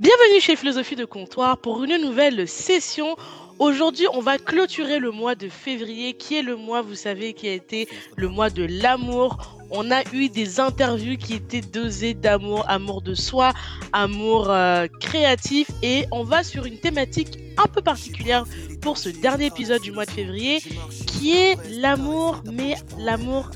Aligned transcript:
Bienvenue 0.00 0.40
chez 0.40 0.56
Philosophie 0.56 0.96
de 0.96 1.04
Comptoir 1.04 1.58
pour 1.58 1.84
une 1.84 1.96
nouvelle 1.98 2.48
session. 2.48 3.16
Aujourd'hui, 3.58 4.06
on 4.12 4.20
va 4.20 4.38
clôturer 4.38 4.98
le 4.98 5.12
mois 5.12 5.34
de 5.36 5.48
février, 5.48 6.14
qui 6.14 6.36
est 6.36 6.42
le 6.42 6.56
mois, 6.56 6.82
vous 6.82 6.96
savez, 6.96 7.32
qui 7.34 7.48
a 7.48 7.52
été 7.52 7.88
le 8.16 8.28
mois 8.28 8.50
de 8.50 8.64
l'amour. 8.64 9.38
On 9.70 9.90
a 9.90 10.02
eu 10.12 10.28
des 10.28 10.58
interviews 10.58 11.16
qui 11.16 11.34
étaient 11.34 11.60
dosées 11.60 12.14
d'amour, 12.14 12.64
amour 12.68 13.02
de 13.02 13.14
soi, 13.14 13.52
amour 13.92 14.50
euh, 14.50 14.88
créatif, 15.00 15.68
et 15.82 16.06
on 16.10 16.24
va 16.24 16.42
sur 16.42 16.64
une 16.64 16.78
thématique 16.78 17.38
un 17.56 17.68
peu 17.68 17.80
particulière 17.80 18.44
pour 18.82 18.98
ce 18.98 19.08
dernier 19.08 19.46
épisode 19.46 19.82
du 19.82 19.92
mois 19.92 20.04
de 20.04 20.10
février, 20.10 20.60
qui 21.06 21.36
est 21.36 21.56
l'amour, 21.70 22.42
mais 22.52 22.74
l'amour 22.98 23.50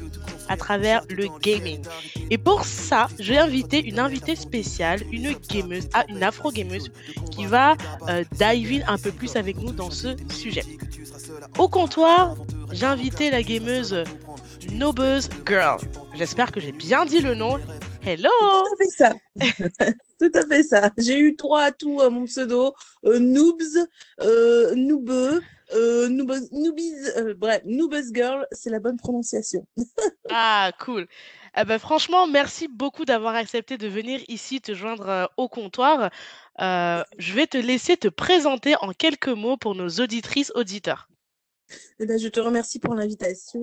à 0.48 0.56
travers 0.56 1.02
le 1.08 1.26
gaming. 1.40 1.82
Et 2.30 2.38
pour 2.38 2.64
ça, 2.64 3.08
j'ai 3.18 3.38
invité 3.38 3.84
une 3.84 3.98
invitée 3.98 4.36
spéciale, 4.36 5.00
une 5.12 5.34
gameuse, 5.50 5.88
ah, 5.94 6.04
une 6.08 6.22
afro-gameuse, 6.22 6.90
qui 7.30 7.46
va 7.46 7.76
euh, 8.08 8.24
dive 8.32 8.82
in 8.82 8.92
un 8.92 8.98
peu 8.98 9.10
plus 9.10 9.36
avec 9.36 9.58
nous 9.58 9.72
dans 9.72 9.90
ce 9.90 10.16
sujet. 10.30 10.64
Au 11.58 11.68
comptoir, 11.68 12.36
j'ai 12.72 12.86
invité 12.86 13.30
la 13.30 13.42
gameuse 13.42 14.04
Nobuzz 14.72 15.28
Girl. 15.46 15.78
J'espère 16.14 16.52
que 16.52 16.60
j'ai 16.60 16.72
bien 16.72 17.06
dit 17.06 17.20
le 17.20 17.34
nom. 17.34 17.58
Hello 18.04 18.28
Tout 18.40 18.72
à 18.72 18.76
fait 18.76 18.90
ça. 18.90 19.14
Tout 20.18 20.30
à 20.34 20.46
fait 20.46 20.62
ça. 20.62 20.90
J'ai 20.98 21.18
eu 21.18 21.36
trois 21.36 21.62
atouts 21.62 22.00
à 22.00 22.10
mon 22.10 22.24
pseudo. 22.24 22.74
Euh, 23.04 23.18
noobs, 23.18 23.86
euh, 24.20 24.74
Noobeux, 24.74 25.42
euh, 25.72 26.08
Noobies, 26.08 26.94
euh, 27.16 27.34
bref, 27.34 27.62
Noobuzz 27.64 28.12
Girl, 28.14 28.46
c'est 28.52 28.70
la 28.70 28.80
bonne 28.80 28.96
prononciation. 28.96 29.66
Ah, 30.30 30.72
cool. 30.80 31.06
Eh 31.56 31.64
ben, 31.64 31.78
franchement, 31.78 32.26
merci 32.26 32.68
beaucoup 32.68 33.06
d'avoir 33.06 33.34
accepté 33.34 33.78
de 33.78 33.88
venir 33.88 34.20
ici 34.28 34.60
te 34.60 34.74
joindre 34.74 35.08
euh, 35.08 35.24
au 35.38 35.48
comptoir. 35.48 36.10
Euh, 36.60 37.02
je 37.16 37.32
vais 37.32 37.46
te 37.46 37.56
laisser 37.56 37.96
te 37.96 38.08
présenter 38.08 38.74
en 38.82 38.92
quelques 38.92 39.28
mots 39.28 39.56
pour 39.56 39.74
nos 39.74 39.88
auditrices, 39.88 40.52
auditeurs. 40.54 41.08
Eh 41.98 42.06
ben, 42.06 42.18
je 42.18 42.28
te 42.28 42.40
remercie 42.40 42.78
pour 42.78 42.94
l'invitation. 42.94 43.62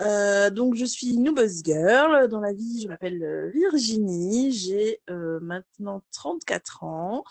Euh, 0.00 0.48
donc, 0.48 0.74
je 0.74 0.86
suis 0.86 1.18
Noobuzz 1.18 1.62
Girl. 1.62 2.28
Dans 2.28 2.40
la 2.40 2.54
vie, 2.54 2.80
je 2.82 2.88
m'appelle 2.88 3.50
Virginie. 3.52 4.52
J'ai 4.52 5.00
euh, 5.10 5.38
maintenant 5.40 6.02
34 6.12 6.84
ans. 6.84 7.24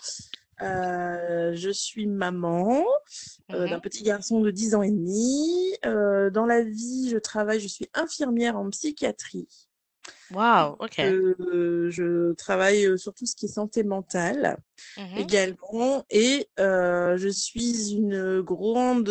Euh, 0.62 1.52
je 1.54 1.70
suis 1.70 2.06
maman 2.06 2.84
euh, 3.52 3.66
d'un 3.68 3.76
Mhm. 3.76 3.80
petit 3.80 4.02
garçon 4.02 4.40
de 4.40 4.50
10 4.50 4.74
ans 4.74 4.82
et 4.82 4.90
demi. 4.90 5.74
Euh, 5.84 6.30
dans 6.30 6.46
la 6.46 6.62
vie, 6.62 7.08
je 7.10 7.18
travaille, 7.18 7.60
je 7.60 7.68
suis 7.68 7.88
infirmière 7.94 8.56
en 8.56 8.68
psychiatrie. 8.70 9.48
Wow, 10.34 10.76
ok. 10.80 10.98
Euh, 11.00 11.90
je 11.90 12.32
travaille 12.34 12.98
sur 12.98 13.14
tout 13.14 13.24
ce 13.26 13.34
qui 13.36 13.46
est 13.46 13.48
santé 13.48 13.84
mentale 13.84 14.56
Mhm. 14.98 15.18
également 15.18 16.04
et 16.10 16.48
euh, 16.58 17.16
je 17.16 17.28
suis 17.28 17.92
une 17.92 18.40
grande 18.40 19.08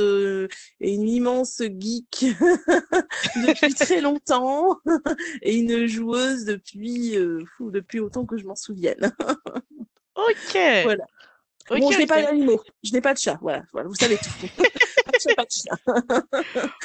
et 0.82 0.94
une 0.94 1.08
immense 1.08 1.62
geek 1.62 2.26
depuis 3.48 3.74
très 3.74 4.02
longtemps 4.02 4.78
et 5.42 5.56
une 5.56 5.86
joueuse 5.88 6.46
depuis 6.46 7.16
euh, 7.18 7.40
fou, 7.58 7.72
depuis 7.72 8.00
autant 8.00 8.26
que 8.26 8.38
je 8.38 8.46
m'en 8.46 8.56
souvienne. 8.56 9.12
Ok. 10.16 10.54
Voilà. 10.84 11.06
Bon, 11.70 11.92
je 11.92 11.98
n'ai 11.98 12.08
pas 12.08 12.22
d'animaux, 12.22 12.62
je 12.84 12.92
n'ai 12.92 13.02
pas 13.02 13.14
de 13.14 13.20
chat, 13.20 13.38
voilà, 13.42 13.64
voilà, 13.72 13.88
vous 13.88 13.96
savez 13.96 14.18
tout. 14.18 14.48
pas 15.06 15.12
de 15.14 15.20
chat, 15.20 15.36
pas 15.36 15.46
de. 15.46 16.24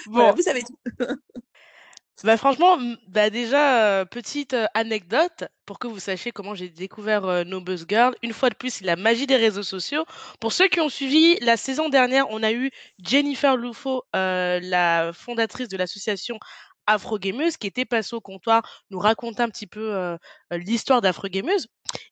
Voilà, 0.07 0.31
Bon, 0.31 0.37
vous 0.37 0.43
savez 0.43 0.63
tout. 0.63 0.79
bah 2.25 2.37
franchement, 2.37 2.79
bah 3.09 3.31
déjà, 3.31 3.87
euh, 3.87 4.05
petite 4.05 4.55
euh, 4.55 4.67
anecdote 4.75 5.45
pour 5.67 5.79
que 5.79 5.89
vous 5.89 5.99
sachiez 5.99 6.31
comment 6.31 6.55
j'ai 6.55 6.69
découvert 6.69 7.25
euh, 7.25 7.45
No 7.45 7.61
Buzz 7.61 7.87
Girl. 7.89 8.15
Une 8.23 8.33
fois 8.33 8.51
de 8.51 8.55
plus, 8.55 8.81
la 8.81 8.97
magie 8.97 9.27
des 9.27 9.37
réseaux 9.37 9.63
sociaux. 9.65 10.05
Pour 10.41 10.53
ceux 10.53 10.69
qui 10.69 10.81
ont 10.81 10.89
suivi, 10.89 11.37
la 11.41 11.57
saison 11.57 11.89
dernière, 11.89 12.27
on 12.31 12.43
a 12.43 12.53
eu 12.53 12.71
Jennifer 13.03 13.57
Lufo, 13.57 14.05
euh, 14.15 14.61
la 14.63 15.13
fondatrice 15.13 15.69
de 15.69 15.77
l'association 15.77 16.39
Afro 16.87 17.19
Gameuse, 17.19 17.57
qui 17.57 17.67
était 17.67 17.85
passée 17.85 18.15
au 18.15 18.21
comptoir, 18.21 18.63
nous 18.91 18.99
raconter 18.99 19.43
un 19.43 19.51
petit 19.51 19.67
peu 19.67 20.17
l'histoire 20.51 21.03
d'Afro 21.03 21.29
Gameuse. 21.29 21.69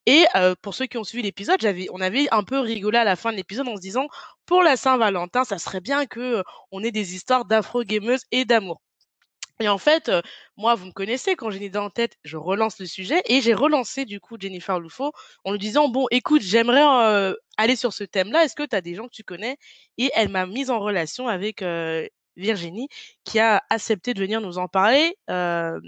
Et 0.07 0.25
euh, 0.35 0.55
pour 0.61 0.73
ceux 0.73 0.87
qui 0.87 0.97
ont 0.97 1.03
suivi 1.03 1.21
l'épisode, 1.23 1.59
j'avais, 1.61 1.87
on 1.91 2.01
avait 2.01 2.27
un 2.31 2.43
peu 2.43 2.59
rigolé 2.59 2.97
à 2.97 3.03
la 3.03 3.17
fin 3.17 3.31
de 3.31 3.37
l'épisode 3.37 3.67
en 3.67 3.75
se 3.75 3.81
disant, 3.81 4.07
pour 4.45 4.63
la 4.63 4.77
Saint-Valentin, 4.77 5.43
ça 5.43 5.59
serait 5.59 5.81
bien 5.81 6.05
que 6.07 6.37
euh, 6.37 6.43
on 6.71 6.81
ait 6.83 6.91
des 6.91 7.13
histoires 7.13 7.45
d'Afro 7.45 7.83
Gameuse 7.83 8.21
et 8.31 8.45
d'amour. 8.45 8.81
Et 9.59 9.67
en 9.69 9.77
fait, 9.77 10.09
euh, 10.09 10.21
moi, 10.55 10.75
vous 10.75 10.85
me 10.85 10.91
connaissez, 10.91 11.35
quand 11.35 11.49
j'ai 11.49 11.57
une 11.57 11.63
idée 11.63 11.79
en 11.79 11.89
tête, 11.89 12.15
je 12.23 12.37
relance 12.37 12.79
le 12.79 12.85
sujet 12.85 13.21
et 13.25 13.41
j'ai 13.41 13.53
relancé 13.53 14.05
du 14.05 14.19
coup 14.19 14.37
Jennifer 14.39 14.79
Lufo 14.79 15.11
en 15.43 15.51
lui 15.51 15.59
disant 15.59 15.89
bon, 15.89 16.05
écoute, 16.11 16.41
j'aimerais 16.41 16.85
euh, 16.85 17.33
aller 17.57 17.75
sur 17.75 17.91
ce 17.91 18.03
thème-là. 18.05 18.43
Est-ce 18.45 18.55
que 18.55 18.63
tu 18.63 18.75
as 18.75 18.81
des 18.81 18.95
gens 18.95 19.05
que 19.07 19.13
tu 19.13 19.23
connais? 19.23 19.57
Et 19.97 20.11
elle 20.15 20.29
m'a 20.29 20.45
mise 20.45 20.69
en 20.69 20.79
relation 20.79 21.27
avec 21.27 21.63
euh, 21.63 22.07
Virginie, 22.37 22.87
qui 23.23 23.39
a 23.39 23.63
accepté 23.69 24.13
de 24.13 24.19
venir 24.19 24.41
nous 24.41 24.59
en 24.59 24.67
parler 24.67 25.17
euh, 25.29 25.79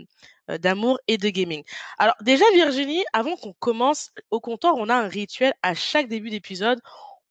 d'amour 0.58 1.00
et 1.08 1.18
de 1.18 1.30
gaming. 1.30 1.64
Alors 1.98 2.16
déjà, 2.22 2.46
Virginie, 2.54 3.04
avant 3.14 3.36
qu'on 3.36 3.54
commence 3.54 4.12
au 4.32 4.40
comptoir, 4.40 4.76
on 4.78 4.90
a 4.90 4.96
un 4.96 5.08
rituel 5.08 5.54
à 5.62 5.74
chaque 5.76 6.08
début 6.08 6.30
d'épisode. 6.30 6.80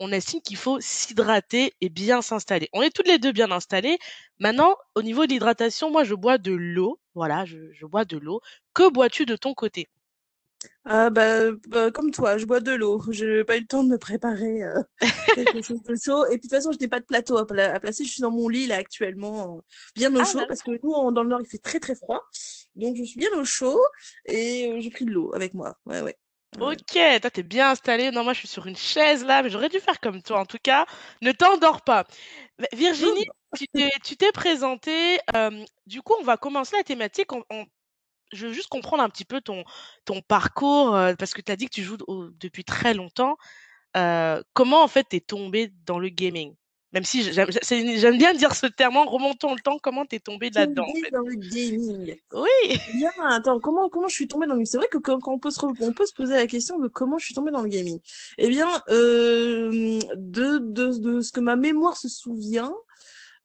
On 0.00 0.12
estime 0.12 0.40
qu'il 0.40 0.56
faut 0.56 0.78
s'hydrater 0.80 1.74
et 1.80 1.88
bien 1.88 2.22
s'installer. 2.22 2.68
On 2.72 2.82
est 2.82 2.90
toutes 2.90 3.08
les 3.08 3.18
deux 3.18 3.32
bien 3.32 3.50
installées. 3.50 3.98
Maintenant, 4.38 4.76
au 4.94 5.02
niveau 5.02 5.26
de 5.26 5.32
l'hydratation, 5.32 5.90
moi, 5.90 6.04
je 6.04 6.14
bois 6.14 6.38
de 6.38 6.52
l'eau. 6.52 7.00
Voilà, 7.16 7.44
je, 7.44 7.72
je 7.72 7.84
bois 7.84 8.04
de 8.04 8.16
l'eau. 8.16 8.40
Que 8.74 8.88
bois-tu 8.88 9.26
de 9.26 9.34
ton 9.34 9.54
côté? 9.54 9.88
Ah 10.90 11.10
bah, 11.10 11.52
bah, 11.68 11.90
comme 11.90 12.10
toi, 12.10 12.38
je 12.38 12.46
bois 12.46 12.60
de 12.60 12.72
l'eau. 12.72 13.02
Je 13.10 13.24
n'ai 13.38 13.44
pas 13.44 13.56
eu 13.58 13.60
le 13.60 13.66
temps 13.66 13.84
de 13.84 13.90
me 13.90 13.98
préparer 13.98 14.62
euh, 14.64 14.82
quelque 15.34 15.60
chose 15.60 15.82
de 15.82 15.94
chaud. 15.96 16.24
Et 16.26 16.38
puis 16.38 16.38
de 16.38 16.42
toute 16.42 16.50
façon, 16.52 16.72
je 16.72 16.78
n'ai 16.78 16.88
pas 16.88 17.00
de 17.00 17.04
plateau 17.04 17.36
à, 17.36 17.46
pla- 17.46 17.74
à 17.74 17.80
placer. 17.80 18.04
Je 18.04 18.10
suis 18.12 18.22
dans 18.22 18.30
mon 18.30 18.48
lit 18.48 18.66
là 18.66 18.76
actuellement, 18.76 19.58
euh, 19.58 19.60
bien 19.96 20.14
au 20.16 20.24
Ah, 20.24 20.24
chaud, 20.24 20.46
parce 20.46 20.62
que 20.62 20.70
nous, 20.82 21.12
dans 21.12 21.22
le 21.22 21.28
nord, 21.28 21.40
il 21.42 21.46
fait 21.46 21.58
très 21.58 21.78
très 21.80 21.94
froid. 21.94 22.22
Donc 22.76 22.96
je 22.96 23.02
suis 23.04 23.18
bien 23.20 23.30
au 23.38 23.44
chaud 23.44 23.78
et 24.26 24.72
euh, 24.72 24.80
j'ai 24.80 24.90
pris 24.90 25.04
de 25.04 25.10
l'eau 25.10 25.30
avec 25.34 25.52
moi. 25.54 25.76
Ouais, 25.86 26.00
ouais. 26.00 26.16
ok, 26.60 26.98
toi, 27.20 27.30
t'es 27.30 27.42
bien 27.42 27.70
installée. 27.70 28.10
Non, 28.10 28.24
moi, 28.24 28.32
je 28.32 28.40
suis 28.40 28.48
sur 28.48 28.66
une 28.66 28.76
chaise 28.76 29.24
là, 29.24 29.42
mais 29.42 29.50
j'aurais 29.50 29.68
dû 29.68 29.80
faire 29.80 30.00
comme 30.00 30.22
toi. 30.22 30.40
En 30.40 30.46
tout 30.46 30.58
cas, 30.62 30.86
ne 31.22 31.32
t'endors 31.32 31.82
pas. 31.82 32.06
Virginie, 32.72 33.24
tu 33.54 33.68
t'es, 33.68 33.90
tu 34.04 34.16
t'es 34.16 34.32
présentée. 34.32 35.18
euh, 35.36 35.64
du 35.86 36.02
coup, 36.02 36.14
on 36.20 36.24
va 36.24 36.36
commencer 36.36 36.76
la 36.76 36.84
thématique. 36.84 37.32
On- 37.32 37.44
on- 37.50 37.66
je 38.32 38.46
veux 38.46 38.52
juste 38.52 38.68
comprendre 38.68 39.02
un 39.02 39.08
petit 39.08 39.24
peu 39.24 39.40
ton, 39.40 39.64
ton 40.04 40.20
parcours, 40.22 40.94
euh, 40.94 41.14
parce 41.18 41.34
que 41.34 41.40
tu 41.40 41.52
as 41.52 41.56
dit 41.56 41.66
que 41.66 41.74
tu 41.74 41.82
joues 41.82 41.98
au- 42.06 42.28
depuis 42.40 42.64
très 42.64 42.94
longtemps. 42.94 43.36
Euh, 43.96 44.42
comment, 44.54 44.82
en 44.82 44.88
fait, 44.88 45.04
t'es 45.04 45.20
tombée 45.20 45.72
dans 45.86 45.98
le 45.98 46.08
gaming? 46.08 46.54
Même 46.92 47.04
si 47.04 47.22
j'aime 47.22 48.16
bien 48.16 48.32
dire 48.32 48.54
ce 48.54 48.66
terme, 48.66 48.96
en 48.96 49.04
remontant 49.04 49.54
le 49.54 49.60
temps, 49.60 49.78
comment 49.78 50.06
t'es 50.06 50.20
tombée 50.20 50.48
là-dedans, 50.50 50.84
en 50.84 50.86
tombée 50.86 51.00
fait? 51.00 51.10
dans 51.10 51.20
le 51.22 51.34
gaming. 51.34 52.16
Oui 52.32 52.78
Bien, 52.94 53.10
attends, 53.28 53.60
comment, 53.60 53.90
comment 53.90 54.08
je 54.08 54.14
suis 54.14 54.26
tombée 54.26 54.46
dans 54.46 54.54
le 54.54 54.58
gaming? 54.60 54.66
C'est 54.70 54.78
vrai 54.78 54.88
que 54.90 54.96
quand, 54.96 55.18
on 55.26 55.38
peut 55.38 55.50
se, 55.50 55.60
re- 55.60 55.74
on 55.80 55.92
peut 55.92 56.06
se 56.06 56.14
poser 56.14 56.34
la 56.34 56.46
question 56.46 56.78
de 56.78 56.88
comment 56.88 57.18
je 57.18 57.26
suis 57.26 57.34
tombée 57.34 57.50
dans 57.50 57.60
le 57.62 57.68
gaming. 57.68 58.00
Eh 58.38 58.48
bien, 58.48 58.68
euh, 58.88 59.98
de, 60.16 60.58
de, 60.58 60.98
de 60.98 61.20
ce 61.20 61.30
que 61.30 61.40
ma 61.40 61.56
mémoire 61.56 61.96
se 61.96 62.08
souvient, 62.08 62.72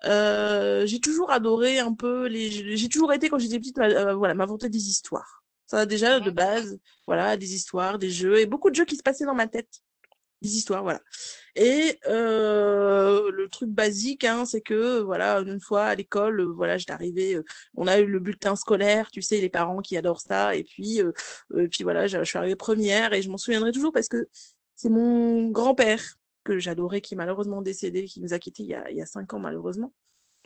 Euh, 0.05 0.85
j'ai 0.85 0.99
toujours 0.99 1.31
adoré 1.31 1.79
un 1.79 1.93
peu 1.93 2.27
les. 2.27 2.77
J'ai 2.77 2.89
toujours 2.89 3.13
été 3.13 3.29
quand 3.29 3.39
j'étais 3.39 3.59
petite, 3.59 3.79
euh, 3.79 4.13
voilà, 4.15 4.33
m'inventer 4.33 4.69
des 4.69 4.89
histoires. 4.89 5.43
Ça 5.65 5.85
déjà 5.85 6.19
de 6.19 6.29
base, 6.29 6.77
voilà, 7.07 7.37
des 7.37 7.55
histoires, 7.55 7.97
des 7.97 8.09
jeux 8.09 8.39
et 8.39 8.45
beaucoup 8.45 8.69
de 8.69 8.75
jeux 8.75 8.85
qui 8.85 8.97
se 8.97 9.01
passaient 9.01 9.25
dans 9.25 9.33
ma 9.33 9.47
tête, 9.47 9.81
des 10.41 10.55
histoires, 10.57 10.83
voilà. 10.83 11.01
Et 11.55 11.99
euh, 12.07 13.31
le 13.31 13.47
truc 13.47 13.69
basique, 13.69 14.23
hein, 14.25 14.45
c'est 14.45 14.61
que 14.61 14.99
voilà, 14.99 15.39
une 15.39 15.61
fois 15.61 15.85
à 15.85 15.95
l'école, 15.95 16.41
euh, 16.41 16.53
voilà, 16.53 16.77
j'étais 16.77 16.91
arrivée, 16.91 17.35
euh, 17.35 17.45
on 17.75 17.87
a 17.87 17.99
eu 17.99 18.05
le 18.05 18.19
bulletin 18.19 18.55
scolaire, 18.55 19.09
tu 19.09 19.21
sais, 19.21 19.39
les 19.39 19.49
parents 19.49 19.81
qui 19.81 19.97
adorent 19.97 20.21
ça, 20.21 20.55
et 20.55 20.63
puis, 20.63 21.01
euh, 21.01 21.11
euh, 21.53 21.67
puis 21.67 21.83
voilà, 21.83 22.07
je 22.07 22.23
suis 22.23 22.37
arrivée 22.37 22.55
première 22.55 23.13
et 23.13 23.21
je 23.21 23.29
m'en 23.29 23.37
souviendrai 23.37 23.71
toujours 23.71 23.93
parce 23.93 24.09
que 24.09 24.27
c'est 24.75 24.89
mon 24.89 25.49
grand-père 25.49 26.03
que 26.43 26.59
j'adorais, 26.59 27.01
qui 27.01 27.13
est 27.13 27.17
malheureusement 27.17 27.61
décédé, 27.61 28.03
qui 28.05 28.19
nous 28.21 28.33
a 28.33 28.39
quittés 28.39 28.63
il 28.63 28.69
y 28.69 28.75
a, 28.75 28.91
il 28.91 28.97
y 28.97 29.01
a 29.01 29.05
cinq 29.05 29.33
ans 29.33 29.39
malheureusement. 29.39 29.93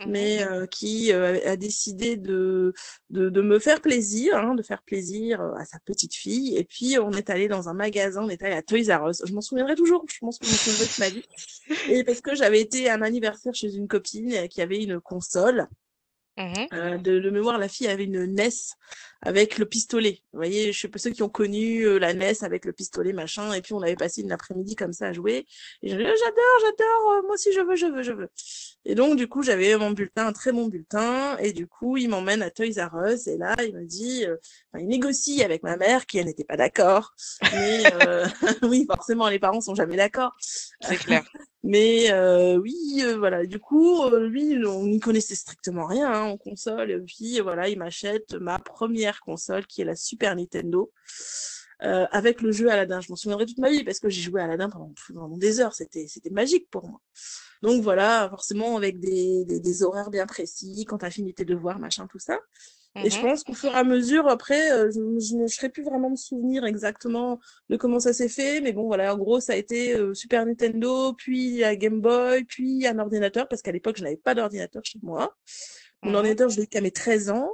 Mais 0.06 0.44
euh, 0.44 0.68
qui 0.68 1.12
euh, 1.12 1.40
a 1.46 1.56
décidé 1.56 2.18
de, 2.18 2.74
de, 3.10 3.30
de 3.30 3.42
me 3.42 3.60
faire 3.60 3.82
plaisir, 3.82 4.38
hein, 4.38 4.54
de 4.54 4.62
faire 4.62 4.84
plaisir 4.84 5.42
à 5.42 5.66
sa 5.66 5.80
petite 5.80 6.14
fille. 6.14 6.56
Et 6.56 6.64
puis, 6.64 6.98
on 7.00 7.12
est 7.12 7.30
allé 7.30 7.48
dans 7.48 7.70
un 7.70 7.74
magasin, 7.74 8.24
on 8.24 8.30
est 8.30 8.44
allé 8.44 8.56
à 8.56 8.62
Toys 8.62 8.96
R 8.96 9.10
Us. 9.10 9.22
Je 9.26 9.34
m'en 9.34 9.42
souviendrai 9.42 9.76
toujours, 9.76 10.06
je 10.08 10.20
pense 10.20 10.38
que 10.38 10.46
je 10.46 10.52
m'en 10.52 10.58
souviendrai 10.58 10.86
toute 10.86 11.00
ma 11.00 11.10
vie. 11.10 11.24
Et 11.90 12.04
parce 12.04 12.22
que 12.22 12.36
j'avais 12.36 12.62
été 12.62 12.90
à 12.90 12.94
un 12.96 13.02
anniversaire 13.02 13.56
chez 13.56 13.74
une 13.74 13.88
copine 13.88 14.34
euh, 14.34 14.48
qui 14.48 14.62
avait 14.62 14.84
une 14.84 15.00
console. 15.00 15.68
Mmh 16.38 16.68
euh, 16.74 16.98
de, 17.00 17.20
de 17.20 17.30
mémoire, 17.32 17.58
la 17.58 17.68
fille 17.68 17.88
avait 17.88 18.04
une 18.04 18.26
NES 18.26 18.50
avec 19.24 19.58
le 19.58 19.66
pistolet. 19.66 20.22
Vous 20.32 20.38
voyez, 20.38 20.72
je 20.72 20.80
sais 20.80 20.88
pas 20.88 21.00
ceux 21.00 21.10
qui 21.10 21.24
ont 21.24 21.30
connu 21.30 21.82
euh, 21.82 21.98
la 21.98 22.14
NES 22.14 22.44
avec 22.44 22.66
le 22.66 22.74
pistolet, 22.74 23.12
machin. 23.12 23.54
Et 23.54 23.62
puis 23.64 23.74
on 23.74 23.82
avait 23.82 23.96
passé 23.96 24.22
une 24.22 24.32
après-midi 24.32 24.76
comme 24.76 24.94
ça 24.94 25.08
à 25.08 25.14
jouer. 25.14 25.48
Et 25.82 25.92
oh, 25.92 25.98
j'adore, 25.98 26.60
j'adore, 26.62 27.12
euh, 27.12 27.22
moi 27.24 27.34
aussi 27.34 27.52
je 27.52 27.62
veux, 27.62 27.76
je 27.76 27.88
veux, 27.88 28.04
je 28.04 28.12
veux. 28.12 28.30
Et 28.86 28.94
donc 28.94 29.18
du 29.18 29.28
coup, 29.28 29.42
j'avais 29.42 29.76
mon 29.78 29.92
bulletin, 29.92 30.28
un 30.28 30.34
très 30.34 30.52
bon 30.52 30.68
bulletin. 30.68 31.38
Et 31.40 31.54
du 31.54 31.66
coup, 31.66 31.98
il 31.98 32.08
m'emmène 32.08 32.44
à 32.44 32.52
Toys 32.52 32.86
R 32.86 33.08
Us. 33.08 33.26
Et 33.26 33.38
là, 33.38 33.56
il 33.66 33.76
me 33.76 33.86
dit, 33.86 34.26
enfin, 34.28 34.84
il 34.84 34.88
négocie 34.88 35.42
avec 35.44 35.64
ma 35.64 35.76
mère 35.76 36.06
qui 36.06 36.20
elle 36.20 36.28
n'était 36.28 36.44
pas 36.44 36.58
d'accord. 36.58 37.16
Mais 37.52 37.84
oui, 38.62 38.86
forcément, 38.88 39.28
les 39.28 39.40
parents 39.40 39.62
sont 39.62 39.76
jamais 39.76 39.98
d'accord. 39.98 40.36
C'est 40.40 40.98
clair. 40.98 41.24
Mais 41.68 42.12
euh, 42.14 42.58
oui, 42.58 43.02
euh, 43.04 43.18
voilà. 43.18 43.46
Du 43.46 43.60
coup, 43.60 44.02
euh, 44.04 44.30
lui, 44.30 44.66
on 44.66 44.84
n'y 44.88 45.02
connaissait 45.02 45.36
strictement 45.36 45.86
rien 45.86 46.10
hein, 46.10 46.22
en 46.24 46.38
console. 46.38 46.92
Et 46.92 47.00
puis 47.00 47.42
voilà, 47.42 47.68
il 47.68 47.78
m'achète 47.78 48.36
ma 48.36 48.58
première 48.58 49.20
console 49.20 49.68
qui 49.68 49.82
est 49.82 49.86
la 49.86 49.96
Super 49.98 50.38
Nintendo. 50.38 50.94
avec 51.80 52.42
le 52.42 52.52
jeu 52.54 52.72
Aladdin, 52.72 53.02
je 53.02 53.10
m'en 53.10 53.18
souviendrai 53.18 53.46
toute 53.46 53.58
ma 53.60 53.70
vie 53.70 53.84
parce 53.84 54.00
que 54.00 54.10
j'ai 54.10 54.22
joué 54.22 54.40
à 54.42 54.46
Aladdin 54.46 54.70
pendant, 54.70 55.38
des 55.38 55.60
heures, 55.60 55.76
c'était 55.76 56.08
c'était 56.08 56.30
magique 56.30 56.70
pour 56.72 56.88
moi. 56.88 57.02
Donc 57.62 57.84
voilà, 57.84 58.30
forcément 58.30 58.78
avec 58.78 59.00
des, 59.00 59.44
des, 59.46 59.60
des 59.60 59.84
horaires 59.84 60.10
bien 60.10 60.26
précis, 60.26 60.86
quand 60.88 61.00
t'as 61.00 61.12
fini 61.12 61.34
tes 61.34 61.46
devoirs, 61.46 61.80
machin, 61.80 62.08
tout 62.08 62.20
ça. 62.20 62.40
Et 63.04 63.10
je 63.12 63.20
Mmh 63.20 63.22
pense 63.22 63.44
qu'au 63.44 63.54
fur 63.54 63.72
et 63.72 63.76
à 63.76 63.84
mesure, 63.84 64.28
après, 64.28 64.72
euh, 64.72 64.90
je, 64.90 65.00
je 65.24 65.36
ne 65.36 65.48
serais 65.48 65.70
plus 65.70 65.84
vraiment 65.84 66.10
me 66.10 66.16
souvenir 66.16 66.66
exactement 66.66 67.40
de 67.70 67.78
comment 67.78 68.00
ça 68.00 68.12
s'est 68.14 68.30
fait, 68.30 68.60
mais 68.60 68.74
bon, 68.74 68.88
voilà, 68.88 69.14
en 69.14 69.18
gros, 69.18 69.40
ça 69.40 69.54
a 69.54 69.56
été 69.56 69.94
euh, 69.96 70.14
Super 70.16 70.46
Nintendo, 70.46 71.14
puis 71.14 71.60
la 71.60 71.76
Game 71.76 72.02
Boy, 72.02 72.44
puis 72.46 72.88
un 72.88 72.98
ordinateur, 73.00 73.48
parce 73.48 73.62
qu'à 73.62 73.72
l'époque, 73.72 73.98
je 73.98 74.04
n'avais 74.04 74.18
pas 74.18 74.34
d'ordinateur 74.34 74.82
chez 74.84 75.00
moi. 75.04 75.36
Mon 76.04 76.14
ordinateur, 76.14 76.50
je 76.50 76.58
l'ai 76.58 76.64
eu 76.64 76.68
qu'à 76.68 76.82
mes 76.82 76.92
13 76.92 77.30
ans. 77.30 77.52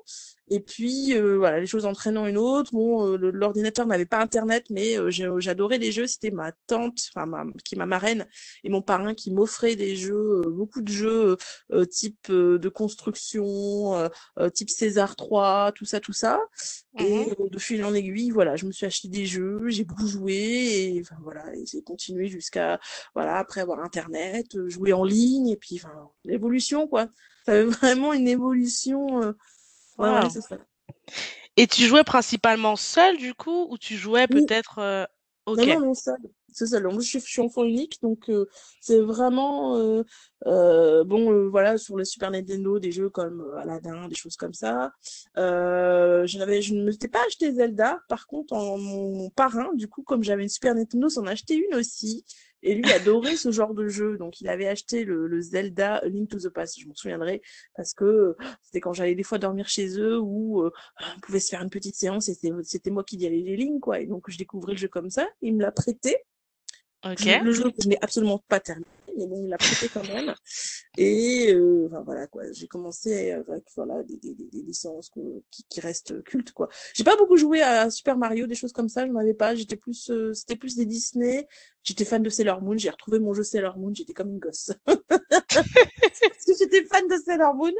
Et 0.49 0.59
puis, 0.59 1.13
euh, 1.15 1.37
voilà, 1.37 1.59
les 1.61 1.65
choses 1.65 1.85
entraînant 1.85 2.27
une 2.27 2.37
autre. 2.37 2.71
Bon, 2.73 3.07
euh, 3.07 3.17
l'ordinateur 3.31 3.87
n'avait 3.87 4.05
pas 4.05 4.19
Internet, 4.19 4.65
mais 4.69 4.99
euh, 4.99 5.09
j'ai- 5.09 5.29
j'adorais 5.37 5.77
les 5.77 5.91
jeux. 5.93 6.05
C'était 6.05 6.31
ma 6.31 6.51
tante, 6.67 6.99
enfin, 7.15 7.25
ma, 7.25 7.45
qui 7.63 7.75
est 7.75 7.77
ma 7.77 7.85
marraine, 7.85 8.27
et 8.65 8.69
mon 8.69 8.81
parrain 8.81 9.13
qui 9.15 9.31
m'offrait 9.31 9.77
des 9.77 9.95
jeux, 9.95 10.41
euh, 10.45 10.49
beaucoup 10.49 10.81
de 10.81 10.91
jeux 10.91 11.37
euh, 11.71 11.85
type 11.85 12.29
euh, 12.29 12.59
de 12.59 12.69
construction, 12.69 13.95
euh, 13.95 14.09
euh, 14.37 14.49
type 14.49 14.69
César 14.69 15.15
3, 15.15 15.71
tout 15.73 15.85
ça, 15.85 16.01
tout 16.01 16.13
ça. 16.13 16.41
Et 16.99 17.03
Mmh 17.25 17.33
euh, 17.39 17.49
de 17.49 17.59
fil 17.59 17.83
en 17.85 17.93
aiguille, 17.93 18.29
voilà, 18.31 18.55
je 18.55 18.65
me 18.65 18.71
suis 18.71 18.85
acheté 18.85 19.07
des 19.07 19.25
jeux, 19.25 19.59
j'ai 19.69 19.83
beaucoup 19.85 20.07
joué, 20.07 20.33
et 20.95 21.01
enfin 21.01 21.15
voilà, 21.23 21.43
j'ai 21.65 21.81
continué 21.81 22.27
jusqu'à, 22.27 22.79
voilà, 23.15 23.37
après 23.37 23.61
avoir 23.61 23.79
Internet, 23.79 24.55
euh, 24.55 24.69
jouer 24.69 24.93
en 24.93 25.03
ligne, 25.03 25.47
et 25.49 25.57
puis, 25.57 25.77
enfin, 25.83 25.93
l'évolution, 26.25 26.87
quoi. 26.87 27.07
Ça 27.45 27.51
avait 27.53 27.65
vraiment 27.65 28.13
une 28.13 28.27
évolution. 28.27 29.21
euh, 29.21 29.33
Ouais, 29.97 30.09
ouais, 30.09 30.21
Waouh. 30.21 30.29
c'est 30.29 30.41
ça. 30.41 30.57
Et 31.55 31.67
tu 31.67 31.83
jouais 31.85 32.03
principalement 32.03 32.75
seul 32.75 33.17
du 33.17 33.33
coup 33.33 33.67
ou 33.69 33.77
tu 33.77 33.95
jouais 33.95 34.27
Oui. 34.31 34.45
peut-être 34.45 34.79
euh, 34.79 35.05
Non, 35.47 35.53
OK. 35.53 35.67
non, 35.67 35.79
non, 35.81 35.93
seul. 35.93 36.17
C'est 36.51 36.67
seul. 36.67 36.83
Moi, 36.83 36.93
je 37.01 37.07
suis, 37.07 37.19
je 37.19 37.25
suis 37.25 37.41
enfant 37.41 37.63
unique, 37.63 37.99
donc 38.01 38.29
euh, 38.29 38.47
c'est 38.79 38.99
vraiment 38.99 39.75
euh, 39.77 40.03
euh, 40.45 41.03
bon. 41.03 41.31
euh, 41.31 41.47
voilà, 41.49 41.77
sur 41.77 41.95
le 41.97 42.05
Super 42.05 42.31
Nintendo, 42.31 42.79
des 42.79 42.91
jeux 42.91 43.09
comme 43.09 43.41
euh, 43.41 43.57
Aladdin, 43.57 44.07
des 44.07 44.15
choses 44.15 44.35
comme 44.35 44.53
ça. 44.53 44.91
Euh, 45.37 46.25
je 46.27 46.37
n'avais, 46.37 46.61
je 46.61 46.73
ne 46.75 46.83
m'étais 46.83 47.07
pas 47.07 47.23
acheté 47.27 47.51
Zelda. 47.51 47.99
Par 48.07 48.27
contre, 48.27 48.53
en, 48.53 48.77
mon 48.77 49.29
parrain, 49.31 49.69
du 49.75 49.87
coup, 49.87 50.03
comme 50.03 50.23
j'avais 50.23 50.43
une 50.43 50.49
Super 50.49 50.75
Nintendo, 50.75 51.09
s'en 51.09 51.25
a 51.25 51.31
acheté 51.31 51.55
une 51.55 51.75
aussi. 51.75 52.23
Et 52.65 52.75
lui 52.75 52.89
adorait 52.93 53.35
ce 53.35 53.51
genre 53.51 53.73
de 53.73 53.87
jeu, 53.89 54.17
donc 54.17 54.39
il 54.39 54.47
avait 54.47 54.67
acheté 54.67 55.03
le, 55.03 55.27
le 55.27 55.41
Zelda 55.41 55.95
A 55.97 56.05
Link 56.07 56.29
to 56.29 56.39
the 56.39 56.47
Past. 56.49 56.79
Je 56.79 56.87
m'en 56.87 56.95
souviendrai 56.95 57.41
parce 57.75 57.93
que 57.93 58.35
c'était 58.61 58.79
quand 58.79 58.93
j'allais 58.93 59.15
des 59.15 59.23
fois 59.23 59.37
dormir 59.37 59.67
chez 59.67 59.99
eux 59.99 60.17
où 60.19 60.61
euh, 60.63 60.71
on 61.15 61.19
pouvait 61.19 61.41
se 61.41 61.49
faire 61.49 61.61
une 61.61 61.69
petite 61.69 61.95
séance 61.95 62.29
et 62.29 62.33
c'était 62.33 62.53
c'était 62.63 62.89
moi 62.89 63.03
qui 63.03 63.17
liais 63.17 63.29
les 63.29 63.57
lignes, 63.57 63.79
quoi. 63.81 63.99
Et 63.99 64.07
donc 64.07 64.29
je 64.29 64.37
découvrais 64.37 64.71
le 64.73 64.77
jeu 64.77 64.87
comme 64.87 65.09
ça. 65.09 65.27
Il 65.41 65.55
me 65.57 65.61
l'a 65.61 65.71
prêté. 65.73 66.15
OK. 67.05 67.17
Je- 67.19 67.43
le 67.43 67.51
jeu 67.51 67.63
que 67.69 67.81
je 67.83 67.89
n'ai 67.89 67.97
absolument 68.01 68.41
pas 68.47 68.61
terminé, 68.61 68.87
mais 69.17 69.27
bon, 69.27 69.43
il 69.43 69.49
l'a 69.49 69.57
prêté 69.57 69.89
quand 69.93 70.07
même. 70.07 70.33
Et 70.97 71.53
euh, 71.53 71.87
enfin, 71.87 72.01
voilà 72.01 72.27
quoi, 72.27 72.43
j'ai 72.51 72.67
commencé 72.67 73.31
avec 73.31 73.63
voilà 73.75 74.03
des, 74.03 74.17
des, 74.17 74.33
des, 74.35 74.47
des 74.47 74.61
licences 74.61 75.09
qui, 75.09 75.65
qui 75.69 75.79
restent 75.79 76.23
cultes 76.23 76.51
quoi. 76.51 76.69
J'ai 76.93 77.03
pas 77.03 77.15
beaucoup 77.17 77.37
joué 77.37 77.61
à 77.61 77.89
Super 77.89 78.17
Mario, 78.17 78.47
des 78.47 78.55
choses 78.55 78.73
comme 78.73 78.89
ça, 78.89 79.05
je 79.05 79.11
n'en 79.11 79.19
avais 79.19 79.33
pas. 79.33 79.55
J'étais 79.55 79.75
plus, 79.75 80.09
euh, 80.09 80.33
c'était 80.33 80.55
plus 80.55 80.75
des 80.75 80.85
Disney. 80.85 81.47
J'étais 81.83 82.05
fan 82.05 82.23
de 82.23 82.29
Sailor 82.29 82.61
Moon, 82.61 82.77
j'ai 82.77 82.89
retrouvé 82.89 83.19
mon 83.19 83.33
jeu 83.33 83.43
Sailor 83.43 83.77
Moon, 83.77 83.93
j'étais 83.93 84.13
comme 84.13 84.29
une 84.29 84.39
gosse. 84.39 84.71
Parce 84.85 86.45
que 86.47 86.53
j'étais 86.57 86.85
fan 86.85 87.07
de 87.07 87.17
Sailor 87.17 87.53
Moon, 87.55 87.73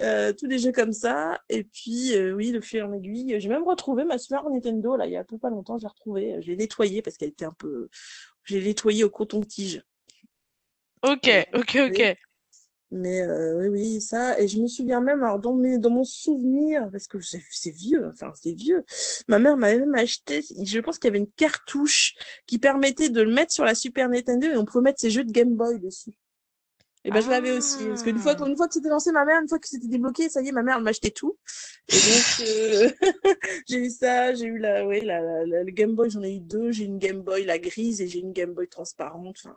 euh, 0.00 0.32
tous 0.34 0.46
les 0.46 0.58
jeux 0.58 0.72
comme 0.72 0.92
ça. 0.92 1.40
Et 1.48 1.64
puis 1.64 2.14
euh, 2.14 2.32
oui, 2.34 2.50
le 2.50 2.60
fil 2.60 2.82
en 2.82 2.92
aiguille, 2.92 3.40
j'ai 3.40 3.48
même 3.48 3.64
retrouvé 3.64 4.04
ma 4.04 4.18
Super 4.18 4.48
Nintendo 4.50 4.96
là 4.96 5.06
il 5.06 5.12
y 5.12 5.16
a 5.16 5.24
tout 5.24 5.38
pas 5.38 5.50
longtemps, 5.50 5.78
j'ai 5.78 5.86
retrouvé, 5.86 6.40
je 6.42 6.48
l'ai 6.48 6.56
nettoyée 6.56 7.00
parce 7.00 7.16
qu'elle 7.16 7.30
était 7.30 7.46
un 7.46 7.52
peu, 7.52 7.88
j'ai 8.44 8.62
nettoyée 8.62 9.04
au 9.04 9.10
coton-tige. 9.10 9.82
OK, 11.02 11.28
OK. 11.54 11.78
OK. 11.88 12.16
Mais 12.94 13.22
euh, 13.22 13.58
oui, 13.58 13.68
oui, 13.68 14.00
ça. 14.02 14.38
Et 14.38 14.48
je 14.48 14.60
me 14.60 14.66
souviens 14.66 15.00
même, 15.00 15.22
alors 15.22 15.38
dans 15.38 15.54
mes, 15.54 15.78
dans 15.78 15.88
mon 15.88 16.04
souvenir, 16.04 16.90
parce 16.92 17.06
que 17.06 17.20
c'est 17.22 17.42
c'est 17.50 17.70
vieux, 17.70 18.06
enfin 18.12 18.30
c'est 18.34 18.52
vieux. 18.52 18.84
Ma 19.28 19.38
mère 19.38 19.56
m'avait 19.56 19.78
même 19.78 19.94
acheté, 19.94 20.42
je 20.62 20.78
pense 20.80 20.98
qu'il 20.98 21.08
y 21.08 21.12
avait 21.12 21.18
une 21.20 21.30
cartouche 21.32 22.14
qui 22.46 22.58
permettait 22.58 23.08
de 23.08 23.22
le 23.22 23.32
mettre 23.32 23.50
sur 23.52 23.64
la 23.64 23.74
Super 23.74 24.10
Nintendo 24.10 24.46
et 24.46 24.56
on 24.58 24.66
pouvait 24.66 24.82
mettre 24.84 25.00
ses 25.00 25.10
jeux 25.10 25.24
de 25.24 25.32
Game 25.32 25.54
Boy 25.56 25.80
dessus. 25.80 26.12
Et 27.04 27.10
ben 27.10 27.20
je 27.20 27.30
l'avais 27.30 27.50
aussi, 27.56 27.78
parce 27.86 28.02
qu'une 28.04 28.18
fois, 28.18 28.36
Ah. 28.38 28.46
une 28.46 28.56
fois 28.56 28.68
que 28.68 28.74
c'était 28.74 28.90
lancé, 28.90 29.10
ma 29.10 29.24
mère, 29.24 29.40
une 29.40 29.48
fois 29.48 29.58
que 29.58 29.66
c'était 29.66 29.88
débloqué, 29.88 30.28
ça 30.28 30.42
y 30.42 30.48
est, 30.48 30.52
ma 30.52 30.62
mère 30.62 30.76
elle 30.76 30.84
m'achetait 30.84 31.10
tout. 31.10 31.36
Et 31.88 31.94
donc 31.96 32.48
euh, 32.48 32.90
j'ai 33.68 33.78
eu 33.86 33.90
ça, 33.90 34.34
j'ai 34.34 34.44
eu 34.46 34.58
la, 34.58 34.86
ouais, 34.86 35.00
la, 35.00 35.20
la, 35.22 35.46
la- 35.46 35.62
le 35.64 35.72
Game 35.72 35.94
Boy, 35.94 36.10
j'en 36.10 36.22
ai 36.22 36.36
eu 36.36 36.40
deux. 36.40 36.70
J'ai 36.72 36.84
une 36.84 36.98
Game 36.98 37.22
Boy 37.22 37.44
la 37.46 37.58
grise 37.58 38.02
et 38.02 38.06
j'ai 38.06 38.18
une 38.20 38.32
Game 38.32 38.52
Boy 38.52 38.68
transparente. 38.68 39.36
Enfin, 39.42 39.56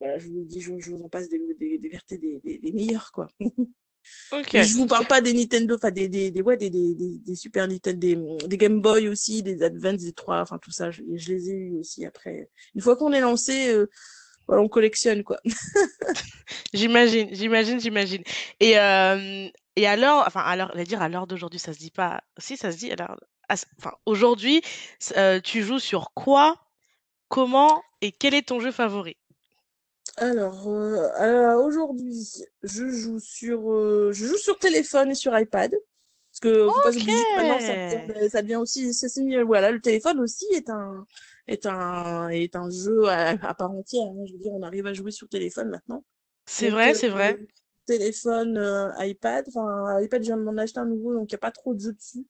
voilà, 0.00 0.18
je 0.18 0.28
vous 0.28 0.44
dis, 0.44 0.60
je, 0.60 0.72
je 0.78 0.90
vous 0.90 1.02
en 1.02 1.08
passe 1.08 1.28
des, 1.28 1.40
des, 1.58 1.78
des 1.78 1.88
vertés 1.88 2.18
des, 2.18 2.40
des, 2.44 2.58
des 2.58 2.72
meilleurs 2.72 3.12
quoi. 3.12 3.28
Je 4.54 4.74
vous 4.74 4.86
parle 4.86 5.06
pas 5.06 5.20
des 5.20 5.32
Nintendo, 5.34 5.76
enfin 5.76 5.90
des, 5.90 6.08
des, 6.08 6.30
des, 6.30 6.40
ouais, 6.42 6.56
des, 6.56 6.70
des, 6.70 6.94
des, 6.94 7.34
Super 7.36 7.68
Nintendo, 7.68 7.98
des, 8.00 8.48
des 8.48 8.56
Game 8.56 8.80
Boy 8.80 9.08
aussi, 9.08 9.42
des 9.42 9.62
Advance, 9.62 9.98
des 10.02 10.12
3, 10.12 10.40
enfin 10.40 10.58
tout 10.58 10.70
ça, 10.70 10.90
je, 10.90 11.02
je 11.14 11.28
les 11.32 11.50
ai 11.50 11.52
eu 11.54 11.78
aussi 11.78 12.04
après. 12.06 12.50
Une 12.74 12.80
fois 12.80 12.96
qu'on 12.96 13.12
est 13.12 13.20
lancé, 13.20 13.68
euh, 13.72 13.88
voilà, 14.46 14.62
on 14.62 14.68
collectionne 14.68 15.22
quoi. 15.22 15.38
J'imagine, 16.72 17.28
j'imagine, 17.32 17.80
j'imagine. 17.80 18.22
Et 18.60 18.78
euh, 18.78 19.48
et 19.76 19.86
à 19.86 19.96
l'heure, 19.96 20.24
enfin 20.26 20.40
à 20.40 20.56
l'heure, 20.56 20.70
j'allais 20.72 20.84
dire 20.84 21.02
à 21.02 21.08
l'heure 21.08 21.26
d'aujourd'hui, 21.26 21.58
ça 21.60 21.72
se 21.72 21.78
dit 21.78 21.90
pas. 21.90 22.22
Si, 22.38 22.56
ça 22.56 22.72
se 22.72 22.78
dit. 22.78 22.92
à 22.92 23.16
à 23.48 23.56
ce- 23.56 23.66
Enfin, 23.78 23.92
aujourd'hui, 24.06 24.62
euh, 25.16 25.40
tu 25.40 25.62
joues 25.62 25.80
sur 25.80 26.12
quoi, 26.14 26.56
comment 27.28 27.82
et 28.00 28.12
quel 28.12 28.34
est 28.34 28.48
ton 28.48 28.60
jeu 28.60 28.72
favori? 28.72 29.16
Alors, 30.20 30.68
euh, 30.68 31.08
alors, 31.16 31.64
aujourd'hui, 31.64 32.14
je 32.62 32.88
joue 32.90 33.18
sur, 33.20 33.72
euh, 33.72 34.12
je 34.12 34.26
joue 34.26 34.36
sur 34.36 34.58
téléphone 34.58 35.10
et 35.10 35.14
sur 35.14 35.38
iPad. 35.38 35.70
Parce 36.32 36.40
que 36.40 36.70
faut 36.70 36.80
pas 36.80 36.90
Ok. 36.90 36.98
oublier 36.98 37.26
que 37.26 37.34
maintenant 37.34 37.58
ça 37.60 37.76
devient, 37.76 38.30
ça 38.30 38.42
devient 38.42 38.56
aussi, 38.56 38.90
mis- 39.18 39.42
voilà, 39.42 39.70
le 39.72 39.80
téléphone 39.80 40.20
aussi 40.20 40.46
est 40.52 40.70
un, 40.70 41.06
est 41.48 41.66
un, 41.66 42.28
est 42.30 42.54
un 42.56 42.70
jeu 42.70 43.04
à, 43.08 43.30
à 43.30 43.54
part 43.54 43.70
entière. 43.72 44.06
hein. 44.08 44.24
Je 44.26 44.32
veux 44.34 44.38
dire, 44.38 44.52
on 44.52 44.62
arrive 44.62 44.86
à 44.86 44.94
jouer 44.94 45.10
sur 45.12 45.28
téléphone 45.28 45.70
maintenant. 45.70 46.04
C'est 46.46 46.70
vrai, 46.70 46.92
euh, 46.92 46.94
c'est 46.94 47.08
vrai. 47.08 47.38
téléphone, 47.86 48.56
euh, 48.58 48.90
iPad. 49.00 49.46
Enfin, 49.48 50.00
iPad, 50.02 50.22
je 50.22 50.26
viens 50.28 50.36
de 50.36 50.42
m'en 50.42 50.56
acheter 50.58 50.80
un 50.80 50.86
nouveau, 50.86 51.14
donc 51.14 51.30
il 51.30 51.34
n'y 51.34 51.36
a 51.36 51.38
pas 51.38 51.50
trop 51.52 51.74
de 51.74 51.80
jeux 51.80 51.92
dessus. 51.92 52.26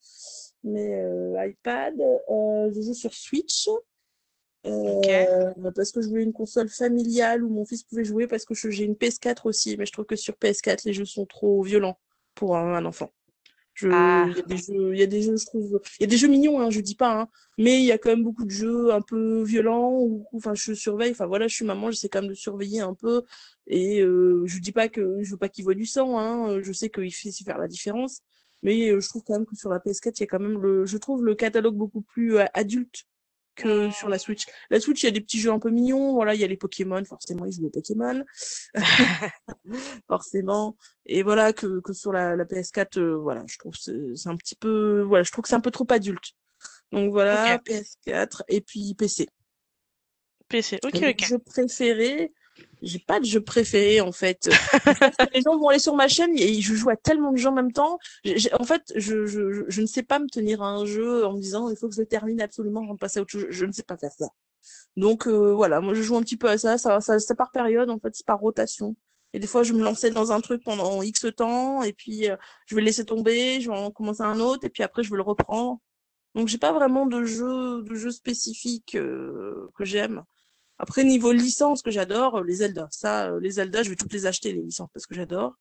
Mais 0.64 1.02
euh, 1.02 1.46
iPad, 1.46 1.94
euh, 2.00 2.72
je 2.74 2.80
joue 2.82 2.94
sur 2.94 3.12
Switch. 3.14 3.68
Euh, 4.66 5.52
parce 5.74 5.90
que 5.90 6.02
je 6.02 6.08
voulais 6.08 6.22
une 6.22 6.32
console 6.32 6.68
familiale 6.68 7.42
où 7.42 7.48
mon 7.48 7.64
fils 7.64 7.82
pouvait 7.82 8.04
jouer 8.04 8.26
parce 8.26 8.44
que 8.44 8.54
j'ai 8.54 8.84
une 8.84 8.94
PS4 8.94 9.46
aussi, 9.46 9.76
mais 9.78 9.86
je 9.86 9.92
trouve 9.92 10.04
que 10.04 10.16
sur 10.16 10.34
PS4 10.34 10.84
les 10.84 10.92
jeux 10.92 11.06
sont 11.06 11.24
trop 11.26 11.62
violents 11.62 11.98
pour 12.34 12.56
un, 12.56 12.74
un 12.74 12.84
enfant. 12.84 13.10
Ah. 13.84 14.26
il 14.28 14.36
y 14.36 14.40
a 14.40 14.42
des 14.42 14.56
jeux, 14.58 14.92
il 14.94 14.98
y 14.98 15.02
a 15.02 15.06
des 15.06 15.22
jeux, 15.22 15.36
je 15.38 15.46
trouve, 15.46 15.80
il 15.98 16.02
y 16.02 16.04
a 16.04 16.06
des 16.06 16.18
jeux 16.18 16.28
mignons, 16.28 16.60
hein, 16.60 16.68
je 16.68 16.80
dis 16.80 16.96
pas, 16.96 17.20
hein, 17.22 17.28
mais 17.56 17.78
il 17.80 17.86
y 17.86 17.92
a 17.92 17.96
quand 17.96 18.10
même 18.10 18.22
beaucoup 18.22 18.44
de 18.44 18.50
jeux 18.50 18.92
un 18.92 19.00
peu 19.00 19.42
violents 19.42 19.92
ou- 19.92 20.26
enfin, 20.34 20.52
je 20.54 20.74
surveille, 20.74 21.12
enfin 21.12 21.24
voilà, 21.26 21.48
je 21.48 21.54
suis 21.54 21.64
maman, 21.64 21.90
j'essaie 21.90 22.10
quand 22.10 22.20
même 22.20 22.28
de 22.28 22.34
surveiller 22.34 22.80
un 22.80 22.92
peu 22.92 23.22
et 23.66 24.02
euh, 24.02 24.42
je 24.44 24.58
dis 24.58 24.72
pas 24.72 24.88
que 24.88 25.22
je 25.22 25.30
veux 25.30 25.38
pas 25.38 25.48
qu'il 25.48 25.64
voit 25.64 25.74
du 25.74 25.86
sang, 25.86 26.18
hein, 26.18 26.50
euh, 26.50 26.62
je 26.62 26.72
sais 26.72 26.90
qu'il 26.90 27.10
fait 27.14 27.30
faire 27.32 27.56
la 27.58 27.68
différence, 27.68 28.20
mais 28.62 28.88
je 29.00 29.08
trouve 29.08 29.22
quand 29.24 29.34
même 29.34 29.46
que 29.46 29.56
sur 29.56 29.70
la 29.70 29.78
PS4 29.78 30.18
il 30.18 30.20
y 30.20 30.24
a 30.24 30.26
quand 30.26 30.40
même 30.40 30.60
le, 30.60 30.84
je 30.84 30.98
trouve 30.98 31.24
le 31.24 31.34
catalogue 31.34 31.76
beaucoup 31.76 32.02
plus 32.02 32.36
adulte 32.52 33.04
que 33.54 33.90
sur 33.90 34.08
la 34.08 34.18
Switch. 34.18 34.46
La 34.70 34.80
Switch, 34.80 35.02
il 35.02 35.06
y 35.06 35.08
a 35.08 35.12
des 35.12 35.20
petits 35.20 35.40
jeux 35.40 35.52
un 35.52 35.58
peu 35.58 35.70
mignons. 35.70 36.14
Voilà, 36.14 36.34
il 36.34 36.40
y 36.40 36.44
a 36.44 36.46
les 36.46 36.56
Pokémon, 36.56 37.04
forcément, 37.04 37.44
ils 37.44 37.52
jouent 37.52 37.66
aux 37.66 37.70
Pokémon, 37.70 38.24
forcément. 40.08 40.76
Et 41.06 41.22
voilà, 41.22 41.52
que, 41.52 41.80
que 41.80 41.92
sur 41.92 42.12
la, 42.12 42.36
la 42.36 42.44
PS4, 42.44 42.98
euh, 42.98 43.16
voilà, 43.16 43.44
je 43.46 43.58
trouve 43.58 43.74
c'est 43.76 44.16
c'est 44.16 44.28
un 44.28 44.36
petit 44.36 44.56
peu, 44.56 45.02
voilà, 45.02 45.22
je 45.24 45.30
trouve 45.30 45.42
que 45.42 45.48
c'est 45.48 45.56
un 45.56 45.60
peu 45.60 45.70
trop 45.70 45.86
adulte. 45.90 46.32
Donc 46.92 47.12
voilà, 47.12 47.56
Ok. 47.56 47.66
PS4 47.66 48.42
et 48.48 48.60
puis 48.60 48.94
PC. 48.94 49.28
PC. 50.48 50.78
Ok, 50.82 51.00
ok. 51.02 51.24
jeu 51.24 51.38
préféré, 51.38 52.32
j'ai 52.82 52.98
pas 52.98 53.20
de 53.20 53.24
jeu 53.24 53.40
préféré 53.40 54.00
en 54.00 54.12
fait. 54.12 54.48
les 55.34 55.42
gens 55.42 55.58
vont 55.58 55.68
aller 55.68 55.78
sur 55.78 55.94
ma 55.94 56.08
chaîne 56.08 56.36
et 56.36 56.60
je 56.60 56.74
joue 56.74 56.90
à 56.90 56.96
tellement 56.96 57.32
de 57.32 57.36
gens 57.36 57.50
en 57.50 57.54
même 57.54 57.72
temps. 57.72 57.98
en 58.58 58.64
fait, 58.64 58.92
je, 58.96 59.26
je, 59.26 59.64
je, 59.68 59.80
ne 59.80 59.86
sais 59.86 60.02
pas 60.02 60.18
me 60.18 60.28
tenir 60.28 60.62
à 60.62 60.68
un 60.68 60.84
jeu 60.84 61.26
en 61.26 61.34
me 61.34 61.40
disant 61.40 61.68
il 61.70 61.76
faut 61.76 61.88
que 61.88 61.94
je 61.94 62.02
termine 62.02 62.40
absolument 62.40 62.82
avant 62.82 62.94
de 62.94 62.98
passer 62.98 63.18
à 63.18 63.22
autre 63.22 63.30
chose. 63.30 63.46
Je 63.50 63.64
ne 63.64 63.72
sais 63.72 63.82
pas 63.82 63.96
faire 63.96 64.12
ça. 64.12 64.28
Donc 64.96 65.26
euh, 65.26 65.52
voilà, 65.52 65.80
moi 65.80 65.94
je 65.94 66.02
joue 66.02 66.16
un 66.16 66.22
petit 66.22 66.36
peu 66.36 66.48
à 66.48 66.58
ça. 66.58 66.78
Ça, 66.78 67.00
ça, 67.00 67.18
ça 67.18 67.34
par 67.34 67.50
période 67.50 67.90
en 67.90 67.98
fait, 67.98 68.14
c'est 68.14 68.26
par 68.26 68.40
rotation. 68.40 68.96
Et 69.32 69.38
des 69.38 69.46
fois, 69.46 69.62
je 69.62 69.72
me 69.72 69.82
lançais 69.82 70.10
dans 70.10 70.32
un 70.32 70.40
truc 70.40 70.62
pendant 70.64 71.02
X 71.02 71.26
temps, 71.36 71.82
et 71.82 71.92
puis 71.92 72.28
euh, 72.28 72.36
je 72.66 72.74
vais 72.74 72.80
le 72.80 72.86
laisser 72.86 73.04
tomber, 73.04 73.60
je 73.60 73.70
vais 73.70 73.76
en 73.76 73.90
commencer 73.90 74.22
un 74.22 74.40
autre, 74.40 74.66
et 74.66 74.70
puis 74.70 74.82
après, 74.82 75.02
je 75.02 75.10
vais 75.10 75.16
le 75.16 75.22
reprendre. 75.22 75.78
Donc, 76.34 76.48
j'ai 76.48 76.58
pas 76.58 76.72
vraiment 76.72 77.06
de 77.06 77.24
jeu, 77.24 77.82
de 77.82 77.94
jeu 77.94 78.10
spécifique 78.10 78.96
euh, 78.96 79.68
que 79.76 79.84
j'aime. 79.84 80.24
Après, 80.82 81.04
niveau 81.04 81.30
licence 81.30 81.82
que 81.82 81.90
j'adore, 81.90 82.38
euh, 82.38 82.44
les 82.44 82.54
Zelda. 82.54 82.88
Ça, 82.90 83.38
les 83.38 83.50
Zelda, 83.50 83.82
je 83.82 83.90
vais 83.90 83.96
toutes 83.96 84.14
les 84.14 84.24
acheter, 84.24 84.52
les 84.52 84.62
licences, 84.62 84.88
parce 84.94 85.06
que 85.06 85.14
j'adore. 85.14 85.52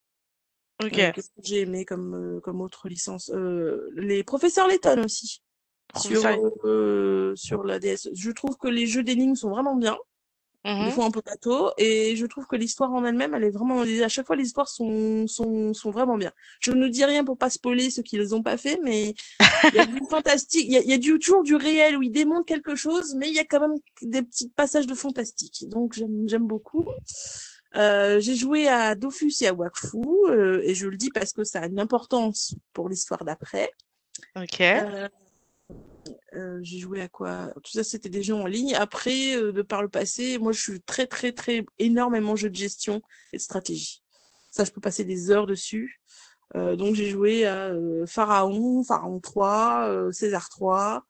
Ok. 0.82 0.92
Qu'est-ce 0.92 1.30
que 1.30 1.42
j'ai 1.44 1.60
aimé 1.60 1.84
comme, 1.84 2.40
comme 2.42 2.62
autre 2.62 2.88
licence? 2.88 3.30
Les 3.96 4.24
Professeurs 4.24 4.68
Letton 4.68 5.04
aussi. 5.04 5.42
Sur, 5.98 6.22
sur 7.36 7.64
la 7.64 7.80
DS. 7.80 8.10
Je 8.14 8.32
trouve 8.32 8.56
que 8.58 8.70
les 8.70 8.88
jeux 8.88 9.04
d'énigmes 9.04 9.36
sont 9.36 9.50
vraiment 9.50 9.76
bien. 9.76 9.98
Mmh 10.66 10.86
des 10.86 10.92
fois 10.92 11.06
un 11.06 11.12
peu 11.12 11.22
bateau 11.26 11.72
et 11.78 12.18
je 12.18 12.26
trouve 12.26 12.46
que 12.46 12.58
l'histoire 12.58 12.92
en 12.92 13.06
elle-même 13.06 13.34
elle 13.34 13.46
est 13.46 13.50
vraiment 13.50 13.80
à 13.80 14.08
chaque 14.10 14.28
fois 14.28 14.36
les 14.36 14.44
histoires 14.44 14.68
sont 14.68 15.26
sont 15.26 15.74
sont 15.74 15.90
vraiment 15.90 16.18
bien. 16.18 16.34
Je 16.60 16.72
ne 16.72 16.90
dis 16.90 17.06
rien 17.06 17.24
pour 17.24 17.38
pas 17.38 17.50
spoiler 17.50 17.90
ceux 17.90 18.04
qui 18.04 18.18
les 18.18 18.34
ont 18.34 18.44
pas 18.44 18.58
fait 18.58 18.78
mais 18.84 19.14
il 19.40 19.76
y 19.76 19.80
a 19.80 19.86
du 19.86 20.02
fantastique 20.10 20.66
il 20.66 20.74
y 20.74 20.78
a, 20.78 20.82
y 20.82 20.92
a 20.92 20.98
du, 20.98 21.18
toujours 21.18 21.44
du 21.44 21.56
réel 21.56 21.96
où 21.96 22.04
ils 22.04 22.12
démontrent 22.12 22.46
quelque 22.46 22.76
chose 22.76 23.16
mais 23.16 23.30
il 23.30 23.36
y 23.36 23.40
a 23.40 23.46
quand 23.46 23.62
même 23.62 23.78
des 24.02 24.22
petits 24.22 24.50
passages 24.50 24.86
de 24.86 24.96
fantastique. 24.96 25.64
Donc 25.70 25.94
j'aime 25.94 26.28
j'aime 26.28 26.46
beaucoup. 26.46 26.86
Euh, 27.76 28.20
j'ai 28.20 28.36
joué 28.36 28.68
à 28.68 28.96
Dofus 28.96 29.32
et 29.42 29.48
à 29.48 29.54
Wakfu 29.54 29.98
euh, 30.28 30.62
et 30.64 30.74
je 30.76 30.88
le 30.88 30.98
dis 30.98 31.12
parce 31.12 31.32
que 31.32 31.46
ça 31.46 31.62
a 31.62 31.68
une 31.68 31.80
importance 31.80 32.56
pour 32.74 32.90
l'histoire 32.90 33.24
d'après. 33.24 33.72
Ok. 34.36 34.60
Euh, 34.60 35.08
euh, 36.36 36.60
j'ai 36.62 36.80
joué 36.80 37.02
à 37.02 37.08
quoi? 37.08 37.52
Tout 37.64 37.72
ça, 37.72 37.84
c'était 37.84 38.10
des 38.10 38.24
jeux 38.24 38.36
en 38.36 38.46
ligne. 38.46 38.76
Après, 38.76 39.36
euh, 39.36 39.52
de 39.52 39.62
par 39.62 39.82
le 39.82 39.90
passé, 39.90 40.38
moi, 40.38 40.52
je 40.52 40.62
suis 40.62 40.82
très, 40.82 41.08
très, 41.08 41.32
très 41.32 41.66
énormément 41.80 42.36
jeu 42.36 42.50
de 42.50 42.56
gestion 42.56 43.02
et 43.34 43.38
de 43.38 43.42
stratégie. 43.42 44.04
Ça, 44.52 44.64
je 44.64 44.72
peux 44.72 44.82
passer 44.82 45.06
des 45.06 45.32
heures 45.32 45.48
dessus. 45.48 46.02
Euh, 46.56 46.76
donc, 46.76 46.96
j'ai 46.96 47.10
joué 47.10 47.46
à 47.46 47.72
Pharaon, 48.08 48.84
Pharaon 48.84 49.20
3, 49.20 50.12
César 50.12 50.50
3, 50.50 51.04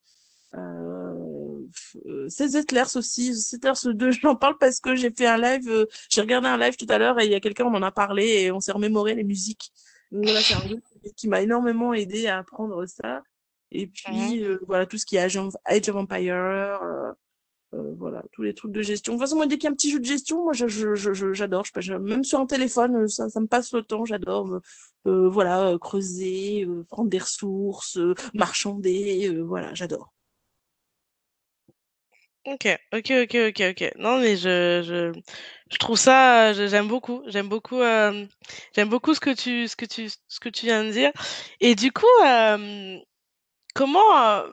euh, 0.56 2.28
Zettlers 2.28 2.96
aussi. 2.96 3.34
Zettlers 3.34 3.94
2, 3.94 4.12
j'en 4.24 4.36
parle 4.36 4.58
parce 4.58 4.80
que 4.80 4.96
j'ai 4.96 5.12
fait 5.12 5.28
un 5.28 5.38
live, 5.38 5.88
j'ai 6.10 6.22
regardé 6.22 6.48
un 6.48 6.58
live 6.58 6.76
tout 6.78 6.88
à 6.90 6.98
l'heure 6.98 7.20
et 7.20 7.26
il 7.26 7.32
y 7.32 7.36
a 7.36 7.40
quelqu'un, 7.40 7.66
on 7.66 7.74
en 7.74 7.84
a 7.84 7.92
parlé 7.92 8.26
et 8.26 8.52
on 8.52 8.60
s'est 8.60 8.72
remémoré 8.72 9.16
les 9.16 9.24
musiques. 9.24 9.72
Donc 10.12 10.26
là, 10.26 10.42
c'est 10.42 10.56
un 10.56 10.68
jeu 10.68 10.82
qui 11.16 11.28
m'a 11.28 11.42
énormément 11.42 11.94
aidé 11.94 12.28
à 12.28 12.40
apprendre 12.40 12.86
ça. 12.88 13.22
Et 13.72 13.88
puis, 13.88 14.40
mmh 14.40 14.44
euh, 14.44 14.60
voilà, 14.68 14.86
tout 14.86 14.98
ce 14.98 15.06
qui 15.06 15.16
est 15.16 15.20
Age 15.20 15.38
of, 15.38 15.56
Empire, 15.96 16.34
euh, 16.36 17.12
euh, 17.76 17.94
voilà, 17.98 18.24
tous 18.32 18.42
les 18.42 18.54
trucs 18.54 18.72
de 18.72 18.82
gestion. 18.82 19.14
De 19.14 19.18
toute 19.18 19.28
façon, 19.28 19.36
moi, 19.36 19.46
dès 19.46 19.58
qu'il 19.58 19.66
y 19.66 19.68
a 19.68 19.72
un 19.72 19.76
petit 19.76 19.92
jeu 19.92 20.00
de 20.00 20.06
gestion, 20.06 20.44
moi, 20.44 20.54
j'adore. 20.54 20.96
Je, 20.96 21.14
je, 21.14 21.34
j'adore. 21.34 21.66
je, 21.78 21.94
même 21.94 22.24
sur 22.24 22.40
un 22.40 22.46
téléphone, 22.48 23.08
ça, 23.08 23.30
ça 23.30 23.40
me 23.40 23.48
passe 23.48 23.74
le 23.74 23.84
temps. 23.84 24.06
J'adore. 24.06 24.60
Euh, 25.08 25.30
voilà, 25.30 25.78
creuser, 25.80 26.68
prendre 26.90 27.10
des 27.10 27.20
ressources, 27.20 28.00
marchander. 28.34 29.30
voilà, 29.42 29.74
j'adore. 29.76 30.14
Ok, 32.46 32.68
ok, 32.94 33.12
ok, 33.24 33.36
ok, 33.50 33.62
ok. 33.72 33.92
Non, 33.98 34.20
mais 34.20 34.36
je, 34.38 34.82
je, 34.84 35.12
je 35.72 35.78
trouve 35.78 35.98
ça, 35.98 36.54
j'aime 36.54 36.88
beaucoup, 36.88 37.22
j'aime 37.28 37.50
beaucoup, 37.50 37.80
euh, 37.80 38.26
j'aime 38.74 38.90
beaucoup 38.90 39.14
ce 39.14 39.20
que 39.20 39.30
tu, 39.36 39.68
ce 39.68 39.76
que 39.76 39.86
tu, 39.86 40.10
ce 40.10 40.40
que 40.40 40.50
tu 40.50 40.66
viens 40.66 40.84
de 40.86 40.90
dire. 40.92 41.12
Et 41.60 41.76
du 41.76 41.92
coup, 41.92 42.08
euh, 42.26 42.98
Comment, 43.76 44.44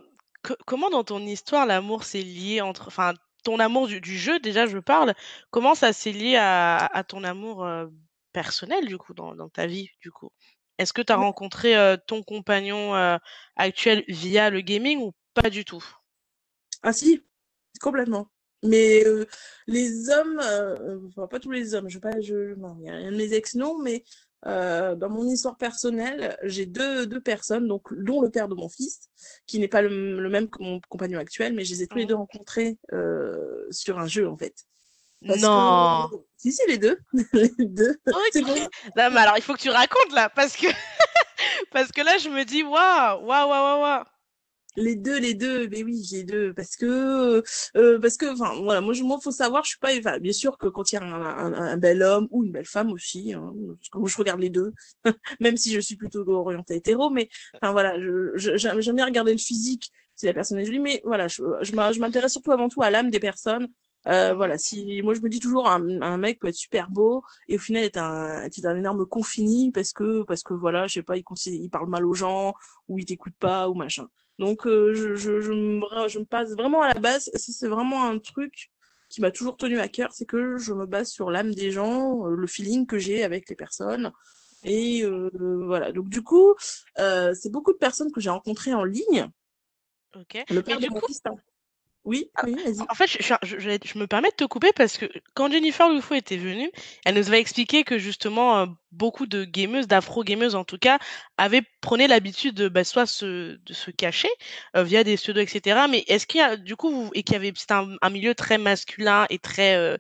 comment 0.67 0.91
dans 0.91 1.05
ton 1.05 1.21
histoire 1.21 1.67
l'amour 1.67 2.05
s'est 2.05 2.23
lié 2.23 2.61
entre 2.61 2.89
enfin, 2.89 3.15
ton 3.45 3.59
amour 3.59 3.87
du 3.87 4.01
du 4.01 4.19
jeu 4.19 4.39
déjà 4.41 4.67
je 4.67 4.79
parle, 4.79 5.15
comment 5.51 5.75
ça 5.75 5.93
s'est 5.93 6.13
lié 6.13 6.37
à 6.37 6.77
à 6.87 7.03
ton 7.05 7.25
amour, 7.25 7.67
personnel 8.33 8.87
du 8.87 8.99
coup 8.99 9.15
dans 9.15 9.35
dans 9.35 9.49
ta 9.49 9.67
vie 9.67 9.91
du 10.01 10.11
coup? 10.11 10.31
Est-ce 10.79 10.93
que 10.93 11.01
tu 11.03 11.13
as 11.13 11.17
rencontré, 11.17 11.75
heu, 11.77 11.97
ton 12.07 12.23
compagnon, 12.23 12.95
actuel 13.57 14.05
via 14.09 14.51
le 14.51 14.61
gaming 14.61 14.99
ou 15.01 15.13
pas 15.35 15.49
du 15.51 15.65
tout? 15.65 15.85
Ah 16.83 16.93
si, 16.93 17.23
complètement. 17.81 18.29
Mais, 18.63 19.05
les 19.67 20.11
hommes, 20.11 20.41
enfin 21.09 21.27
pas 21.29 21.41
tous 21.41 21.51
les 21.53 21.75
hommes, 21.75 21.89
je 21.89 21.97
veux 21.97 22.01
pas 22.01 22.21
je 22.21 22.55
non, 22.57 22.77
il 22.81 22.87
y 22.87 22.91
a 22.91 22.97
rien 22.97 23.13
de 23.13 23.17
mes 23.17 23.33
ex 23.35 23.55
non, 23.55 23.79
mais 23.79 24.05
euh, 24.45 24.95
dans 24.95 25.09
mon 25.09 25.27
histoire 25.27 25.57
personnelle, 25.57 26.37
j'ai 26.43 26.67
deux, 26.67 27.07
deux 27.07 27.21
personnes, 27.21 27.67
donc 27.67 27.93
dont 27.95 28.21
le 28.21 28.31
père 28.31 28.49
de 28.49 28.55
mon 28.55 28.69
fils, 28.69 29.09
qui 29.47 29.59
n'est 29.59 29.69
pas 29.69 29.83
le, 29.83 30.29
même 30.29 30.49
que 30.49 30.63
mon 30.63 30.81
compagnon 30.89 31.19
actuel, 31.19 31.55
mais 31.55 31.65
je 31.65 31.75
les 31.75 31.83
ai 31.83 31.87
tous 31.87 31.97
les 31.97 32.05
mmh. 32.05 32.09
deux 32.09 32.15
rencontrés 32.15 32.79
euh, 32.93 33.67
sur 33.71 33.99
un 33.99 34.07
jeu 34.07 34.29
en 34.29 34.37
fait. 34.37 34.55
non. 35.23 36.09
Si 36.37 36.53
si 36.53 36.63
les 36.69 36.79
deux, 36.79 36.99
les 37.33 37.51
deux. 37.59 37.97
Non 38.07 39.11
mais 39.11 39.21
alors 39.21 39.37
il 39.37 39.43
faut 39.43 39.55
que 39.55 39.63
tu 39.63 39.71
racontes 39.71 40.13
là 40.13 40.29
parce 40.29 40.57
que 40.57 40.67
parce 41.73 41.91
que 41.91 42.03
là 42.03 42.19
je 42.19 42.29
me 42.29 42.45
dis 42.45 42.63
waouh 42.63 43.25
waouh 43.25 43.49
waouh 43.49 43.81
waouh. 43.81 44.05
Les 44.77 44.95
deux, 44.95 45.19
les 45.19 45.35
deux, 45.35 45.69
mais 45.69 45.83
oui, 45.83 46.07
les 46.13 46.25
deux, 46.25 46.53
parce 46.53 46.77
que, 46.77 47.43
euh, 47.77 47.99
parce 47.99 48.17
que, 48.17 48.27
enfin, 48.27 48.61
voilà, 48.63 48.81
moi, 48.83 48.93
je, 48.93 49.03
moi, 49.03 49.19
faut 49.23 49.31
savoir, 49.31 49.65
je 49.65 49.71
suis 49.71 49.79
pas, 49.79 49.97
enfin, 49.97 50.19
bien 50.19 50.33
sûr 50.33 50.59
que 50.59 50.69
quand 50.69 50.93
il 50.93 50.97
y 50.97 50.99
a 50.99 51.03
un, 51.03 51.53
un, 51.55 51.77
bel 51.79 52.03
homme 52.03 52.29
ou 52.31 52.45
une 52.45 52.53
belle 52.53 52.67
femme 52.67 52.93
aussi, 52.93 53.33
hein, 53.33 53.55
parce 53.79 53.89
que 53.89 53.99
moi, 53.99 54.09
je 54.09 54.17
regarde 54.19 54.41
les 54.41 54.51
deux, 54.51 54.73
même 55.41 55.57
si 55.57 55.73
je 55.73 55.81
suis 55.81 55.97
plutôt 55.97 56.29
orientée 56.29 56.77
hétéro, 56.77 57.09
mais, 57.11 57.29
enfin, 57.55 57.73
voilà, 57.73 57.99
je, 58.01 58.33
j'aime 58.37 58.97
bien 58.97 59.07
regarder 59.07 59.33
le 59.33 59.39
physique, 59.39 59.91
si 60.15 60.27
la 60.27 60.35
personne 60.35 60.59
est 60.59 60.65
jolie, 60.67 60.79
mais 60.79 61.01
voilà, 61.05 61.29
je, 61.29 61.43
je 61.63 62.01
m'intéresse 62.01 62.33
surtout 62.33 62.53
avant 62.53 62.69
tout 62.69 62.83
à 62.83 62.91
l'âme 62.91 63.11
des 63.11 63.21
personnes. 63.21 63.69
Euh, 64.09 64.35
voilà, 64.35 64.57
si 64.57 65.03
moi 65.03 65.15
je 65.15 65.21
me 65.21 65.29
dis 65.29 65.41
toujours 65.41 65.69
un, 65.69 66.01
un, 66.01 66.17
mec 66.17 66.39
peut 66.39 66.47
être 66.47 66.55
super 66.55 66.91
beau 66.91 67.25
et 67.49 67.57
au 67.57 67.59
final 67.59 67.83
est 67.83 67.97
un 67.97 68.45
est 68.45 68.65
un 68.65 68.77
énorme 68.77 69.05
confini 69.05 69.73
parce 69.73 69.93
que 69.93 70.23
parce 70.23 70.45
que 70.45 70.55
voilà, 70.55 70.87
je 70.87 70.95
sais 70.95 71.03
pas, 71.03 71.17
il, 71.17 71.25
il 71.47 71.71
parle 71.71 71.89
mal 71.89 72.07
aux 72.07 72.15
gens 72.15 72.55
ou 72.87 73.01
il 73.01 73.05
t'écoute 73.05 73.35
pas 73.41 73.69
ou 73.69 73.75
machin. 73.75 74.07
Donc, 74.39 74.67
euh, 74.67 74.93
je, 74.95 75.15
je, 75.15 75.41
je, 75.41 75.53
me, 75.53 76.09
je 76.09 76.19
me 76.19 76.25
passe 76.25 76.53
vraiment 76.53 76.83
à 76.83 76.93
la 76.93 77.01
base. 77.01 77.31
C'est 77.35 77.69
vraiment 77.69 78.05
un 78.05 78.19
truc 78.19 78.71
qui 79.09 79.21
m'a 79.21 79.31
toujours 79.31 79.57
tenu 79.57 79.79
à 79.79 79.89
cœur, 79.89 80.13
c'est 80.13 80.27
que 80.27 80.57
je 80.59 80.73
me 80.73 80.87
base 80.87 81.09
sur 81.11 81.31
l'âme 81.31 81.55
des 81.55 81.71
gens, 81.71 82.27
euh, 82.27 82.35
le 82.35 82.47
feeling 82.47 82.87
que 82.87 82.99
j'ai 82.99 83.23
avec 83.25 83.49
les 83.49 83.57
personnes. 83.57 84.13
Et 84.65 85.03
euh, 85.05 85.31
voilà. 85.65 85.93
Donc, 85.93 86.09
du 86.09 86.23
coup, 86.23 86.55
euh, 86.99 87.33
c'est 87.35 87.51
beaucoup 87.51 87.73
de 87.73 87.79
personnes 87.79 88.11
que 88.11 88.21
j'ai 88.21 88.31
rencontrées 88.31 88.75
en 88.75 88.85
ligne. 88.85 89.29
Ok. 90.15 90.45
Le 90.51 90.63
père 90.63 90.79
fils, 91.07 91.23
oui, 92.07 92.31
ah, 92.37 92.43
oui, 92.47 92.55
vas-y. 92.55 92.81
En 92.89 92.95
fait, 92.95 93.09
je, 93.09 93.35
je, 93.43 93.57
je, 93.59 93.99
me 93.99 94.07
permets 94.07 94.31
de 94.31 94.37
te 94.37 94.45
couper 94.45 94.71
parce 94.73 94.97
que 94.97 95.07
quand 95.35 95.51
Jennifer 95.51 95.91
Lufo 95.91 96.15
était 96.15 96.37
venue, 96.37 96.71
elle 97.05 97.17
nous 97.17 97.27
avait 97.27 97.41
expliqué 97.41 97.83
que 97.83 97.99
justement 97.99 98.59
euh, 98.61 98.67
beaucoup 98.93 99.27
de 99.27 99.45
gameuses, 99.45 99.89
d'afro-gameuses 99.89 100.55
en 100.55 100.65
tout 100.65 100.79
cas, 100.79 101.01
avaient 101.37 101.63
prenaient 101.81 102.07
l'habitude 102.07 102.55
de 102.55 102.69
bah, 102.69 102.85
soit 102.85 103.07
se, 103.07 103.57
de 103.57 103.73
se 103.73 103.91
cacher 103.91 104.29
euh, 104.77 104.85
via 104.85 105.03
des 105.03 105.17
pseudos, 105.17 105.43
etc. 105.43 105.87
Mais 105.91 106.05
est-ce 106.07 106.29
qu'il 106.29 106.39
y 106.39 106.43
a 106.45 106.57
du 106.57 106.77
coup 106.77 107.11
et 107.13 107.25
qu'il 107.25 107.33
y 107.33 107.37
avait 107.37 107.53
c'est 107.57 107.73
un, 107.73 107.97
un, 108.01 108.11
milieu 108.11 108.37
très 108.37 108.59
masculin 108.59 109.27
et 109.29 109.41
très 109.41 109.75
euh, 109.75 109.97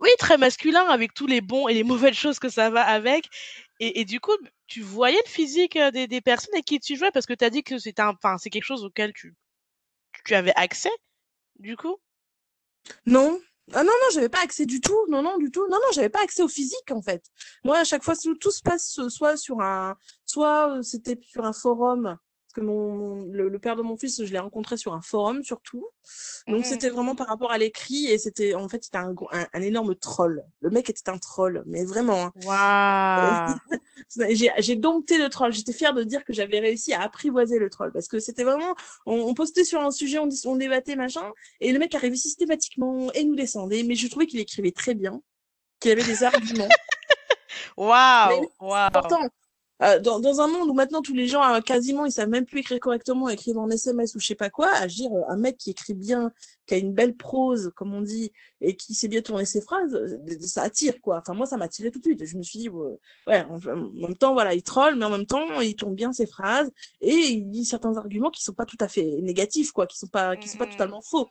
oui 0.00 0.10
très 0.18 0.38
masculin 0.38 0.86
avec 0.88 1.14
tous 1.14 1.28
les 1.28 1.40
bons 1.40 1.68
et 1.68 1.74
les 1.74 1.84
mauvaises 1.84 2.14
choses 2.16 2.40
que 2.40 2.48
ça 2.48 2.68
va 2.68 2.82
avec. 2.82 3.26
Et, 3.78 4.00
et 4.00 4.04
du 4.04 4.18
coup, 4.18 4.36
tu 4.66 4.82
voyais 4.82 5.20
le 5.24 5.30
physique 5.30 5.78
des, 5.92 6.08
des 6.08 6.20
personnes 6.20 6.54
avec 6.54 6.64
qui 6.64 6.80
tu 6.80 6.96
jouais 6.96 7.12
parce 7.12 7.26
que 7.26 7.34
tu 7.34 7.44
as 7.44 7.50
dit 7.50 7.62
que 7.62 7.78
c'était 7.78 8.02
enfin 8.02 8.38
c'est 8.38 8.50
quelque 8.50 8.64
chose 8.64 8.84
auquel 8.84 9.12
tu 9.12 9.34
tu 10.24 10.34
avais 10.34 10.52
accès, 10.56 10.90
du 11.58 11.76
coup? 11.76 11.96
Non. 13.06 13.40
Ah 13.72 13.84
non, 13.84 13.92
non, 13.92 14.08
j'avais 14.12 14.28
pas 14.28 14.42
accès 14.42 14.66
du 14.66 14.80
tout. 14.80 14.98
Non, 15.08 15.22
non, 15.22 15.38
du 15.38 15.50
tout. 15.50 15.62
Non, 15.68 15.76
non, 15.76 15.92
j'avais 15.92 16.08
pas 16.08 16.22
accès 16.22 16.42
au 16.42 16.48
physique, 16.48 16.90
en 16.90 17.02
fait. 17.02 17.24
Moi, 17.64 17.78
à 17.78 17.84
chaque 17.84 18.02
fois, 18.02 18.14
tout 18.16 18.50
se 18.50 18.62
passe 18.62 19.00
soit 19.08 19.36
sur 19.36 19.60
un, 19.60 19.96
soit 20.26 20.78
euh, 20.78 20.82
c'était 20.82 21.18
sur 21.22 21.44
un 21.44 21.52
forum 21.52 22.18
parce 22.50 22.66
que 22.66 22.68
mon, 22.68 23.26
le, 23.26 23.58
père 23.60 23.76
de 23.76 23.82
mon 23.82 23.96
fils, 23.96 24.24
je 24.24 24.32
l'ai 24.32 24.38
rencontré 24.40 24.76
sur 24.76 24.92
un 24.92 25.00
forum 25.00 25.44
surtout. 25.44 25.86
Donc 26.48 26.62
mmh. 26.62 26.64
c'était 26.64 26.88
vraiment 26.88 27.14
par 27.14 27.28
rapport 27.28 27.52
à 27.52 27.58
l'écrit 27.58 28.06
et 28.06 28.18
c'était 28.18 28.54
en 28.54 28.68
fait 28.68 28.82
c'était 28.82 28.98
un, 28.98 29.14
un, 29.52 29.62
énorme 29.62 29.94
troll. 29.94 30.42
Le 30.60 30.70
mec 30.70 30.90
était 30.90 31.08
un 31.10 31.18
troll, 31.18 31.62
mais 31.66 31.84
vraiment. 31.84 32.32
Hein. 32.48 33.56
j'ai 34.58 34.74
dompté 34.74 35.16
le 35.18 35.28
troll. 35.28 35.52
J'étais 35.52 35.72
fière 35.72 35.94
de 35.94 36.02
dire 36.02 36.24
que 36.24 36.32
j'avais 36.32 36.58
réussi 36.58 36.92
à 36.92 37.02
apprivoiser 37.02 37.60
le 37.60 37.70
troll 37.70 37.92
parce 37.92 38.08
que 38.08 38.18
c'était 38.18 38.42
vraiment 38.42 38.74
on, 39.06 39.32
postait 39.34 39.64
sur 39.64 39.80
un 39.80 39.92
sujet, 39.92 40.18
on, 40.18 40.28
on 40.46 40.56
débattait 40.56 40.96
machin 40.96 41.30
et 41.60 41.70
le 41.70 41.78
mec 41.78 41.94
arrivait 41.94 42.16
systématiquement 42.16 43.12
et 43.12 43.22
nous 43.22 43.36
descendait. 43.36 43.84
Mais 43.84 43.94
je 43.94 44.08
trouvais 44.08 44.26
qu'il 44.26 44.40
écrivait 44.40 44.72
très 44.72 44.94
bien, 44.94 45.22
qu'il 45.78 45.92
avait 45.92 46.02
des 46.02 46.24
arguments. 46.24 46.68
Waouh, 47.76 48.48
wow. 48.58 48.88
Euh, 49.82 49.98
dans, 49.98 50.40
un 50.40 50.48
monde 50.48 50.68
où 50.68 50.74
maintenant 50.74 51.02
tous 51.02 51.14
les 51.14 51.26
gens 51.26 51.42
euh, 51.42 51.60
quasiment 51.60 52.04
ils 52.04 52.12
savent 52.12 52.28
même 52.28 52.44
plus 52.44 52.60
écrire 52.60 52.80
correctement, 52.80 53.28
écrivent 53.28 53.58
en 53.58 53.68
SMS 53.70 54.14
ou 54.14 54.20
je 54.20 54.26
sais 54.26 54.34
pas 54.34 54.50
quoi, 54.50 54.70
à 54.74 54.86
dire 54.86 55.10
un 55.28 55.36
mec 55.36 55.56
qui 55.56 55.70
écrit 55.70 55.94
bien, 55.94 56.32
qui 56.66 56.74
a 56.74 56.76
une 56.76 56.92
belle 56.92 57.16
prose 57.16 57.72
comme 57.74 57.94
on 57.94 58.02
dit 58.02 58.32
et 58.60 58.76
qui 58.76 58.94
sait 58.94 59.08
bien 59.08 59.22
tourner 59.22 59.44
ses 59.44 59.60
phrases, 59.60 59.98
ça 60.40 60.62
attire 60.62 61.00
quoi. 61.00 61.18
Enfin 61.18 61.34
moi 61.34 61.46
ça 61.46 61.56
m'attirait 61.56 61.90
tout 61.90 61.98
de 61.98 62.04
suite. 62.04 62.24
Je 62.24 62.36
me 62.36 62.42
suis 62.42 62.58
dit 62.58 62.68
ouais, 62.68 63.44
en, 63.48 63.58
même 63.94 64.16
temps 64.16 64.32
voilà 64.32 64.54
il 64.54 64.62
troll 64.62 64.96
mais 64.96 65.04
en 65.04 65.10
même 65.10 65.26
temps 65.26 65.60
il 65.60 65.74
tourne 65.76 65.94
bien 65.94 66.12
ses 66.12 66.26
phrases 66.26 66.70
et 67.00 67.14
il 67.14 67.50
dit 67.50 67.64
certains 67.64 67.96
arguments 67.96 68.30
qui 68.30 68.42
sont 68.42 68.52
pas 68.52 68.66
tout 68.66 68.78
à 68.80 68.88
fait 68.88 69.20
négatifs 69.22 69.72
quoi, 69.72 69.86
qui 69.86 69.98
sont 69.98 70.08
pas 70.08 70.36
qui 70.36 70.48
sont 70.48 70.58
pas 70.58 70.66
totalement 70.66 71.02
faux. 71.02 71.28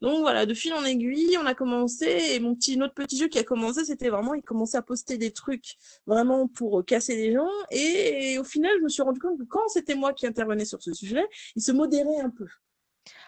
Donc 0.00 0.20
voilà, 0.20 0.46
de 0.46 0.54
fil 0.54 0.72
en 0.72 0.84
aiguille, 0.84 1.36
on 1.38 1.46
a 1.46 1.54
commencé 1.54 2.06
et 2.32 2.40
mon 2.40 2.54
petit 2.54 2.76
notre 2.76 2.94
petit 2.94 3.18
jeu 3.18 3.28
qui 3.28 3.38
a 3.38 3.44
commencé, 3.44 3.84
c'était 3.84 4.08
vraiment 4.08 4.34
il 4.34 4.42
commençait 4.42 4.78
à 4.78 4.82
poster 4.82 5.18
des 5.18 5.30
trucs 5.30 5.76
vraiment 6.06 6.48
pour 6.48 6.84
casser 6.84 7.16
les 7.16 7.32
gens 7.32 7.48
et, 7.70 8.38
au 8.38 8.44
final, 8.44 8.72
je 8.78 8.84
me 8.84 8.88
suis 8.88 9.02
rendu 9.02 9.20
compte 9.20 9.38
que 9.38 9.44
quand 9.44 9.68
c'était 9.68 9.94
moi 9.94 10.12
qui 10.12 10.26
intervenais 10.26 10.64
sur 10.64 10.82
ce 10.82 10.92
sujet, 10.92 11.24
il 11.56 11.62
se 11.62 11.72
modérait 11.72 12.20
un 12.22 12.30
peu. 12.30 12.46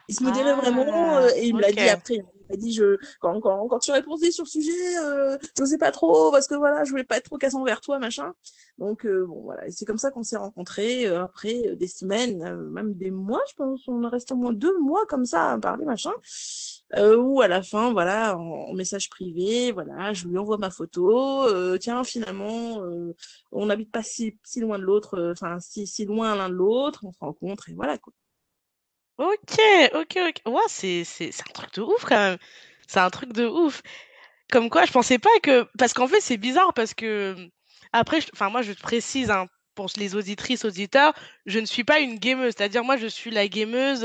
Il 0.09 0.15
se 0.15 0.23
modérait 0.23 0.55
vraiment 0.55 1.17
euh, 1.17 1.29
et 1.37 1.47
il 1.47 1.55
me 1.55 1.61
l'a 1.61 1.73
dit 1.73 1.81
après. 1.81 2.25
M'a 2.53 2.59
dit 2.59 2.73
je 2.73 2.99
quand, 3.21 3.41
quand, 3.41 3.67
quand 3.67 3.79
tu 3.79 3.93
répondais 3.93 4.31
sur 4.31 4.45
le 4.45 4.49
sujet, 4.49 4.99
euh, 5.03 5.39
je 5.59 5.65
sais 5.65 5.79
pas 5.79 5.91
trop 5.91 6.31
parce 6.31 6.47
que 6.47 6.55
voilà, 6.55 6.85
je 6.85 6.91
voulais 6.91 7.05
pas 7.05 7.17
être 7.17 7.25
trop 7.25 7.39
cassant 7.39 7.65
vers 7.65 7.81
toi 7.81 7.99
machin. 7.99 8.33
Donc 8.79 9.07
euh, 9.07 9.25
bon 9.27 9.43
voilà, 9.43 9.63
c'est 9.71 9.87
comme 9.87 9.99
ça 9.99 10.11
qu'on 10.11 10.23
s'est 10.23 10.37
rencontrés 10.37 11.07
euh, 11.07 11.25
après 11.25 11.77
des 11.77 11.89
semaines, 11.89 12.45
même 12.71 12.95
des 12.95 13.11
mois, 13.11 13.43
je 13.49 13.55
pense. 13.55 13.89
On 13.89 14.03
est 14.05 14.09
resté 14.09 14.35
au 14.35 14.37
moins 14.37 14.53
deux 14.53 14.79
mois 14.81 15.07
comme 15.07 15.25
ça 15.25 15.53
à 15.53 15.59
parler 15.59 15.87
machin. 15.87 16.13
Euh, 16.97 17.17
ou 17.17 17.41
à 17.41 17.49
la 17.49 17.63
fin, 17.63 17.93
voilà, 17.93 18.37
en, 18.37 18.73
message 18.75 19.09
privé, 19.09 19.73
voilà, 19.73 20.13
je 20.13 20.29
lui 20.29 20.37
envoie 20.37 20.59
ma 20.59 20.71
photo. 20.71 21.45
Euh, 21.49 21.79
tiens, 21.79 22.05
finalement, 22.05 22.83
euh, 22.85 23.15
on 23.51 23.67
n'habite 23.67 23.91
pas 23.91 24.03
si, 24.03 24.39
si 24.45 24.61
loin 24.61 24.79
de 24.79 24.85
l'autre, 24.85 25.31
enfin 25.33 25.59
si, 25.61 25.87
si 25.87 26.05
loin 26.05 26.35
l'un 26.37 26.51
de 26.51 26.55
l'autre, 26.55 27.01
on 27.05 27.13
se 27.13 27.19
rencontre 27.21 27.71
et 27.71 27.75
voilà 27.75 27.97
quoi. 27.99 28.13
Ok, 29.23 29.61
ok, 29.95 30.19
ok. 30.47 30.59
C'est, 30.69 31.05
c'est, 31.05 31.31
c'est 31.31 31.43
un 31.49 31.53
truc 31.53 31.73
de 31.75 31.83
ouf 31.83 32.05
quand 32.05 32.17
même. 32.17 32.39
C'est 32.89 32.99
un 32.99 33.11
truc 33.11 33.33
de 33.33 33.47
ouf. 33.47 33.83
Comme 34.51 34.69
quoi, 34.69 34.85
je 34.85 34.93
pensais 34.93 35.19
pas 35.19 35.31
que. 35.43 35.69
Parce 35.79 35.95
qu'en 35.95 36.09
fait, 36.09 36.21
c'est 36.21 36.37
bizarre 36.37 36.75
parce 36.75 36.93
que. 36.95 37.37
Après, 37.93 38.19
enfin, 38.35 38.51
moi, 38.51 38.63
je 38.63 38.73
te 38.73 38.81
précise, 38.83 39.31
hein, 39.31 39.47
pour 39.77 39.89
les 39.97 40.17
auditrices, 40.17 40.65
auditeurs, 40.65 41.15
je 41.47 41.61
ne 41.61 41.67
suis 41.67 41.85
pas 41.85 42.01
une 42.01 42.19
gameuse. 42.19 42.55
C'est-à-dire, 42.57 42.85
moi, 42.85 42.97
je 42.97 43.07
suis 43.07 43.31
la 43.31 43.47
gameuse 43.49 44.05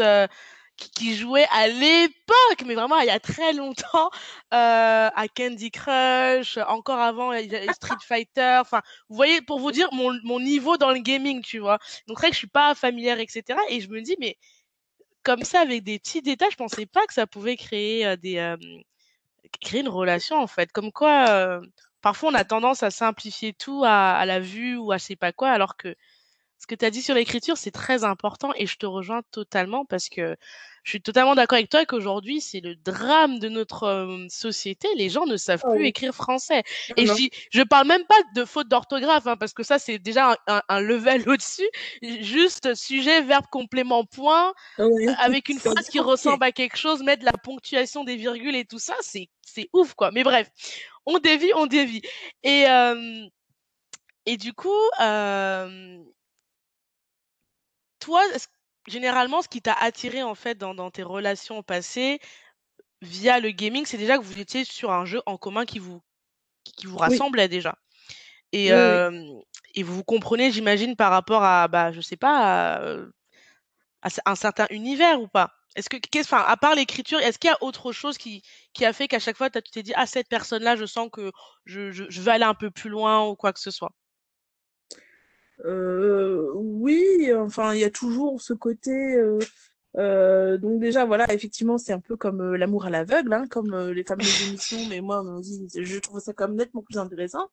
qui, 0.77 1.15
jouait 1.15 1.47
à 1.51 1.67
l'époque, 1.67 2.63
mais 2.65 2.75
vraiment 2.75 2.99
il 2.99 3.07
y 3.07 3.09
a 3.09 3.19
très 3.19 3.53
longtemps, 3.53 4.09
euh, 4.53 5.09
à 5.13 5.27
Candy 5.35 5.71
Crush, 5.71 6.57
encore 6.67 6.99
avant 6.99 7.31
Street 7.73 7.95
Fighter. 8.07 8.59
Enfin, 8.61 8.81
vous 9.09 9.15
voyez, 9.15 9.41
pour 9.41 9.59
vous 9.59 9.71
dire 9.71 9.89
mon, 9.93 10.13
mon 10.23 10.39
niveau 10.39 10.77
dans 10.77 10.91
le 10.91 10.99
gaming, 10.99 11.41
tu 11.41 11.59
vois. 11.59 11.79
Donc 12.07 12.19
c'est 12.19 12.27
vrai 12.27 12.29
que 12.29 12.35
je 12.35 12.39
suis 12.39 12.47
pas 12.47 12.75
familière, 12.75 13.19
etc. 13.19 13.59
Et 13.69 13.81
je 13.81 13.89
me 13.89 14.01
dis, 14.01 14.15
mais 14.19 14.37
comme 15.27 15.43
ça, 15.43 15.59
avec 15.59 15.83
des 15.83 15.99
petits 15.99 16.21
détails, 16.21 16.51
je 16.51 16.55
pensais 16.55 16.85
pas 16.85 17.05
que 17.05 17.13
ça 17.13 17.27
pouvait 17.27 17.57
créer 17.57 18.15
des 18.15 18.55
créer 19.59 19.81
une 19.81 19.89
relation 19.89 20.37
en 20.37 20.47
fait. 20.47 20.71
Comme 20.71 20.93
quoi, 20.93 21.59
parfois 22.01 22.29
on 22.29 22.33
a 22.33 22.45
tendance 22.45 22.81
à 22.81 22.91
simplifier 22.91 23.51
tout 23.51 23.83
à, 23.85 24.25
la 24.25 24.39
vue 24.39 24.77
ou 24.77 24.93
à 24.93 24.97
je 24.97 25.03
sais 25.03 25.15
pas 25.17 25.33
quoi, 25.33 25.49
alors 25.49 25.75
que 25.75 25.93
que 26.67 26.75
tu 26.75 26.85
as 26.85 26.91
dit 26.91 27.01
sur 27.01 27.15
l'écriture, 27.15 27.57
c'est 27.57 27.71
très 27.71 28.03
important 28.03 28.51
et 28.55 28.67
je 28.67 28.77
te 28.77 28.85
rejoins 28.85 29.21
totalement 29.31 29.85
parce 29.85 30.09
que 30.09 30.35
je 30.83 30.91
suis 30.91 31.01
totalement 31.01 31.35
d'accord 31.35 31.57
avec 31.57 31.69
toi 31.69 31.85
qu'aujourd'hui, 31.85 32.39
c'est 32.39 32.61
le 32.61 32.75
drame 32.75 33.39
de 33.39 33.49
notre 33.49 33.83
euh, 33.83 34.25
société. 34.29 34.87
Les 34.95 35.09
gens 35.09 35.25
ne 35.25 35.35
savent 35.35 35.61
Ah 35.65 35.71
plus 35.71 35.81
oui. 35.81 35.87
écrire 35.87 36.13
français. 36.15 36.63
Non, 36.89 36.95
Et 36.97 37.05
non. 37.05 37.15
je, 37.15 37.23
je 37.51 37.61
parle 37.63 37.87
même 37.87 38.05
pas 38.05 38.15
de 38.35 38.45
faute 38.45 38.69
d'orthographe, 38.69 39.27
hein, 39.27 39.35
parce 39.37 39.53
que 39.53 39.63
ça, 39.63 39.79
c'est 39.79 39.99
déjà 39.99 40.31
un, 40.31 40.37
un- 40.47 40.61
un 40.69 40.79
level 40.79 41.23
au-dessus. 41.29 41.67
Juste 42.21 42.73
sujet, 42.75 43.21
verbe, 43.21 43.45
complément, 43.51 44.05
point, 44.05 44.53
Ah 44.77 44.85
ouais. 44.87 45.07
avec 45.19 45.49
une 45.49 45.59
phrase 45.59 45.89
qui 45.89 45.99
ressemble 45.99 46.43
à 46.45 46.51
quelque 46.53 46.77
chose, 46.77 47.03
mettre 47.03 47.25
la 47.25 47.33
ponctuation 47.33 48.03
des 48.05 48.15
virgules 48.15 48.55
et 48.55 48.65
tout 48.65 48.79
ça, 48.79 48.95
c'est, 49.01 49.29
c'est 49.41 49.69
ouf, 49.73 49.93
quoi. 49.93 50.11
Mais 50.11 50.23
bref, 50.23 50.49
on 51.05 51.19
dévie, 51.19 51.51
on 51.55 51.65
dévie. 51.65 52.01
Et, 52.43 52.65
euh, 52.67 53.25
et 54.25 54.37
du 54.37 54.53
coup, 54.53 54.69
euh, 55.01 55.97
toi, 58.07 58.21
généralement, 58.87 59.41
ce 59.41 59.49
qui 59.49 59.61
t'a 59.61 59.73
attiré 59.73 60.23
en 60.23 60.35
fait 60.35 60.55
dans, 60.57 60.73
dans 60.75 60.91
tes 60.91 61.03
relations 61.03 61.63
passées 61.63 62.19
via 63.01 63.39
le 63.39 63.51
gaming, 63.51 63.85
c'est 63.85 63.97
déjà 63.97 64.17
que 64.17 64.23
vous 64.23 64.39
étiez 64.39 64.65
sur 64.65 64.91
un 64.91 65.05
jeu 65.05 65.21
en 65.27 65.37
commun 65.37 65.65
qui 65.65 65.79
vous, 65.79 66.01
qui 66.77 66.87
vous 66.87 66.97
Oui, 67.05 67.21
rassemblait 67.21 67.49
déjà. 67.49 67.77
Et, 68.53 68.73
oui, 68.73 68.81
oui. 68.87 68.99
et 69.75 69.83
vous 69.83 69.95
vous 69.95 70.03
comprenez, 70.03 70.51
j'imagine, 70.51 70.95
par 70.95 71.11
rapport 71.11 71.43
à, 71.43 71.67
bah, 71.69 71.91
je 71.91 72.01
sais 72.01 72.17
pas, 72.17 72.75
à, 72.75 72.81
euh, 72.83 73.07
à 74.03 74.09
un 74.31 74.35
certain 74.35 74.67
univers 74.71 75.21
ou 75.21 75.27
pas? 75.27 75.51
Est-ce 75.75 75.89
que, 75.89 75.97
qu'est-ce, 75.97 76.33
enfin, 76.33 76.43
à 76.47 76.57
part 76.57 76.75
l'écriture, 76.75 77.19
est-ce 77.19 77.37
qu'il 77.39 77.49
y 77.49 77.53
a 77.53 77.57
autre 77.63 77.91
chose 77.91 78.17
qui, 78.17 78.41
qui 78.73 78.85
a 78.85 78.93
fait 78.93 79.07
qu'à 79.07 79.19
chaque 79.19 79.37
fois, 79.37 79.49
tu 79.51 79.61
t'es 79.71 79.83
dit, 79.83 79.93
ah, 79.95 80.07
cette 80.07 80.29
personne-là, 80.29 80.75
je 80.75 80.85
sens 80.85 81.09
que 81.11 81.31
je, 81.65 81.91
je, 81.91 82.05
je 82.09 82.21
veux 82.21 82.31
aller 82.31 82.43
un 82.45 82.55
peu 82.55 82.71
plus 82.71 82.89
loin 82.89 83.27
ou 83.27 83.35
quoi 83.35 83.53
que 83.53 83.59
ce 83.59 83.71
soit? 83.71 83.91
Euh, 85.65 86.51
oui, 86.55 87.31
enfin, 87.35 87.73
il 87.73 87.79
y 87.81 87.83
a 87.83 87.89
toujours 87.89 88.41
ce 88.41 88.53
côté. 88.53 88.91
euh, 89.17 89.39
euh, 89.97 90.57
donc 90.57 90.79
déjà, 90.79 91.05
voilà, 91.05 91.33
effectivement, 91.33 91.77
c'est 91.77 91.93
un 91.93 91.99
peu 91.99 92.15
comme 92.17 92.41
euh, 92.41 92.57
l'amour 92.57 92.85
à 92.85 92.89
l'aveugle, 92.91 93.33
hein, 93.33 93.47
comme 93.49 93.73
euh, 93.73 93.93
les 93.93 94.03
fameuses 94.03 94.27
émissions. 94.49 94.79
Mais 94.89 95.01
moi, 95.01 95.23
on 95.25 95.39
dit, 95.39 95.67
je 95.75 95.99
trouve 95.99 96.19
ça 96.19 96.33
quand 96.33 96.47
même 96.47 96.57
nettement 96.57 96.83
plus 96.83 96.97
intéressant. 96.99 97.49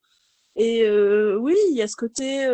Et 0.57 0.83
euh, 0.85 1.37
oui, 1.37 1.55
il 1.71 1.77
y 1.77 1.81
a 1.83 1.87
ce 1.87 1.95
côté, 1.97 2.47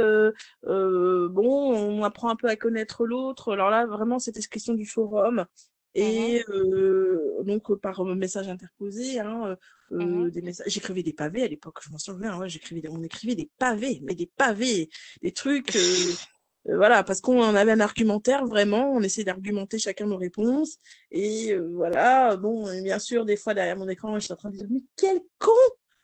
bon, 0.63 1.75
on 1.75 2.03
apprend 2.03 2.29
un 2.29 2.35
peu 2.35 2.47
à 2.49 2.55
connaître 2.55 3.05
l'autre. 3.05 3.53
Alors 3.53 3.69
là, 3.69 3.85
vraiment, 3.85 4.19
c'était 4.19 4.41
cette 4.41 4.51
question 4.51 4.73
du 4.73 4.85
forum. 4.85 5.45
Mhm, 5.95 6.01
Et 6.03 6.43
euh, 6.49 7.43
donc, 7.43 7.73
par 7.81 8.03
message 8.05 8.47
interposé, 8.47 9.19
hein, 9.19 9.57
euh, 9.91 9.97
euh, 10.25 10.29
des 10.31 10.41
messages, 10.41 10.67
j'écrivais 10.69 11.03
des 11.03 11.13
pavés 11.13 11.43
à 11.43 11.47
l'époque, 11.47 11.79
je 11.83 11.89
m'en 11.91 11.97
souviens, 11.97 12.37
ouais, 12.39 12.47
j'écrivais, 12.49 12.81
des- 12.81 12.89
on 12.89 13.03
écrivait 13.03 13.35
des 13.35 13.49
pavés, 13.57 13.99
mais 14.03 14.15
des 14.15 14.27
pavés, 14.37 14.89
des 15.21 15.31
trucs, 15.33 15.75
euh, 15.75 15.79
voilà, 16.65 17.03
parce 17.03 17.19
qu'on 17.19 17.41
avait 17.55 17.71
un 17.73 17.79
argumentaire, 17.81 18.45
vraiment, 18.45 18.91
on 18.93 19.01
essayait 19.01 19.25
d'argumenter 19.25 19.79
chacun 19.79 20.05
nos 20.07 20.17
réponses. 20.17 20.77
Et 21.11 21.51
euh, 21.53 21.67
voilà, 21.73 22.37
bon, 22.37 22.71
et 22.71 22.81
bien 22.81 22.99
sûr, 22.99 23.25
des 23.25 23.35
fois, 23.35 23.53
derrière 23.53 23.75
mon 23.77 23.89
écran, 23.89 24.13
je 24.17 24.23
suis 24.25 24.33
en 24.33 24.37
train 24.37 24.49
de 24.49 24.57
dire, 24.57 24.67
mais 24.69 24.81
quel 24.95 25.19
con! 25.39 25.51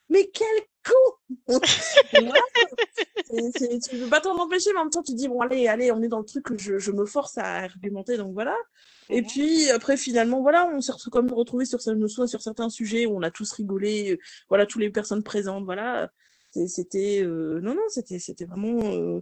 Mais 0.10 0.30
quel 0.34 0.64
con! 0.86 1.38
C'est, 3.30 3.80
tu 3.80 3.98
peux 4.00 4.10
pas 4.10 4.22
t'en 4.22 4.38
empêcher, 4.42 4.72
mais 4.74 4.80
en 4.80 4.84
même 4.84 4.90
temps, 4.90 5.04
tu 5.04 5.14
dis, 5.14 5.28
bon, 5.28 5.42
allez, 5.42 5.68
allez, 5.68 5.92
on 5.92 6.02
est 6.02 6.08
dans 6.08 6.20
le 6.20 6.26
truc 6.26 6.46
que 6.46 6.58
je, 6.58 6.78
je 6.80 6.92
me 6.92 7.06
force 7.06 7.38
à 7.38 7.56
argumenter, 7.64 8.18
donc 8.18 8.34
voilà. 8.34 8.56
Et 9.10 9.22
mhm. 9.22 9.28
puis, 9.28 9.70
après, 9.70 9.98
finalement, 9.98 10.42
voilà, 10.42 10.68
on 10.68 10.82
s'est 10.82 10.94
comme 11.12 11.32
retrouvé 11.32 11.66
sur, 11.66 11.82
soit 11.82 12.28
sur 12.28 12.42
certains 12.42 12.70
sujets 12.70 13.06
où 13.06 13.16
on 13.16 13.22
a 13.22 13.32
tous 13.32 13.52
rigolé, 13.54 14.14
euh, 14.14 14.18
voilà, 14.50 14.66
toutes 14.66 14.82
les 14.82 14.90
personnes 14.90 15.24
présentes, 15.24 15.66
voilà. 15.66 16.12
C'était, 16.68 17.22
euh, 17.24 17.60
non, 17.62 17.76
non, 17.76 17.82
c'était, 17.90 18.20
c'était 18.20 18.46
vraiment, 18.46 18.80
euh, 18.92 19.22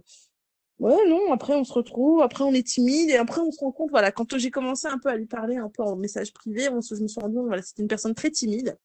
ouais, 0.78 1.08
non, 1.08 1.32
après, 1.32 1.54
on 1.54 1.64
se 1.64 1.72
retrouve, 1.72 2.22
après, 2.22 2.44
on 2.44 2.54
est 2.54 2.66
timide, 2.66 3.10
et 3.10 3.16
après, 3.16 3.40
on 3.40 3.50
se 3.50 3.60
rend 3.60 3.72
compte, 3.72 3.90
voilà, 3.90 4.10
quand 4.10 4.38
j'ai 4.38 4.50
commencé 4.50 4.88
un 4.88 4.98
peu 4.98 5.10
à 5.10 5.16
lui 5.16 5.26
parler, 5.26 5.56
un 5.56 5.68
peu 5.68 5.82
en 5.82 5.96
message 5.96 6.32
privé, 6.32 6.68
on 6.70 6.80
se, 6.80 6.94
je 6.94 7.02
me 7.02 7.08
suis 7.08 7.20
rendu 7.20 7.36
compte, 7.36 7.46
voilà, 7.46 7.62
c'était 7.62 7.82
une 7.82 7.88
personne 7.88 8.14
très 8.14 8.30
timide, 8.30 8.76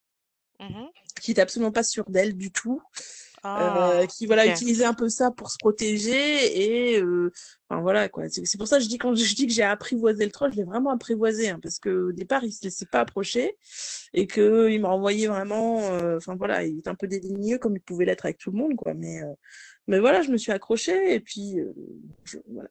Mhm. 0.60 0.90
qui 1.22 1.32
était 1.32 1.42
absolument 1.42 1.72
pas 1.72 1.84
sûre 1.84 2.10
d'elle 2.10 2.38
du 2.38 2.52
tout 2.52 2.82
euh, 3.44 4.02
Ah, 4.04 4.08
qui 4.08 4.26
voilà 4.28 4.44
utilisait 4.54 4.86
un 4.86 4.94
peu 4.94 5.10
ça 5.10 5.32
pour 5.32 5.50
se 5.52 5.58
protéger 5.60 6.94
et 6.94 7.02
euh, 7.02 7.32
enfin 7.70 7.82
voilà 7.82 8.08
quoi. 8.10 8.26
C'est 8.30 8.58
pour 8.58 8.68
ça 8.68 8.78
que 8.78 8.84
je 8.84 8.90
dis 8.90 8.98
quand 9.00 9.16
je 9.16 9.34
dis 9.36 9.48
que 9.48 9.54
j'ai 9.54 9.64
apprivoisé 9.64 10.26
le 10.26 10.32
troll 10.32 10.52
je 10.52 10.58
l'ai 10.58 10.64
vraiment 10.64 10.92
apprivoisé 10.92 11.50
hein, 11.50 11.60
parce 11.62 11.80
que 11.80 11.90
au 12.10 12.12
départ 12.12 12.44
il 12.44 12.52
se 12.54 12.64
laissait 12.64 12.86
pas 12.86 13.00
approcher 13.02 13.58
et 14.14 14.28
que 14.28 14.70
il 14.70 14.80
m'a 14.82 14.90
envoyé 14.90 15.28
vraiment 15.28 15.82
euh, 15.94 16.18
enfin 16.18 16.36
voilà 16.36 16.64
il 16.66 16.80
était 16.80 16.90
un 16.90 16.96
peu 16.96 17.08
dédaigneux 17.08 17.58
comme 17.58 17.76
il 17.76 17.82
pouvait 17.82 18.06
l'être 18.06 18.26
avec 18.26 18.38
tout 18.38 18.52
le 18.52 18.58
monde 18.58 18.76
quoi. 18.76 18.94
Mais 18.94 19.22
euh, 19.24 19.34
mais 19.88 20.00
voilà 20.00 20.22
je 20.22 20.30
me 20.32 20.38
suis 20.38 20.52
accrochée 20.52 21.16
et 21.16 21.20
puis 21.20 21.60
euh, 21.60 21.74
je- 22.26 22.38
voilà, 22.48 22.70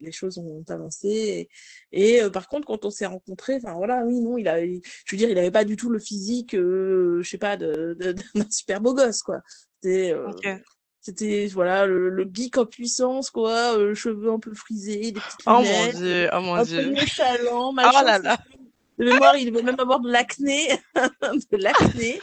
les 0.00 0.12
choses 0.12 0.38
ont 0.38 0.64
avancé 0.68 1.48
et, 1.92 2.16
et, 2.16 2.22
euh, 2.22 2.30
par 2.30 2.48
contre 2.48 2.66
quand 2.66 2.84
on 2.84 2.90
s'est 2.90 3.06
rencontrés 3.06 3.56
enfin 3.56 3.74
voilà 3.74 4.04
oui 4.04 4.20
non 4.20 4.36
il 4.38 4.48
a 4.48 4.64
je 4.66 4.80
veux 5.12 5.16
dire 5.16 5.30
il 5.30 5.38
avait 5.38 5.50
pas 5.52 5.64
du 5.64 5.76
tout 5.76 5.90
le 5.90 5.98
physique 6.00 6.54
euh, 6.54 7.20
je 7.22 7.28
sais 7.30 7.38
pas 7.38 7.56
d'un 7.56 8.14
super 8.50 8.80
beau 8.80 8.94
gosse 8.94 9.22
quoi 9.22 9.40
c'était 9.82 10.12
euh, 10.12 10.28
c'était 11.00 11.46
voilà 11.52 11.86
le, 11.86 12.08
le 12.10 12.30
geek 12.32 12.56
en 12.58 12.66
puissance 12.66 13.30
quoi, 13.30 13.76
euh, 13.76 13.94
cheveux 13.94 14.30
un 14.30 14.38
peu 14.38 14.54
frisés, 14.54 15.12
des 15.12 15.20
petites 15.20 15.40
Oh 15.46 15.62
mon 15.62 15.88
Dieu, 15.98 16.28
oh 16.32 16.40
mon 16.40 16.54
un 16.54 16.58
peu 16.60 16.66
Dieu. 16.66 16.90
nonchalant, 16.92 17.68
Oh 17.70 17.72
machin. 17.72 18.02
là 18.04 18.16
c'est 18.18 18.22
là. 18.22 18.38
De 18.98 19.04
mémoire, 19.06 19.36
il 19.36 19.50
devait 19.50 19.62
même 19.62 19.80
avoir 19.80 20.00
de 20.00 20.10
l'acné, 20.10 20.68
de 20.94 21.56
l'acné. 21.56 22.20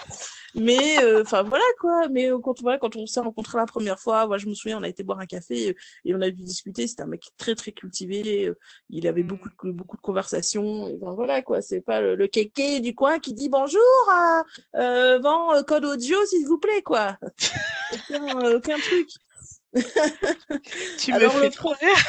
Mais 0.55 1.03
euh, 1.03 1.21
enfin 1.21 1.43
voilà 1.43 1.63
quoi. 1.79 2.07
Mais 2.09 2.31
euh, 2.31 2.39
quand 2.39 2.59
voilà, 2.62 2.77
quand 2.79 2.95
on 2.95 3.05
s'est 3.05 3.19
rencontrés 3.19 3.57
la 3.57 3.65
première 3.65 3.99
fois, 3.99 4.27
moi 4.27 4.38
je 4.38 4.47
me 4.47 4.53
souviens, 4.53 4.79
on 4.79 4.83
a 4.83 4.88
été 4.89 5.03
boire 5.03 5.19
un 5.19 5.25
café 5.25 5.69
euh, 5.69 5.73
et 6.05 6.15
on 6.15 6.21
a 6.21 6.29
dû 6.29 6.43
discuter. 6.43 6.88
C'était 6.88 7.03
un 7.03 7.07
mec 7.07 7.23
très 7.38 7.55
très 7.55 7.71
cultivé. 7.71 8.47
euh, 8.47 8.57
il 8.89 9.07
avait 9.07 9.23
beaucoup 9.23 9.49
Hmm. 9.63 9.67
de 9.67 9.71
beaucoup 9.71 9.97
de 9.97 10.01
conversations. 10.01 10.88
Et 10.89 10.95
ben 10.97 11.13
voilà 11.13 11.41
quoi. 11.41 11.62
C'est 11.62 11.81
pas 11.81 12.01
le, 12.01 12.15
le 12.15 12.27
kéké 12.27 12.79
du 12.79 12.95
coin 12.95 13.19
qui 13.19 13.33
dit 13.33 13.49
bonjour, 13.49 13.79
euh, 14.12 14.43
euh, 14.79 15.19
vend 15.19 15.62
code 15.63 15.85
audio 15.85 16.17
s'il 16.25 16.45
vous 16.47 16.57
plaît 16.59 16.81
quoi. 16.81 17.17
Aucun, 18.09 18.55
aucun 18.55 18.77
truc. 18.77 19.09
Tu 19.73 19.81
me 21.12 21.15
Alors, 21.15 21.33
fais 21.33 21.45
le 21.45 21.51
trop 21.51 21.69
rire. 21.69 22.05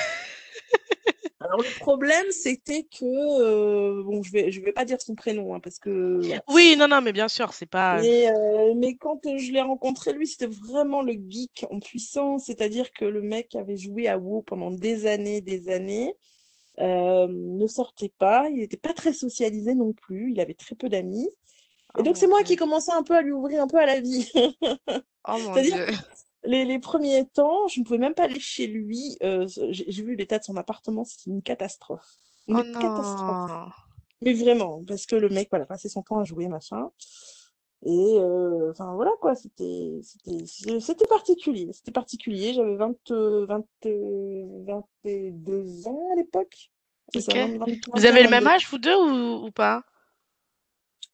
Alors, 1.40 1.58
le 1.58 1.78
problème, 1.78 2.26
c'était 2.30 2.82
que, 2.82 3.04
euh, 3.04 4.02
bon, 4.02 4.22
je 4.22 4.30
vais, 4.30 4.50
je 4.50 4.60
vais 4.60 4.72
pas 4.72 4.84
dire 4.84 5.00
son 5.00 5.14
prénom, 5.14 5.54
hein, 5.54 5.60
parce 5.60 5.78
que. 5.78 6.20
Oui, 6.48 6.76
non, 6.76 6.86
non, 6.86 7.00
mais 7.00 7.12
bien 7.12 7.28
sûr, 7.28 7.54
c'est 7.54 7.64
pas. 7.66 8.00
Mais, 8.00 8.30
euh, 8.30 8.74
mais 8.76 8.96
quand 8.96 9.24
euh, 9.26 9.38
je 9.38 9.50
l'ai 9.50 9.62
rencontré, 9.62 10.12
lui, 10.12 10.26
c'était 10.26 10.46
vraiment 10.46 11.00
le 11.02 11.14
geek 11.14 11.64
en 11.70 11.80
puissance, 11.80 12.44
c'est-à-dire 12.44 12.92
que 12.92 13.06
le 13.06 13.22
mec 13.22 13.54
avait 13.54 13.78
joué 13.78 14.06
à 14.06 14.18
WoW 14.18 14.42
pendant 14.42 14.70
des 14.70 15.06
années, 15.06 15.40
des 15.40 15.70
années, 15.70 16.14
euh, 16.78 17.26
ne 17.30 17.66
sortait 17.66 18.12
pas, 18.18 18.48
il 18.50 18.58
n'était 18.58 18.76
pas 18.76 18.92
très 18.92 19.12
socialisé 19.14 19.74
non 19.74 19.92
plus, 19.94 20.32
il 20.32 20.40
avait 20.40 20.54
très 20.54 20.74
peu 20.74 20.88
d'amis. 20.90 21.28
Et 21.96 22.02
Oh 22.02 22.02
donc, 22.02 22.16
c'est 22.18 22.26
moi 22.28 22.42
Dieu. 22.42 22.44
qui 22.44 22.56
commençais 22.56 22.92
un 22.92 23.02
peu 23.02 23.16
à 23.16 23.22
lui 23.22 23.32
ouvrir 23.32 23.62
un 23.62 23.66
peu 23.66 23.78
à 23.78 23.86
la 23.86 24.00
vie. 24.00 24.30
Oh 25.28 25.36
mon 25.38 25.58
Dieu. 25.60 25.86
Les, 26.44 26.64
les 26.64 26.78
premiers 26.78 27.26
temps, 27.26 27.68
je 27.68 27.80
ne 27.80 27.84
pouvais 27.84 27.98
même 27.98 28.14
pas 28.14 28.24
aller 28.24 28.40
chez 28.40 28.66
lui. 28.66 29.16
euh, 29.22 29.46
j'ai 29.70 30.02
vu 30.02 30.16
l'état 30.16 30.38
de 30.38 30.44
son 30.44 30.56
appartement, 30.56 31.04
c'était 31.04 31.30
une 31.30 31.42
catastrophe. 31.42 32.06
Oh 32.48 32.52
Une 32.52 32.72
catastrophe. 32.72 33.50
non. 33.50 33.66
Mais 34.22 34.32
vraiment, 34.34 34.82
parce 34.86 35.06
que 35.06 35.16
le 35.16 35.28
mec, 35.28 35.48
voilà, 35.50 35.66
passait 35.66 35.88
son 35.88 36.02
temps 36.02 36.18
à 36.18 36.24
jouer, 36.24 36.48
machin. 36.48 36.90
Et 37.86 38.16
euh, 38.18 38.70
enfin 38.72 38.94
voilà 38.94 39.10
quoi, 39.20 39.34
c'était 39.34 40.00
c'était 40.02 41.06
particulier. 41.08 41.70
C'était 41.72 41.92
particulier. 41.92 42.52
J'avais 42.52 42.76
20, 42.76 42.94
euh, 43.10 43.46
20, 43.46 43.64
euh, 43.86 44.44
22 45.04 45.88
ans 45.88 46.08
à 46.12 46.16
l'époque. 46.16 46.70
C'est 47.14 47.22
ça, 47.22 47.32
Ok. 47.32 47.38
20, 47.38 47.58
20, 47.58 47.66
Vous 47.94 48.04
avez 48.06 48.22
le 48.22 48.28
21, 48.28 48.30
même 48.30 48.44
22. 48.44 48.48
âge, 48.54 48.68
vous 48.70 48.78
deux, 48.78 48.96
ou, 48.96 49.46
ou 49.46 49.50
pas? 49.50 49.82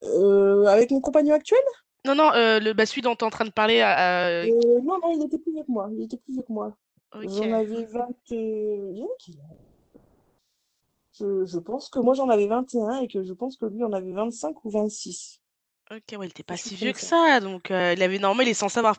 Euh, 0.02 0.64
avec 0.66 0.90
mon 0.90 1.00
compagnon 1.00 1.34
actuel? 1.34 1.60
Non, 2.06 2.14
non, 2.14 2.32
euh, 2.34 2.60
le, 2.60 2.72
bah, 2.72 2.86
celui 2.86 3.02
dont 3.02 3.14
tu 3.16 3.24
es 3.24 3.26
en 3.26 3.30
train 3.30 3.44
de 3.44 3.50
parler. 3.50 3.80
euh, 3.80 4.44
Euh, 4.46 4.80
non, 4.82 4.98
non, 5.02 5.12
il 5.14 5.24
était 5.26 5.38
plus 5.38 5.52
vieux 5.52 5.64
que 5.64 5.70
moi. 5.72 5.88
Il 5.92 6.02
était 6.04 6.16
plus 6.16 6.32
vieux 6.34 6.42
que 6.42 6.52
moi. 6.52 6.76
Ok. 7.14 7.28
J'en 7.28 7.52
avais 7.52 7.84
20. 7.84 8.08
euh, 8.32 8.90
il 8.92 8.98
y 8.98 9.02
en 9.02 9.06
a 9.06 9.16
qui- 9.18 9.36
Je, 11.18 11.44
je 11.46 11.58
pense 11.58 11.88
que 11.88 11.98
moi 11.98 12.12
j'en 12.14 12.28
avais 12.28 12.46
21 12.46 13.00
et 13.00 13.08
que 13.08 13.22
je 13.24 13.32
pense 13.32 13.56
que 13.56 13.64
lui 13.66 13.82
en 13.84 13.92
avait 13.92 14.12
25 14.12 14.64
ou 14.64 14.70
26. 14.70 15.40
Ok, 15.90 16.02
ouais, 16.18 16.26
il 16.26 16.30
était 16.30 16.42
pas 16.42 16.56
si 16.56 16.74
vieux 16.74 16.92
que 16.92 17.00
ça. 17.00 17.38
donc 17.40 17.68
il 17.70 17.74
avait 18.02 18.18
normalement, 18.18 18.42
il 18.42 18.48
est 18.50 18.54
censé 18.54 18.78
avoir. 18.80 18.96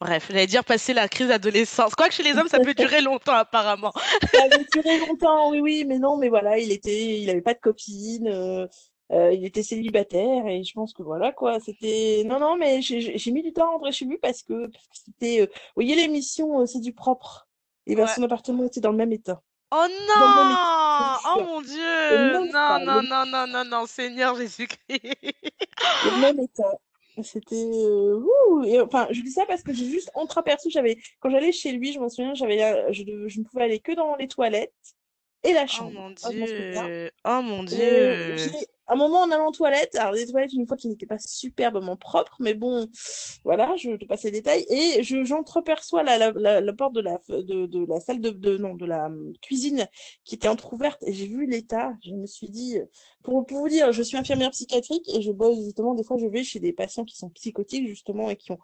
Bref, 0.00 0.28
j'allais 0.30 0.46
dire 0.46 0.64
passer 0.64 0.94
la 0.94 1.06
crise 1.06 1.28
d'adolescence. 1.28 1.94
Quoique 1.94 2.14
chez 2.14 2.22
les 2.22 2.32
hommes, 2.36 2.48
ça 2.48 2.58
peut 2.58 2.72
durer 2.98 3.02
longtemps, 3.02 3.34
apparemment. 3.34 3.92
Ça 4.32 4.42
avait 4.44 4.64
duré 4.72 4.98
longtemps, 5.00 5.50
oui, 5.50 5.60
oui, 5.60 5.84
mais 5.86 5.98
non, 5.98 6.16
mais 6.16 6.28
voilà, 6.30 6.58
il 6.58 6.72
était, 6.72 7.20
il 7.20 7.28
avait 7.30 7.42
pas 7.42 7.52
de 7.54 7.60
copine, 7.60 8.26
euh, 9.12 9.32
il 9.32 9.44
était 9.44 9.62
célibataire 9.62 10.46
et 10.46 10.62
je 10.62 10.72
pense 10.72 10.92
que 10.92 11.02
voilà 11.02 11.32
quoi, 11.32 11.58
c'était. 11.60 12.22
Non, 12.26 12.38
non, 12.38 12.56
mais 12.56 12.80
j'ai 12.82 13.30
mis 13.32 13.42
du 13.42 13.52
temps 13.52 13.66
à 13.68 13.70
rentrer 13.72 13.92
chez 13.92 14.04
lui 14.04 14.18
parce 14.18 14.42
que 14.42 14.70
c'était. 14.92 15.42
euh, 15.42 15.46
Vous 15.46 15.52
voyez 15.76 15.96
l'émission, 15.96 16.60
euh, 16.60 16.66
c'est 16.66 16.80
du 16.80 16.92
propre. 16.92 17.48
Et 17.86 17.96
ben 17.96 18.06
Ouais. 18.06 18.14
son 18.14 18.22
appartement 18.22 18.64
était 18.64 18.80
dans 18.80 18.90
le 18.92 18.96
même 18.98 19.12
état. 19.12 19.42
Oh 19.72 19.86
non! 19.88 21.18
Oh 21.24 21.40
mon 21.44 21.62
Dieu! 21.62 22.18
Non, 22.18 22.44
état, 22.46 22.78
non, 22.78 23.02
le, 23.02 23.08
non, 23.08 23.24
non, 23.26 23.46
non, 23.46 23.64
non, 23.64 23.86
Seigneur 23.86 24.36
Jésus-Christ. 24.36 25.00
le 26.02 26.10
même 26.12 26.38
état. 26.40 26.72
C'était. 27.22 27.54
euh, 27.56 28.20
ouh, 28.48 28.64
et, 28.64 28.80
enfin, 28.80 29.08
je 29.10 29.20
dis 29.22 29.30
ça 29.32 29.44
parce 29.46 29.62
que 29.62 29.72
j'ai 29.74 29.86
juste 29.86 30.10
entreaperçu, 30.14 30.70
j'avais. 30.70 30.96
Quand 31.20 31.30
j'allais 31.30 31.52
chez 31.52 31.72
lui, 31.72 31.92
je 31.92 32.00
m'en 32.00 32.08
souviens, 32.08 32.34
j'avais, 32.34 32.92
je, 32.92 33.04
je 33.28 33.40
ne 33.40 33.44
pouvais 33.44 33.64
aller 33.64 33.80
que 33.80 33.92
dans 33.92 34.16
les 34.16 34.28
toilettes 34.28 34.72
et 35.42 35.52
la 35.52 35.66
Oh 35.66 35.66
chambre. 35.66 35.90
mon 35.90 36.10
je 36.22 36.38
m'en 36.38 36.46
souviens. 36.46 36.90
Dieu! 36.90 37.10
Oh 37.24 37.42
mon 37.42 37.64
Dieu! 37.64 38.16
Un 38.90 38.96
moment 38.96 39.20
en 39.22 39.30
allant 39.30 39.48
aux 39.48 39.52
toilettes, 39.52 39.94
alors 39.96 40.12
les 40.12 40.26
toilettes 40.26 40.52
une 40.52 40.66
fois 40.66 40.76
qui 40.76 40.88
n'étaient 40.88 41.06
pas 41.06 41.18
superbement 41.18 41.96
propres, 41.96 42.36
mais 42.40 42.54
bon, 42.54 42.88
voilà, 43.44 43.74
je 43.76 43.96
te 43.96 44.04
passe 44.04 44.24
les 44.24 44.30
détails, 44.30 44.66
et 44.70 45.02
je 45.02 45.24
j'entreperçois 45.24 46.02
la, 46.02 46.18
la, 46.18 46.32
la, 46.32 46.60
la 46.60 46.72
porte 46.72 46.94
de 46.94 47.00
la 47.00 47.18
de, 47.28 47.66
de 47.66 47.86
la 47.86 48.00
salle 48.00 48.20
de, 48.20 48.30
de 48.30 48.58
non 48.58 48.74
de 48.74 48.86
la 48.86 49.06
hum, 49.06 49.32
cuisine 49.42 49.86
qui 50.24 50.34
était 50.34 50.48
entrouverte 50.48 51.02
et 51.06 51.12
j'ai 51.12 51.26
vu 51.26 51.46
l'état, 51.46 51.92
je 52.04 52.12
me 52.14 52.26
suis 52.26 52.48
dit 52.50 52.78
pour, 53.22 53.46
pour 53.46 53.58
vous 53.58 53.68
dire, 53.68 53.92
je 53.92 54.02
suis 54.02 54.16
infirmière 54.16 54.50
psychiatrique 54.50 55.08
et 55.14 55.22
je 55.22 55.32
bosse 55.32 55.58
justement 55.64 55.94
des 55.94 56.04
fois 56.04 56.16
je 56.18 56.26
vais 56.26 56.44
chez 56.44 56.60
des 56.60 56.72
patients 56.72 57.04
qui 57.04 57.16
sont 57.16 57.30
psychotiques 57.30 57.88
justement 57.88 58.30
et 58.30 58.36
qui 58.36 58.52
ont 58.52 58.58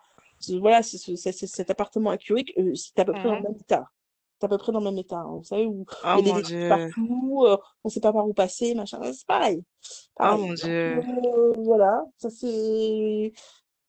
voilà 0.60 0.82
ce- 0.82 0.98
cet 1.16 1.70
appartement 1.70 2.10
à 2.10 2.16
euh, 2.16 2.74
c'est 2.74 2.98
à 2.98 3.04
peu 3.04 3.14
près 3.14 3.28
dans 3.28 3.36
le 3.36 3.42
Mhm. 3.42 3.42
même 3.42 3.56
état. 3.60 3.90
C'est 4.38 4.44
à 4.46 4.48
peu 4.48 4.58
près 4.58 4.70
dans 4.72 4.80
le 4.80 4.84
même 4.84 4.98
état, 4.98 5.16
hein. 5.16 5.36
Vous 5.38 5.44
savez, 5.44 5.64
où 5.64 5.86
Oh 6.04 6.16
il 6.18 6.26
y 6.26 6.30
a 6.30 6.42
des 6.42 6.68
partout, 6.68 7.44
euh, 7.46 7.56
on 7.84 7.88
sait 7.88 8.00
pas 8.00 8.12
par 8.12 8.28
où 8.28 8.34
passer, 8.34 8.74
machin, 8.74 9.00
c'est 9.12 9.26
pareil. 9.26 9.62
Oh 9.62 10.14
Pareil. 10.16 10.46
mon 10.48 10.52
Dieu! 10.54 11.00
euh, 11.00 11.52
voilà, 11.58 12.04
ça 12.18 12.28
c'est. 12.30 13.32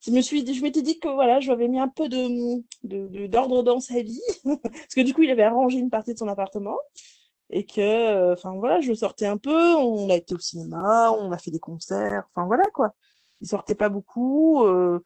Je 0.00 0.10
me 0.12 0.20
suis 0.22 0.54
je 0.54 0.62
m'étais 0.62 0.80
dit 0.80 0.98
que 1.00 1.08
voilà, 1.08 1.40
je 1.40 1.46
lui 1.46 1.52
avais 1.52 1.68
mis 1.68 1.80
un 1.80 1.88
peu 1.88 2.08
de, 2.08 2.62
de, 2.84 3.08
de- 3.08 3.26
d'ordre 3.26 3.62
dans 3.62 3.80
sa 3.80 4.00
vie. 4.00 4.22
Parce 4.44 4.94
que 4.96 5.02
du 5.02 5.12
coup, 5.12 5.22
il 5.22 5.30
avait 5.30 5.42
arrangé 5.42 5.78
une 5.78 5.90
partie 5.90 6.14
de 6.14 6.18
son 6.18 6.28
appartement. 6.28 6.78
Et 7.50 7.64
que, 7.66 7.80
euh, 7.80 8.32
enfin 8.34 8.54
voilà, 8.56 8.80
je 8.80 8.92
sortais 8.94 9.26
un 9.26 9.36
peu. 9.38 9.74
On 9.74 10.08
a 10.08 10.14
été 10.14 10.34
au 10.34 10.38
cinéma, 10.38 11.10
on 11.12 11.30
a 11.32 11.38
fait 11.38 11.50
des 11.50 11.58
concerts. 11.58 12.24
Enfin 12.34 12.46
voilà 12.46 12.64
quoi. 12.72 12.94
Il 13.40 13.48
sortait 13.48 13.74
pas 13.74 13.88
beaucoup. 13.90 14.64
on 14.64 15.00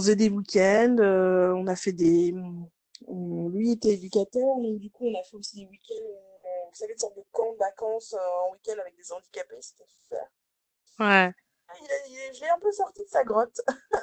faisait 0.00 0.16
des 0.16 0.28
week-ends. 0.28 0.96
on 1.00 1.66
a 1.66 1.76
fait 1.76 1.92
des. 1.92 2.34
Lui 3.08 3.72
était 3.72 3.90
éducateur, 3.94 4.56
donc 4.58 4.78
du 4.78 4.90
coup, 4.90 5.06
on 5.06 5.18
a 5.18 5.22
fait 5.24 5.36
aussi 5.36 5.56
des 5.56 5.66
week-ends. 5.66 5.94
euh, 5.94 6.68
vous 6.70 6.74
savez, 6.74 6.92
une 6.92 6.98
sorte 6.98 7.16
de 7.16 7.24
camp 7.32 7.52
de 7.52 7.58
vacances 7.58 8.14
euh, 8.14 8.18
en 8.48 8.52
week-end 8.52 8.78
avec 8.80 8.96
des 8.96 9.12
handicapés. 9.12 9.56
C'était 9.60 9.86
super. 9.88 10.26
Ouais. 10.98 11.32
Ah, 11.68 11.74
il 11.82 11.90
a- 11.90 12.06
il 12.08 12.34
je 12.34 12.40
l'ai 12.40 12.48
un 12.48 12.58
peu 12.60 12.72
sorti 12.72 13.02
de 13.02 13.08
sa 13.08 13.24
grotte. 13.24 13.60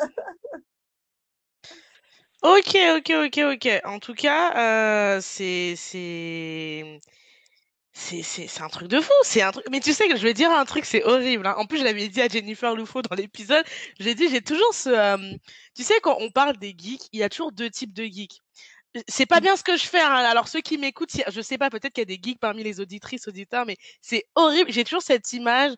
Ok, 2.41 2.75
ok, 2.97 3.09
ok, 3.25 3.37
ok. 3.53 3.81
En 3.85 3.99
tout 3.99 4.13
cas, 4.13 5.15
euh, 5.17 5.21
c'est, 5.21 5.75
c'est, 5.77 6.99
c'est, 7.93 8.23
c'est, 8.23 8.47
c'est 8.47 8.61
un 8.63 8.69
truc 8.69 8.87
de 8.89 8.99
fou. 9.01 9.11
C'est 9.23 9.41
un 9.41 9.51
truc. 9.51 9.65
Mais 9.71 9.79
tu 9.79 9.93
sais 9.93 10.07
que 10.09 10.17
je 10.17 10.23
vais 10.23 10.33
dire 10.33 10.51
un 10.51 10.65
truc, 10.65 10.85
c'est 10.85 11.03
horrible. 11.05 11.47
hein. 11.47 11.55
En 11.57 11.65
plus, 11.67 11.79
je 11.79 11.83
l'avais 11.85 12.07
dit 12.09 12.21
à 12.21 12.27
Jennifer 12.27 12.75
Loufo 12.75 13.01
dans 13.01 13.15
l'épisode. 13.15 13.65
J'ai 13.99 14.15
dit, 14.15 14.29
j'ai 14.29 14.41
toujours 14.41 14.73
ce. 14.73 14.89
euh, 14.89 15.37
Tu 15.75 15.83
sais, 15.83 15.99
quand 16.01 16.17
on 16.19 16.31
parle 16.31 16.57
des 16.57 16.75
geeks, 16.77 17.07
il 17.13 17.19
y 17.19 17.23
a 17.23 17.29
toujours 17.29 17.51
deux 17.53 17.69
types 17.69 17.93
de 17.93 18.03
geeks. 18.05 18.39
C'est 19.07 19.25
pas 19.25 19.39
bien 19.39 19.55
ce 19.55 19.63
que 19.63 19.75
je 19.77 19.85
fais. 19.85 19.99
hein. 20.01 20.13
Alors 20.13 20.47
ceux 20.47 20.61
qui 20.61 20.77
m'écoutent, 20.77 21.09
je 21.31 21.41
sais 21.41 21.57
pas, 21.57 21.69
peut-être 21.69 21.93
qu'il 21.93 22.01
y 22.01 22.13
a 22.13 22.17
des 22.17 22.19
geeks 22.21 22.39
parmi 22.39 22.63
les 22.63 22.79
auditrices, 22.79 23.27
auditeurs, 23.27 23.65
mais 23.65 23.77
c'est 24.01 24.25
horrible. 24.35 24.71
J'ai 24.71 24.83
toujours 24.83 25.01
cette 25.01 25.33
image 25.33 25.73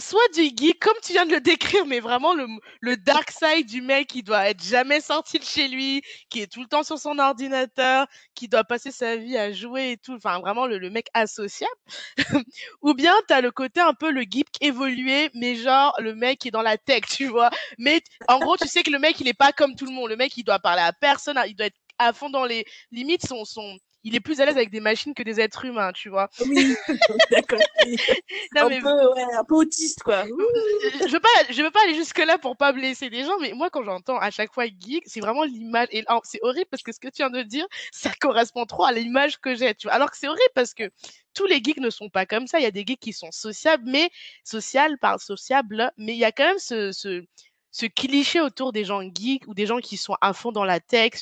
soit 0.00 0.26
du 0.34 0.44
geek, 0.56 0.80
comme 0.80 0.96
tu 1.02 1.12
viens 1.12 1.26
de 1.26 1.32
le 1.32 1.40
décrire, 1.40 1.84
mais 1.86 2.00
vraiment 2.00 2.34
le, 2.34 2.46
le 2.80 2.96
dark 2.96 3.30
side 3.30 3.66
du 3.66 3.82
mec 3.82 4.08
qui 4.08 4.22
doit 4.22 4.48
être 4.48 4.62
jamais 4.62 5.00
sorti 5.00 5.38
de 5.38 5.44
chez 5.44 5.68
lui, 5.68 6.02
qui 6.30 6.40
est 6.40 6.50
tout 6.50 6.60
le 6.62 6.66
temps 6.66 6.82
sur 6.82 6.98
son 6.98 7.18
ordinateur, 7.18 8.06
qui 8.34 8.48
doit 8.48 8.64
passer 8.64 8.90
sa 8.90 9.16
vie 9.16 9.36
à 9.36 9.52
jouer 9.52 9.92
et 9.92 9.96
tout, 9.98 10.14
enfin 10.14 10.40
vraiment 10.40 10.66
le, 10.66 10.78
le 10.78 10.90
mec 10.90 11.08
associable. 11.14 11.72
Ou 12.82 12.94
bien 12.94 13.14
t'as 13.28 13.40
le 13.42 13.50
côté 13.50 13.80
un 13.80 13.94
peu 13.94 14.10
le 14.10 14.22
geek 14.22 14.48
évolué, 14.60 15.30
mais 15.34 15.56
genre 15.56 15.94
le 16.00 16.14
mec 16.14 16.38
qui 16.40 16.48
est 16.48 16.52
dans 16.52 16.62
la 16.62 16.78
tech, 16.78 17.02
tu 17.08 17.26
vois. 17.26 17.50
Mais 17.78 18.02
en 18.28 18.38
gros, 18.38 18.56
tu 18.56 18.68
sais 18.68 18.82
que 18.82 18.90
le 18.90 18.98
mec 18.98 19.20
il 19.20 19.28
est 19.28 19.34
pas 19.34 19.52
comme 19.52 19.74
tout 19.76 19.86
le 19.86 19.92
monde. 19.92 20.08
Le 20.10 20.16
mec 20.16 20.36
il 20.36 20.44
doit 20.44 20.58
parler 20.58 20.82
à 20.82 20.92
personne, 20.92 21.38
il 21.46 21.54
doit 21.54 21.66
être 21.66 21.76
à 21.98 22.12
fond 22.12 22.30
dans 22.30 22.44
les 22.46 22.64
limites, 22.90 23.26
son, 23.26 23.44
son, 23.44 23.78
il 24.04 24.14
est 24.14 24.20
plus 24.20 24.40
à 24.40 24.46
l'aise 24.46 24.56
avec 24.56 24.70
des 24.70 24.80
machines 24.80 25.14
que 25.14 25.22
des 25.22 25.40
êtres 25.40 25.64
humains, 25.64 25.92
tu 25.92 26.08
vois. 26.08 26.28
Oui, 26.40 26.74
d'accord. 27.30 27.58
Un 28.56 28.68
mais 28.68 28.80
peu, 28.80 29.12
ouais, 29.12 29.24
un 29.36 29.44
peu 29.44 29.54
autiste, 29.56 30.02
quoi. 30.02 30.24
Je 30.24 31.10
veux 31.10 31.20
pas, 31.20 31.28
je 31.50 31.62
veux 31.62 31.70
pas 31.70 31.82
aller 31.84 31.94
jusque 31.94 32.18
là 32.18 32.38
pour 32.38 32.56
pas 32.56 32.72
blesser 32.72 33.08
les 33.08 33.24
gens, 33.24 33.38
mais 33.40 33.52
moi 33.52 33.70
quand 33.70 33.82
j'entends 33.82 34.18
à 34.18 34.30
chaque 34.30 34.52
fois 34.52 34.66
geek, 34.66 35.04
c'est 35.06 35.20
vraiment 35.20 35.44
l'image 35.44 35.88
et 35.90 36.04
alors, 36.06 36.22
c'est 36.24 36.40
horrible 36.42 36.66
parce 36.70 36.82
que 36.82 36.92
ce 36.92 37.00
que 37.00 37.08
tu 37.08 37.18
viens 37.18 37.30
de 37.30 37.42
dire, 37.42 37.66
ça 37.92 38.10
correspond 38.20 38.66
trop 38.66 38.84
à 38.84 38.92
l'image 38.92 39.38
que 39.38 39.54
j'ai, 39.54 39.74
tu 39.74 39.86
vois. 39.86 39.94
Alors 39.94 40.10
que 40.10 40.16
c'est 40.16 40.28
horrible 40.28 40.52
parce 40.54 40.74
que 40.74 40.90
tous 41.34 41.46
les 41.46 41.62
geeks 41.62 41.78
ne 41.78 41.90
sont 41.90 42.10
pas 42.10 42.26
comme 42.26 42.46
ça. 42.46 42.58
Il 42.58 42.62
y 42.62 42.66
a 42.66 42.70
des 42.70 42.84
geeks 42.86 43.00
qui 43.00 43.12
sont 43.12 43.30
sociables, 43.32 43.84
mais 43.86 44.10
social 44.44 44.98
par 44.98 45.20
sociable, 45.20 45.90
mais 45.96 46.12
il 46.12 46.18
y 46.18 46.24
a 46.24 46.32
quand 46.32 46.44
même 46.44 46.58
ce, 46.58 46.92
ce 46.92 47.24
ce 47.72 47.86
cliché 47.86 48.40
autour 48.40 48.72
des 48.72 48.84
gens 48.84 49.02
geeks 49.02 49.48
ou 49.48 49.54
des 49.54 49.66
gens 49.66 49.78
qui 49.78 49.96
sont 49.96 50.14
à 50.20 50.34
fond 50.34 50.52
dans 50.52 50.64
la 50.64 50.78
tech, 50.78 51.14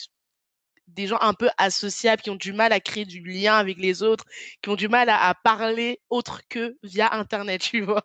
des 0.94 1.06
gens 1.06 1.18
un 1.20 1.34
peu 1.34 1.48
associables, 1.58 2.22
qui 2.22 2.30
ont 2.30 2.36
du 2.36 2.52
mal 2.52 2.72
à 2.72 2.80
créer 2.80 3.04
du 3.04 3.20
lien 3.22 3.56
avec 3.56 3.78
les 3.78 4.02
autres, 4.02 4.24
qui 4.62 4.68
ont 4.70 4.76
du 4.76 4.88
mal 4.88 5.08
à, 5.08 5.28
à 5.28 5.34
parler 5.34 6.00
autre 6.10 6.42
que 6.48 6.76
via 6.82 7.12
Internet, 7.14 7.60
tu 7.72 7.82
vois. 7.82 8.04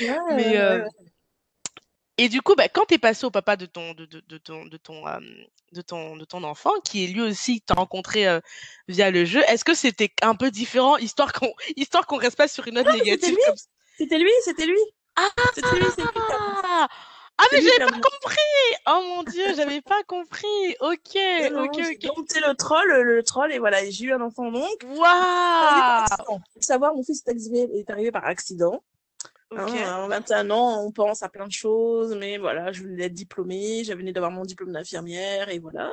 Ouais, 0.00 0.18
Mais 0.30 0.56
euh, 0.58 0.82
ouais. 0.82 0.88
et 2.18 2.28
du 2.28 2.42
coup, 2.42 2.54
bah, 2.54 2.68
quand 2.68 2.84
t'es 2.86 2.98
passé 2.98 3.24
au 3.26 3.30
papa 3.30 3.56
de 3.56 3.66
ton 3.66 3.94
de, 3.94 4.04
de, 4.06 4.20
de 4.20 4.38
ton 4.38 4.66
de 4.66 4.76
ton 4.76 5.06
euh, 5.06 5.18
de 5.72 5.82
ton 5.82 6.16
de 6.16 6.24
ton 6.24 6.44
enfant, 6.44 6.72
qui 6.84 7.04
est 7.04 7.08
lui 7.08 7.20
aussi 7.22 7.60
t'a 7.62 7.74
rencontré 7.74 8.26
euh, 8.28 8.40
via 8.88 9.10
le 9.10 9.24
jeu, 9.24 9.42
est-ce 9.48 9.64
que 9.64 9.74
c'était 9.74 10.12
un 10.22 10.34
peu 10.34 10.50
différent, 10.50 10.96
histoire 10.98 11.32
qu'on 11.32 11.52
histoire 11.76 12.06
qu'on 12.06 12.18
reste 12.18 12.36
pas 12.36 12.48
sur 12.48 12.66
une 12.68 12.74
note 12.74 12.86
Non, 12.86 12.92
c'était 12.92 13.04
négative 13.04 13.34
lui, 13.36 13.42
comme 13.46 13.56
c'était 13.96 14.18
lui, 14.18 14.30
c'était 14.44 14.66
lui. 14.66 14.78
Ah 15.16 15.28
C'était 15.54 15.76
lui, 15.76 15.86
c'est 15.94 16.02
ah 16.04 16.88
ah 17.42 17.46
mais 17.52 17.60
j'avais 17.62 17.78
pas 17.90 18.00
compris. 18.00 18.36
Oh 18.86 19.00
mon 19.08 19.22
dieu, 19.24 19.54
j'avais 19.54 19.80
pas 19.80 20.02
compris. 20.04 20.76
Ok, 20.80 21.16
Non, 21.50 21.64
ok, 21.64 21.72
non, 21.72 21.72
j'ai 21.74 21.94
ok. 22.08 22.16
dompté 22.16 22.40
le 22.40 22.54
troll, 22.54 22.88
le, 22.88 23.22
troll, 23.22 23.52
et 23.52 23.58
voilà, 23.58 23.88
j'ai 23.88 24.04
eu 24.06 24.12
un 24.12 24.20
enfant 24.20 24.50
donc. 24.50 24.84
Arrivé 24.84 24.98
Waouh. 24.98 26.40
savoir, 26.60 26.94
mon 26.94 27.02
fils 27.02 27.22
est 27.26 27.30
arrivé, 27.30 27.78
est 27.78 27.90
arrivé 27.90 28.10
par 28.12 28.24
accident. 28.24 28.82
Hein, 29.56 29.64
Ok. 29.66 29.74
à 29.74 30.06
21 30.08 30.50
ans, 30.50 30.84
on 30.84 30.92
pense 30.92 31.22
à 31.22 31.28
plein 31.28 31.46
de 31.46 31.52
choses, 31.52 32.14
mais 32.18 32.38
voilà, 32.38 32.72
je 32.72 32.82
voulais 32.82 33.04
être 33.06 33.12
diplômée, 33.14 33.84
j'avais 33.84 34.00
venais 34.00 34.12
d'avoir 34.12 34.30
mon 34.30 34.44
diplôme 34.44 34.72
d'infirmière, 34.72 35.48
et 35.50 35.58
voilà. 35.58 35.92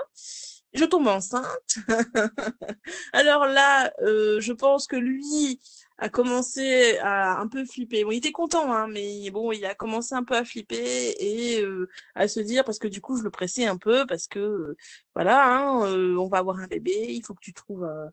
je 0.73 0.85
tombe 0.85 1.07
enceinte. 1.07 1.75
Alors 3.13 3.45
là, 3.47 3.91
euh, 4.01 4.39
je 4.39 4.53
pense 4.53 4.87
que 4.87 4.95
lui 4.95 5.59
a 5.99 6.09
commencé 6.09 6.97
à 6.99 7.39
un 7.39 7.47
peu 7.47 7.65
flipper. 7.65 8.03
Bon, 8.05 8.11
il 8.11 8.17
était 8.17 8.31
content, 8.31 8.71
hein, 8.73 8.87
mais 8.87 9.29
bon, 9.31 9.51
il 9.51 9.65
a 9.65 9.75
commencé 9.75 10.15
un 10.15 10.23
peu 10.23 10.35
à 10.35 10.45
flipper 10.45 11.15
et 11.19 11.61
euh, 11.61 11.89
à 12.15 12.27
se 12.27 12.39
dire, 12.39 12.63
parce 12.63 12.79
que 12.79 12.87
du 12.87 13.01
coup, 13.01 13.17
je 13.17 13.23
le 13.23 13.29
pressais 13.29 13.65
un 13.65 13.77
peu, 13.77 14.05
parce 14.07 14.27
que 14.27 14.39
euh, 14.39 14.77
voilà, 15.13 15.45
hein, 15.45 15.85
euh, 15.85 16.15
on 16.17 16.27
va 16.27 16.37
avoir 16.37 16.59
un 16.59 16.67
bébé, 16.67 17.07
il 17.09 17.23
faut 17.23 17.33
que 17.33 17.41
tu 17.41 17.53
trouves, 17.53 17.83
euh, 17.83 18.07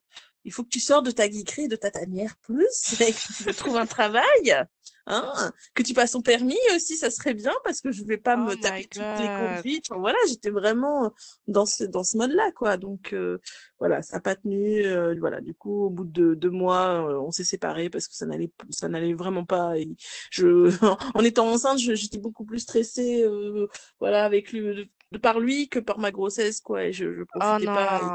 il 0.45 0.53
faut 0.53 0.65
que 0.65 0.69
tu 0.69 0.81
sors 0.81 1.03
de 1.03 1.13
ta 1.13 1.31
geekerie, 1.31 1.69
de 1.69 1.77
ta 1.77 1.91
tanière 1.93 2.37
plus, 2.43 3.01
et 3.01 3.13
que 3.13 3.45
tu 3.45 3.55
trouves 3.55 3.77
un 3.77 3.87
travail. 3.87 4.67
Hein, 5.09 5.53
que 5.75 5.83
tu 5.85 5.95
passes 5.95 6.13
ton 6.13 6.21
permis 6.23 6.57
aussi, 6.75 6.97
ça 6.97 7.11
serait 7.11 7.35
bien 7.35 7.53
parce 7.65 7.81
que 7.81 7.93
je 7.93 8.03
vais 8.05 8.17
pas 8.19 8.37
Oh 8.37 8.41
me 8.41 8.55
my 8.55 8.57
taper 8.57 8.89
toutes 8.89 9.19
les 9.19 9.29
God. 9.29 9.31
conduites. 9.31 9.85
Enfin, 9.89 10.01
voilà, 10.01 10.19
j'étais 10.29 10.51
vraiment 10.51 11.13
dans 11.47 11.65
ce 11.65 11.85
dans 11.85 12.03
ce 12.03 12.17
mode-là, 12.17 12.51
quoi. 12.57 12.77
Donc 12.77 13.13
euh, 13.13 13.39
voilà, 13.79 14.03
ça 14.03 14.17
n'a 14.17 14.21
pas 14.21 14.35
tenu. 14.35 14.85
euh, 14.85 15.15
voilà, 15.21 15.41
du 15.41 15.55
coup, 15.55 15.85
au 15.87 15.91
bout 15.91 16.05
de 16.05 16.35
deux 16.35 16.51
mois, 16.51 17.09
euh, 17.09 17.21
on 17.21 17.31
s'est 17.31 17.45
séparés 17.45 17.89
parce 17.89 18.09
que 18.09 18.15
ça 18.17 18.27
n'allait 18.27 18.51
ça 18.71 18.89
n'allait 18.89 19.15
vraiment 19.15 19.45
pas. 19.45 19.79
Et 19.79 19.89
je, 20.31 20.71
en 21.15 21.25
étant 21.25 21.49
enceinte, 21.53 21.79
je- 21.79 21.95
j'étais 21.95 22.19
beaucoup 22.19 22.45
plus 22.45 22.59
stressée, 22.61 23.23
euh, 23.25 23.69
voilà, 24.01 24.25
avec 24.25 24.53
lui, 24.53 24.89
de, 25.13 25.19
par 25.19 25.39
lui 25.41 25.69
que 25.69 25.79
par 25.79 25.99
ma 26.01 26.11
grossesse, 26.11 26.61
quoi. 26.61 26.85
Et 26.85 26.93
je, 26.93 27.15
je 27.15 27.23
Oh 27.23 27.59
profitais 27.59 27.69
pas. 27.69 28.03
Et. 28.03 28.11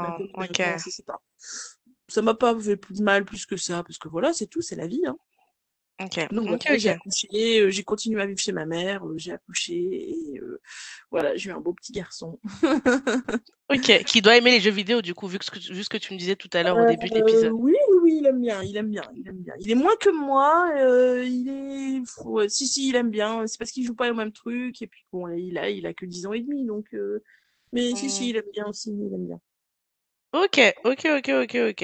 Ça 2.08 2.22
m'a 2.22 2.34
pas 2.34 2.58
fait 2.60 2.76
plus 2.76 2.94
de 2.98 3.02
mal 3.02 3.24
plus 3.24 3.44
que 3.46 3.56
ça, 3.56 3.82
parce 3.82 3.98
que 3.98 4.08
voilà, 4.08 4.32
c'est 4.32 4.46
tout, 4.46 4.62
c'est 4.62 4.76
la 4.76 4.86
vie, 4.86 5.02
hein. 5.06 5.16
Ok, 5.98 6.18
Donc 6.30 6.48
ok, 6.48 6.66
j'ai 6.76 6.88
ok. 6.88 6.88
accouché, 6.90 7.28
euh, 7.60 7.70
j'ai 7.70 7.84
continué 7.84 8.22
à 8.22 8.26
vivre 8.26 8.38
chez 8.40 8.52
ma 8.52 8.66
mère, 8.66 9.06
euh, 9.06 9.18
j'ai 9.18 9.32
accouché 9.32 9.74
et 10.34 10.38
euh, 10.40 10.60
voilà, 11.10 11.36
j'ai 11.36 11.50
eu 11.50 11.52
un 11.52 11.60
beau 11.60 11.74
petit 11.74 11.92
garçon. 11.92 12.40
Ok, 13.68 14.04
qui 14.04 14.22
doit 14.22 14.36
aimer 14.36 14.52
les 14.52 14.60
jeux 14.60 14.70
vidéo 14.70 15.02
du 15.02 15.14
coup, 15.14 15.26
vu 15.26 15.40
que, 15.40 15.44
ce 15.44 15.50
que- 15.50 15.72
vu 15.72 15.82
ce 15.82 15.88
que 15.88 15.96
tu 15.96 16.12
me 16.14 16.18
disais 16.18 16.36
tout 16.36 16.48
à 16.52 16.62
l'heure 16.62 16.78
au 16.78 16.84
début 16.84 17.10
de 17.10 17.14
Euh, 17.14 17.16
l'épisode. 17.16 17.54
oui, 17.54 17.74
oui, 17.90 17.96
oui, 18.02 18.18
il 18.20 18.26
aime 18.26 18.40
bien, 18.40 18.62
il 18.62 18.76
aime 18.76 18.90
bien, 18.90 19.02
il 19.16 19.26
aime 19.28 19.38
bien. 19.38 19.54
Il 19.58 19.70
est 19.70 19.74
moins 19.74 19.96
que 19.96 20.10
moi, 20.10 20.70
euh, 20.78 21.24
il 21.24 21.48
est, 21.48 22.48
si, 22.48 22.66
si, 22.68 22.88
il 22.88 22.94
aime 22.96 23.10
bien. 23.10 23.46
C'est 23.46 23.58
parce 23.58 23.72
qu'il 23.72 23.84
joue 23.84 23.94
pas 23.94 24.10
au 24.10 24.14
même 24.14 24.32
truc 24.32 24.80
et 24.82 24.86
puis 24.86 25.04
bon, 25.12 25.28
il 25.28 25.58
a, 25.58 25.70
il 25.70 25.86
a 25.86 25.94
que 25.94 26.06
10 26.06 26.26
ans 26.26 26.32
et 26.32 26.40
demi, 26.40 26.64
donc, 26.64 26.86
euh, 26.94 27.22
mais 27.72 27.94
si, 27.96 28.10
si, 28.10 28.28
Hmm. 28.28 28.30
il 28.30 28.36
aime 28.36 28.50
bien 28.52 28.66
aussi, 28.68 28.90
il 28.90 29.14
aime 29.14 29.26
bien. 29.26 29.40
Ok, 30.32 30.58
ok, 30.84 31.02
ok, 31.18 31.28
ok, 31.42 31.54
ok. 31.70 31.82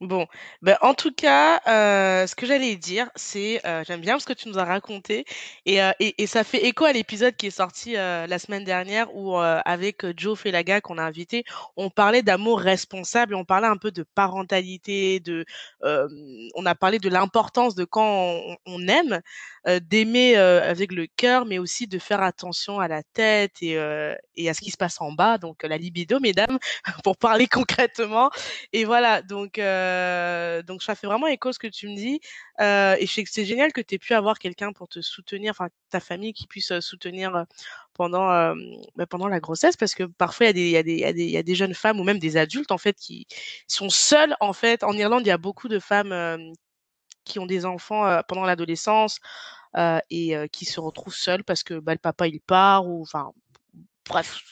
Bon, 0.00 0.26
ben 0.62 0.78
en 0.80 0.94
tout 0.94 1.12
cas, 1.12 1.60
euh, 1.68 2.26
ce 2.26 2.34
que 2.34 2.46
j'allais 2.46 2.76
dire, 2.76 3.10
c'est, 3.16 3.60
euh, 3.66 3.84
j'aime 3.86 4.00
bien 4.00 4.18
ce 4.18 4.24
que 4.24 4.32
tu 4.32 4.48
nous 4.48 4.58
as 4.58 4.64
raconté, 4.64 5.26
et, 5.66 5.82
euh, 5.82 5.90
et, 6.00 6.22
et 6.22 6.26
ça 6.26 6.42
fait 6.42 6.64
écho 6.66 6.86
à 6.86 6.92
l'épisode 6.94 7.36
qui 7.36 7.48
est 7.48 7.50
sorti 7.50 7.98
euh, 7.98 8.26
la 8.26 8.38
semaine 8.38 8.64
dernière 8.64 9.14
où 9.14 9.36
euh, 9.36 9.60
avec 9.66 10.02
euh, 10.06 10.14
Joe 10.16 10.38
Felaga 10.38 10.80
qu'on 10.80 10.96
a 10.96 11.02
invité, 11.02 11.44
on 11.76 11.90
parlait 11.90 12.22
d'amour 12.22 12.60
responsable, 12.60 13.34
et 13.34 13.36
on 13.36 13.44
parlait 13.44 13.66
un 13.66 13.76
peu 13.76 13.90
de 13.90 14.02
parentalité, 14.14 15.20
de, 15.20 15.44
euh, 15.84 16.08
on 16.54 16.64
a 16.64 16.74
parlé 16.74 16.98
de 16.98 17.10
l'importance 17.10 17.74
de 17.74 17.84
quand 17.84 18.40
on, 18.66 18.88
aime, 18.88 19.20
euh, 19.68 19.80
d'aimer 19.80 20.36
euh, 20.38 20.62
avec 20.68 20.92
le 20.92 21.06
cœur, 21.16 21.44
mais 21.44 21.58
aussi 21.58 21.86
de 21.86 21.98
faire 21.98 22.22
attention 22.22 22.80
à 22.80 22.88
la 22.88 23.02
tête 23.12 23.56
et, 23.62 23.76
euh, 23.76 24.14
et 24.34 24.48
à 24.48 24.54
ce 24.54 24.60
qui 24.60 24.70
se 24.70 24.76
passe 24.76 25.00
en 25.00 25.12
bas, 25.12 25.38
donc 25.38 25.64
euh, 25.64 25.68
la 25.68 25.76
libido, 25.76 26.20
mesdames, 26.20 26.58
pour 27.04 27.16
parler 27.18 27.46
concrètement. 27.46 28.30
Et 28.72 28.84
voilà, 28.84 29.22
donc, 29.22 29.58
euh, 29.90 30.62
donc 30.62 30.82
ça 30.82 30.94
fait 30.94 31.06
vraiment 31.06 31.26
écho 31.26 31.52
ce 31.52 31.58
que 31.58 31.66
tu 31.66 31.88
me 31.88 31.96
dis. 31.96 32.20
Euh, 32.60 32.96
et 32.98 33.06
je 33.06 33.12
sais 33.12 33.24
que 33.24 33.30
c'est 33.30 33.44
génial 33.44 33.72
que 33.72 33.80
tu 33.80 33.94
aies 33.94 33.98
pu 33.98 34.14
avoir 34.14 34.38
quelqu'un 34.38 34.72
pour 34.72 34.88
te 34.88 35.00
soutenir, 35.00 35.50
enfin 35.50 35.68
ta 35.90 36.00
famille 36.00 36.32
qui 36.32 36.46
puisse 36.46 36.70
euh, 36.72 36.80
soutenir 36.80 37.44
pendant, 37.94 38.54
bah, 38.96 39.06
pendant 39.06 39.28
la 39.28 39.40
grossesse, 39.40 39.76
parce 39.76 39.94
que 39.94 40.04
parfois 40.04 40.46
il 40.46 40.58
y, 40.58 40.76
a 40.76 40.82
des, 40.82 40.92
il, 40.92 41.18
y 41.18 41.22
y 41.24 41.30
y 41.32 41.36
a 41.36 41.42
des 41.42 41.54
jeunes 41.54 41.74
femmes 41.74 42.00
ou 42.00 42.04
même 42.04 42.18
des 42.18 42.36
adultes 42.36 42.72
en 42.72 42.78
fait 42.78 42.96
qui 42.96 43.26
sont 43.66 43.90
seules. 43.90 44.34
En 44.40 44.52
fait, 44.52 44.84
en 44.84 44.92
Irlande, 44.92 45.22
il 45.24 45.28
y 45.28 45.32
a 45.32 45.38
beaucoup 45.38 45.68
de 45.68 45.78
femmes 45.78 46.54
qui 47.24 47.38
ont 47.38 47.46
des 47.46 47.66
enfants 47.66 48.22
pendant 48.28 48.44
l'adolescence 48.44 49.20
et 50.10 50.34
qui 50.52 50.64
se 50.64 50.80
retrouvent 50.80 51.14
seules 51.14 51.44
parce 51.44 51.62
que 51.62 51.74
bah, 51.74 51.92
le 51.92 51.98
papa 51.98 52.26
il 52.28 52.40
part 52.40 52.86
ou 52.86 53.02
enfin 53.02 53.32
bref, 54.10 54.42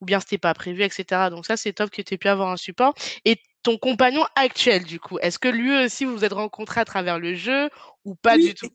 ou 0.00 0.04
bien 0.04 0.20
c'était 0.20 0.38
pas 0.38 0.54
prévu, 0.54 0.82
etc. 0.82 1.30
Donc 1.30 1.46
ça, 1.46 1.56
c'est 1.56 1.72
top 1.72 1.90
que 1.90 2.02
tu 2.02 2.14
aies 2.14 2.18
pu 2.18 2.28
avoir 2.28 2.50
un 2.50 2.56
support. 2.56 2.94
Et 3.24 3.40
ton 3.66 3.78
compagnon 3.78 4.24
actuel, 4.36 4.84
du 4.84 5.00
coup, 5.00 5.18
est-ce 5.18 5.40
que 5.40 5.48
lui 5.48 5.76
aussi 5.84 6.04
vous 6.04 6.12
vous 6.12 6.24
êtes 6.24 6.32
rencontrés 6.32 6.80
à 6.80 6.84
travers 6.84 7.18
le 7.18 7.34
jeu 7.34 7.68
ou 8.04 8.14
pas 8.14 8.36
Oui. 8.36 8.44
du 8.44 8.54
tout? 8.54 8.70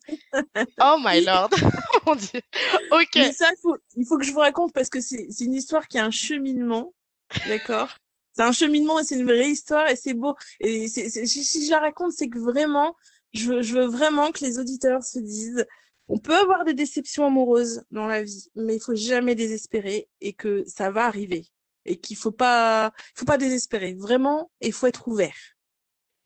Oh 0.82 0.98
my 1.00 1.24
lord, 1.24 1.50
mon 2.06 2.16
dieu. 2.16 2.42
Ok. 2.92 3.16
Mais 3.16 3.32
ça, 3.32 3.48
il 3.52 3.62
faut, 3.62 3.78
il 3.96 4.06
faut 4.06 4.18
que 4.18 4.26
je 4.26 4.34
vous 4.34 4.40
raconte 4.40 4.74
parce 4.74 4.90
que 4.90 5.00
c'est 5.00 5.30
une 5.40 5.54
histoire 5.54 5.88
qui 5.88 5.98
a 5.98 6.04
un 6.04 6.12
cheminement, 6.12 6.94
d'accord? 7.48 7.96
C'est 8.34 8.42
un 8.42 8.52
cheminement 8.52 9.00
et 9.00 9.06
c'est 9.06 9.16
une 9.16 9.24
vraie 9.24 9.50
histoire 9.50 9.88
et 9.88 9.96
c'est 9.96 10.14
beau. 10.14 10.36
Et 10.60 10.90
si 10.90 11.66
je 11.66 11.72
la 11.72 11.80
raconte, 11.80 12.12
c'est 12.12 12.28
que 12.28 12.40
vraiment, 12.40 12.98
je 13.34 13.50
veux, 13.50 13.62
je 13.62 13.74
veux 13.76 13.86
vraiment 13.86 14.34
que 14.34 14.44
les 14.44 14.60
auditeurs 14.60 15.04
se 15.04 15.20
disent, 15.20 15.66
on 16.10 16.18
peut 16.18 16.36
avoir 16.36 16.66
des 16.66 16.74
déceptions 16.74 17.26
amoureuses 17.26 17.84
dans 17.92 18.08
la 18.08 18.24
vie, 18.24 18.50
mais 18.56 18.76
il 18.76 18.82
faut 18.82 18.96
jamais 18.96 19.36
désespérer 19.36 20.10
et 20.20 20.34
que 20.34 20.66
ça 20.68 20.92
va 20.92 21.06
arriver 21.06 21.46
et 21.86 22.00
qu'il 22.00 22.18
faut 22.18 22.32
pas, 22.32 22.94
faut 23.16 23.26
pas 23.26 23.38
désespérer 23.38 23.94
vraiment 23.94 24.52
et 24.62 24.68
il 24.68 24.74
faut 24.74 24.88
être 24.88 25.08
ouvert. 25.08 25.36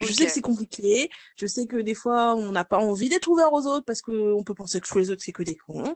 Je 0.01 0.11
sais 0.11 0.25
que 0.25 0.31
c'est 0.31 0.41
compliqué. 0.41 1.09
Je 1.37 1.47
sais 1.47 1.65
que 1.67 1.77
des 1.77 1.93
fois, 1.93 2.35
on 2.35 2.51
n'a 2.51 2.65
pas 2.65 2.77
envie 2.77 3.07
d'être 3.07 3.27
ouvert 3.29 3.53
aux 3.53 3.65
autres 3.65 3.85
parce 3.85 4.01
que 4.01 4.33
on 4.33 4.43
peut 4.43 4.53
penser 4.53 4.81
que 4.81 4.87
tous 4.87 4.97
les 4.99 5.09
autres, 5.09 5.21
c'est 5.23 5.31
que 5.31 5.43
des 5.43 5.55
cons. 5.55 5.95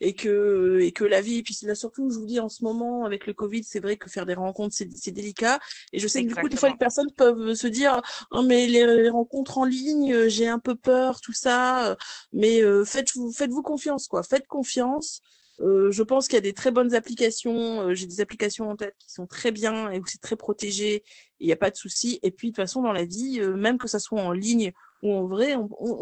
Et 0.00 0.14
que, 0.14 0.78
et 0.80 0.92
que 0.92 1.04
la 1.04 1.20
vie, 1.20 1.38
et 1.38 1.42
puis 1.42 1.56
là, 1.62 1.74
surtout, 1.74 2.10
je 2.10 2.18
vous 2.18 2.26
dis, 2.26 2.40
en 2.40 2.48
ce 2.48 2.62
moment, 2.62 3.04
avec 3.04 3.26
le 3.26 3.32
Covid, 3.32 3.64
c'est 3.64 3.80
vrai 3.80 3.96
que 3.96 4.10
faire 4.10 4.26
des 4.26 4.34
rencontres, 4.34 4.74
c'est, 4.76 4.90
c'est 4.94 5.12
délicat. 5.12 5.58
Et 5.92 5.98
je 5.98 6.06
sais 6.06 6.22
que 6.24 6.28
du 6.28 6.34
coup, 6.34 6.48
des 6.48 6.56
fois, 6.56 6.68
les 6.68 6.76
personnes 6.76 7.10
peuvent 7.16 7.54
se 7.54 7.66
dire, 7.66 8.00
oh, 8.32 8.42
mais 8.42 8.66
les, 8.66 8.86
les 8.86 9.10
rencontres 9.10 9.58
en 9.58 9.64
ligne, 9.64 10.28
j'ai 10.28 10.48
un 10.48 10.58
peu 10.58 10.74
peur, 10.74 11.20
tout 11.20 11.32
ça. 11.32 11.96
Mais 12.32 12.62
euh, 12.62 12.84
faites-vous, 12.84 13.32
faites-vous 13.32 13.62
confiance, 13.62 14.08
quoi. 14.08 14.22
Faites 14.22 14.46
confiance. 14.46 15.22
Euh, 15.60 15.90
je 15.90 16.02
pense 16.02 16.28
qu'il 16.28 16.36
y 16.36 16.38
a 16.38 16.42
des 16.42 16.52
très 16.52 16.70
bonnes 16.70 16.94
applications. 16.94 17.82
euh, 17.88 17.94
j'ai 17.94 18.06
des 18.06 18.20
applications 18.20 18.70
en 18.70 18.76
tête 18.76 18.94
qui 18.98 19.10
sont 19.10 19.26
très 19.26 19.50
bien 19.50 19.90
et 19.90 19.98
où 19.98 20.06
c'est 20.06 20.20
très 20.20 20.36
protégé. 20.36 21.02
Il 21.40 21.46
n'y 21.46 21.52
a 21.52 21.56
pas 21.56 21.70
de 21.70 21.76
souci. 21.76 22.20
Et 22.22 22.30
puis, 22.30 22.48
de 22.48 22.52
toute 22.52 22.62
façon, 22.62 22.82
dans 22.82 22.92
la 22.92 23.04
vie, 23.04 23.40
euh, 23.40 23.56
même 23.56 23.78
que 23.78 23.88
ça 23.88 23.98
soit 23.98 24.20
en 24.22 24.32
ligne 24.32 24.72
ou 25.02 25.12
en 25.14 25.26
vrai, 25.26 25.54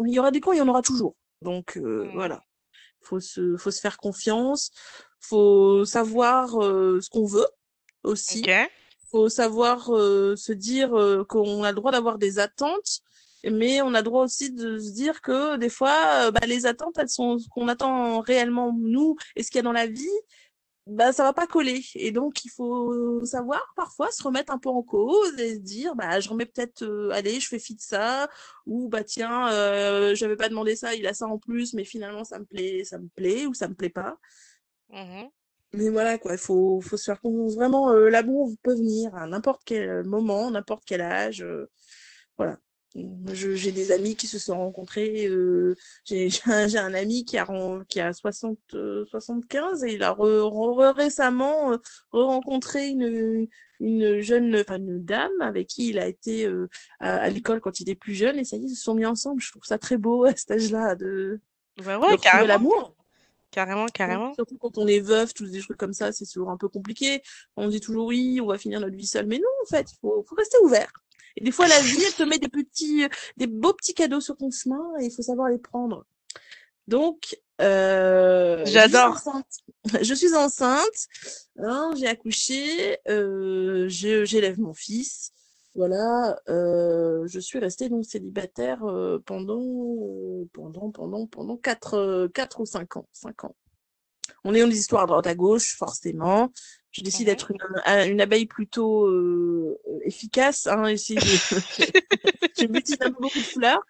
il 0.06 0.12
y 0.12 0.18
aura 0.18 0.30
des 0.30 0.40
cons, 0.40 0.52
il 0.52 0.58
y 0.58 0.60
en 0.60 0.68
aura 0.68 0.82
toujours. 0.82 1.14
Donc, 1.42 1.76
euh, 1.76 2.04
Hmm. 2.06 2.14
voilà. 2.14 2.42
Faut 3.00 3.20
se, 3.20 3.56
faut 3.56 3.70
se 3.70 3.80
faire 3.80 3.98
confiance. 3.98 4.70
Faut 5.20 5.84
savoir 5.84 6.62
euh, 6.62 7.00
ce 7.00 7.08
qu'on 7.08 7.26
veut 7.26 7.46
aussi. 8.02 8.40
Ok. 8.40 8.50
Faut 9.10 9.28
savoir 9.28 9.94
euh, 9.94 10.34
se 10.36 10.52
dire 10.52 10.94
euh, 10.98 11.24
qu'on 11.24 11.62
a 11.62 11.70
le 11.70 11.76
droit 11.76 11.92
d'avoir 11.92 12.18
des 12.18 12.38
attentes, 12.40 13.00
mais 13.50 13.82
on 13.82 13.94
a 13.94 14.02
droit 14.02 14.24
aussi 14.24 14.52
de 14.52 14.78
se 14.78 14.92
dire 14.92 15.20
que 15.20 15.56
des 15.56 15.68
fois, 15.68 16.26
euh, 16.26 16.30
bah, 16.30 16.46
les 16.46 16.66
attentes, 16.66 16.98
elles 16.98 17.08
sont 17.08 17.38
ce 17.38 17.48
qu'on 17.48 17.68
attend 17.68 18.20
réellement 18.20 18.72
nous 18.76 19.16
et 19.36 19.42
ce 19.42 19.50
qu'il 19.50 19.58
y 19.58 19.60
a 19.60 19.62
dans 19.62 19.72
la 19.72 19.86
vie 19.86 20.08
bah 20.86 21.12
ça 21.12 21.24
va 21.24 21.32
pas 21.32 21.46
coller. 21.46 21.84
Et 21.94 22.12
donc 22.12 22.44
il 22.44 22.50
faut 22.50 23.24
savoir 23.24 23.72
parfois 23.76 24.10
se 24.12 24.22
remettre 24.22 24.52
un 24.52 24.58
peu 24.58 24.68
en 24.68 24.82
cause 24.82 25.38
et 25.38 25.54
se 25.56 25.60
dire 25.60 25.96
bah 25.96 26.20
je 26.20 26.28
remets 26.28 26.46
peut-être 26.46 26.82
euh, 26.82 27.10
allez 27.10 27.40
je 27.40 27.48
fais 27.48 27.58
fi 27.58 27.74
de 27.74 27.80
ça 27.80 28.28
ou 28.66 28.88
bah 28.88 29.02
tiens 29.02 29.50
euh, 29.52 30.14
j'avais 30.14 30.36
pas 30.36 30.48
demandé 30.48 30.76
ça 30.76 30.94
il 30.94 31.06
a 31.06 31.14
ça 31.14 31.26
en 31.26 31.38
plus 31.38 31.74
mais 31.74 31.84
finalement 31.84 32.22
ça 32.24 32.38
me 32.38 32.44
plaît 32.44 32.84
ça 32.84 32.98
me 32.98 33.08
plaît 33.08 33.46
ou 33.46 33.54
ça 33.54 33.68
me 33.68 33.74
plaît 33.74 33.90
pas. 33.90 34.18
Mhm. 34.90 35.28
mais 35.72 35.90
voilà 35.90 36.18
quoi 36.18 36.32
il 36.34 36.38
faut 36.38 36.80
faut 36.80 36.96
se 36.96 37.04
faire 37.04 37.20
confiance. 37.20 37.56
Vraiment 37.56 37.90
euh, 37.90 38.08
l'amour 38.08 38.52
peut 38.62 38.74
venir 38.74 39.14
à 39.16 39.26
n'importe 39.26 39.62
quel 39.64 40.04
moment 40.04 40.50
n'importe 40.52 40.84
quel 40.86 41.00
âge 41.00 41.42
euh, 41.42 41.68
voilà 42.38 42.58
j'ai 43.32 43.72
des 43.72 43.92
amis 43.92 44.16
qui 44.16 44.26
se 44.26 44.38
sont 44.38 44.56
rencontrés. 44.56 45.26
euh, 45.26 45.74
j'ai 46.04 46.28
un, 46.46 46.94
ami 46.94 47.24
qui 47.24 47.38
a, 47.38 47.46
qui 47.88 48.00
a 48.00 48.12
60, 48.12 48.58
euh, 48.74 49.04
75 49.06 49.84
et 49.84 49.94
il 49.94 50.02
a 50.02 50.12
re- 50.12 50.40
re- 50.40 50.94
récemment 50.94 51.72
euh, 51.72 51.76
rencontré 52.12 52.88
une, 52.88 53.48
une 53.80 54.20
jeune, 54.20 54.56
enfin 54.56 54.76
une 54.78 55.04
dame 55.04 55.40
avec 55.40 55.66
qui 55.68 55.88
il 55.90 55.98
a 55.98 56.06
été 56.06 56.46
euh, 56.46 56.68
à, 57.00 57.16
à 57.16 57.28
l'école 57.28 57.60
quand 57.60 57.80
il 57.80 57.82
était 57.82 57.94
plus 57.94 58.14
jeune 58.14 58.38
et 58.38 58.44
ça 58.44 58.56
y 58.56 58.60
est, 58.60 58.68
ils 58.68 58.74
se 58.76 58.82
sont 58.84 58.94
mis 58.94 59.06
ensemble. 59.06 59.40
Je 59.42 59.50
trouve 59.50 59.64
ça 59.64 59.78
très 59.78 59.96
beau 59.98 60.24
à 60.24 60.34
cet 60.34 60.50
âge-là 60.52 60.94
de, 60.94 61.40
Bah 61.84 61.98
de 61.98 62.02
ouais, 62.02 62.46
l'amour. 62.46 62.94
Carrément, 63.50 63.86
carrément. 63.86 64.34
Surtout 64.34 64.58
quand 64.58 64.76
on 64.76 64.86
est 64.86 65.00
veuf, 65.00 65.32
tous 65.32 65.50
des 65.50 65.60
trucs 65.60 65.78
comme 65.78 65.94
ça, 65.94 66.12
c'est 66.12 66.26
toujours 66.26 66.50
un 66.50 66.56
peu 66.58 66.68
compliqué. 66.68 67.22
On 67.56 67.68
dit 67.68 67.80
toujours 67.80 68.06
oui, 68.06 68.38
on 68.42 68.46
va 68.46 68.58
finir 68.58 68.80
notre 68.80 68.96
vie 68.96 69.06
seule. 69.06 69.26
Mais 69.26 69.38
non, 69.38 69.48
en 69.62 69.66
fait, 69.66 69.90
il 69.92 69.96
faut, 70.00 70.22
faut 70.28 70.34
rester 70.34 70.58
ouvert. 70.62 70.92
Et 71.36 71.44
des 71.44 71.50
fois, 71.52 71.68
la 71.68 71.80
vie, 71.80 72.02
elle 72.04 72.14
te 72.14 72.22
met 72.22 72.38
des 72.38 72.48
petits, 72.48 73.04
euh, 73.04 73.08
des 73.36 73.46
beaux 73.46 73.72
petits 73.74 73.94
cadeaux 73.94 74.20
sur 74.20 74.36
ton 74.36 74.50
chemin 74.50 74.82
et 75.00 75.06
il 75.06 75.10
faut 75.10 75.22
savoir 75.22 75.48
les 75.48 75.58
prendre. 75.58 76.04
Donc, 76.88 77.36
euh, 77.60 78.58
je 78.60 78.64
suis 78.64 78.72
J'adore. 78.74 79.12
enceinte. 79.16 79.46
Je 80.02 80.14
suis 80.14 80.34
enceinte. 80.34 81.06
hein, 81.58 81.92
j'ai 81.96 82.06
accouché. 82.06 82.98
Euh, 83.08 83.86
j'élève 83.88 84.58
mon 84.60 84.74
fils. 84.74 85.30
Voilà. 85.74 86.40
euh, 86.48 87.26
je 87.26 87.38
suis 87.38 87.58
restée 87.58 87.88
donc 87.90 88.04
célibataire 88.06 88.82
euh, 88.84 89.18
pendant, 89.26 89.60
euh, 89.60 90.44
pendant, 90.54 90.90
pendant, 90.90 91.26
pendant 91.26 91.56
quatre, 91.58 92.28
quatre 92.34 92.60
ou 92.60 92.66
cinq 92.66 92.96
ans. 92.96 93.06
Cinq 93.12 93.44
ans. 93.44 93.54
On 94.44 94.54
est 94.54 94.60
dans 94.60 94.68
des 94.68 94.78
histoires 94.78 95.02
à 95.02 95.06
droite 95.06 95.26
à 95.26 95.34
gauche, 95.34 95.76
forcément. 95.76 96.50
Je 96.92 97.02
décide 97.02 97.26
d'être 97.26 97.50
une, 97.50 97.58
une, 98.10 98.20
abeille 98.20 98.46
plutôt 98.46 99.06
euh, 99.06 99.78
efficace, 100.04 100.66
hein, 100.66 100.86
essayer 100.86 101.20
de... 101.20 101.26
je 102.58 103.04
un 103.04 103.10
peu 103.10 103.20
beaucoup 103.20 103.38
de 103.38 103.44
fleurs. 103.44 103.82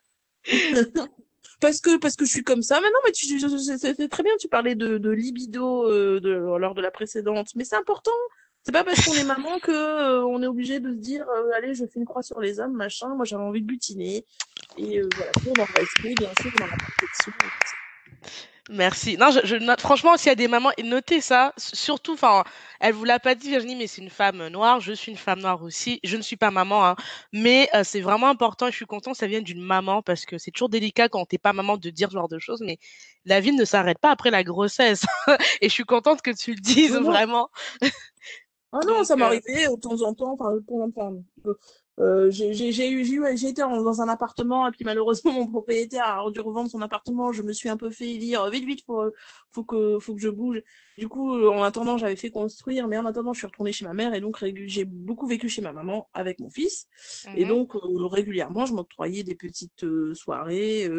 parce 1.60 1.80
que 1.80 1.96
parce 1.98 2.16
que 2.16 2.24
je 2.24 2.30
suis 2.30 2.44
comme 2.44 2.62
ça. 2.62 2.80
Mais 2.80 2.88
non, 2.88 2.98
mais 3.04 3.12
tu, 3.12 3.38
c'est 3.38 4.08
très 4.08 4.22
bien. 4.22 4.32
Tu 4.38 4.48
parlais 4.48 4.74
de, 4.74 4.98
de 4.98 5.10
libido 5.10 5.84
euh, 5.90 6.20
de, 6.20 6.30
lors 6.30 6.74
de 6.74 6.82
la 6.82 6.90
précédente, 6.90 7.48
mais 7.54 7.64
c'est 7.64 7.76
important. 7.76 8.10
C'est 8.62 8.72
pas 8.72 8.82
parce 8.82 9.04
qu'on 9.04 9.14
est 9.14 9.24
maman 9.24 9.60
que 9.60 9.70
euh, 9.70 10.26
on 10.26 10.42
est 10.42 10.46
obligé 10.46 10.80
de 10.80 10.90
se 10.90 10.98
dire 10.98 11.24
euh, 11.28 11.50
allez, 11.56 11.74
je 11.74 11.84
fais 11.86 12.00
une 12.00 12.04
croix 12.04 12.22
sur 12.22 12.40
les 12.40 12.58
hommes, 12.58 12.74
machin. 12.74 13.08
Moi, 13.14 13.24
j'avais 13.24 13.44
envie 13.44 13.62
de 13.62 13.66
butiner. 13.66 14.24
Et 14.76 15.00
voilà, 15.14 15.32
pour 15.32 15.52
dans 15.54 15.64
le 15.64 15.80
respect, 15.80 16.14
bien 16.14 16.30
sûr, 16.40 16.50
dans 16.58 16.66
la 16.66 16.76
protection. 16.76 17.32
Merci. 18.68 19.16
Non, 19.16 19.30
je, 19.30 19.40
je 19.44 19.54
note, 19.56 19.80
franchement, 19.80 20.16
s'il 20.16 20.28
y 20.28 20.32
a 20.32 20.34
des 20.34 20.48
mamans, 20.48 20.70
notez 20.82 21.20
ça. 21.20 21.52
Surtout, 21.56 22.14
enfin, 22.14 22.42
elle 22.80 22.94
vous 22.94 23.04
l'a 23.04 23.20
pas 23.20 23.36
dit, 23.36 23.48
Virginie, 23.48 23.76
mais 23.76 23.86
c'est 23.86 24.02
une 24.02 24.10
femme 24.10 24.48
noire. 24.48 24.80
Je 24.80 24.92
suis 24.92 25.12
une 25.12 25.18
femme 25.18 25.40
noire 25.40 25.62
aussi. 25.62 26.00
Je 26.02 26.16
ne 26.16 26.22
suis 26.22 26.36
pas 26.36 26.50
maman, 26.50 26.84
hein, 26.84 26.96
mais 27.32 27.68
euh, 27.74 27.82
c'est 27.84 28.00
vraiment 28.00 28.28
important. 28.28 28.66
Et 28.66 28.72
je 28.72 28.76
suis 28.76 28.86
contente 28.86 29.14
que 29.14 29.18
ça 29.18 29.28
vienne 29.28 29.44
d'une 29.44 29.62
maman 29.62 30.02
parce 30.02 30.26
que 30.26 30.36
c'est 30.36 30.50
toujours 30.50 30.68
délicat 30.68 31.08
quand 31.08 31.24
t'es 31.26 31.38
pas 31.38 31.52
maman 31.52 31.76
de 31.76 31.90
dire 31.90 32.08
ce 32.08 32.14
genre 32.14 32.28
de 32.28 32.40
choses. 32.40 32.60
Mais 32.60 32.78
la 33.24 33.40
vie 33.40 33.52
ne 33.52 33.64
s'arrête 33.64 33.98
pas 34.00 34.10
après 34.10 34.32
la 34.32 34.42
grossesse. 34.42 35.04
et 35.60 35.68
je 35.68 35.72
suis 35.72 35.84
contente 35.84 36.20
que 36.20 36.32
tu 36.32 36.52
le 36.52 36.60
dises 36.60 36.96
vraiment. 36.96 37.50
Ah 38.72 38.80
non, 38.84 39.04
ça 39.04 39.14
m'arrivait 39.14 39.68
de 39.68 39.80
temps 39.80 40.02
en 40.02 40.12
temps. 40.12 40.32
Enfin, 40.32 40.58
temps 40.66 41.12
euh, 41.98 42.30
j'ai 42.30 42.90
eu 42.90 43.26
été 43.32 43.62
dans 43.62 44.02
un 44.02 44.08
appartement 44.08 44.68
et 44.68 44.70
puis 44.70 44.84
malheureusement 44.84 45.32
mon 45.32 45.46
propriétaire 45.46 46.04
a 46.04 46.30
dû 46.30 46.40
revendre 46.40 46.70
son 46.70 46.82
appartement. 46.82 47.32
Je 47.32 47.42
me 47.42 47.52
suis 47.52 47.68
un 47.68 47.76
peu 47.76 47.90
fait 47.90 48.18
dire 48.18 48.48
vite 48.50 48.64
vite 48.64 48.84
faut 48.84 49.10
faut 49.52 49.64
que 49.64 49.98
faut 49.98 50.14
que 50.14 50.20
je 50.20 50.28
bouge 50.28 50.62
du 50.98 51.08
coup 51.08 51.32
en 51.48 51.62
attendant 51.62 51.98
j'avais 51.98 52.16
fait 52.16 52.30
construire 52.30 52.88
mais 52.88 52.98
en 52.98 53.06
attendant 53.06 53.32
je 53.32 53.38
suis 53.38 53.46
retournée 53.46 53.72
chez 53.72 53.84
ma 53.84 53.94
mère 53.94 54.14
et 54.14 54.20
donc 54.20 54.42
j'ai 54.66 54.84
beaucoup 54.84 55.26
vécu 55.26 55.48
chez 55.48 55.62
ma 55.62 55.72
maman 55.72 56.08
avec 56.14 56.40
mon 56.40 56.50
fils 56.50 56.86
et 57.36 57.44
mmh 57.44 57.48
donc 57.48 57.76
euh, 57.76 58.06
régulièrement 58.06 58.66
je 58.66 58.74
m'octroyais 58.74 59.22
des 59.22 59.36
petites 59.36 59.84
euh, 59.84 60.12
soirées 60.14 60.90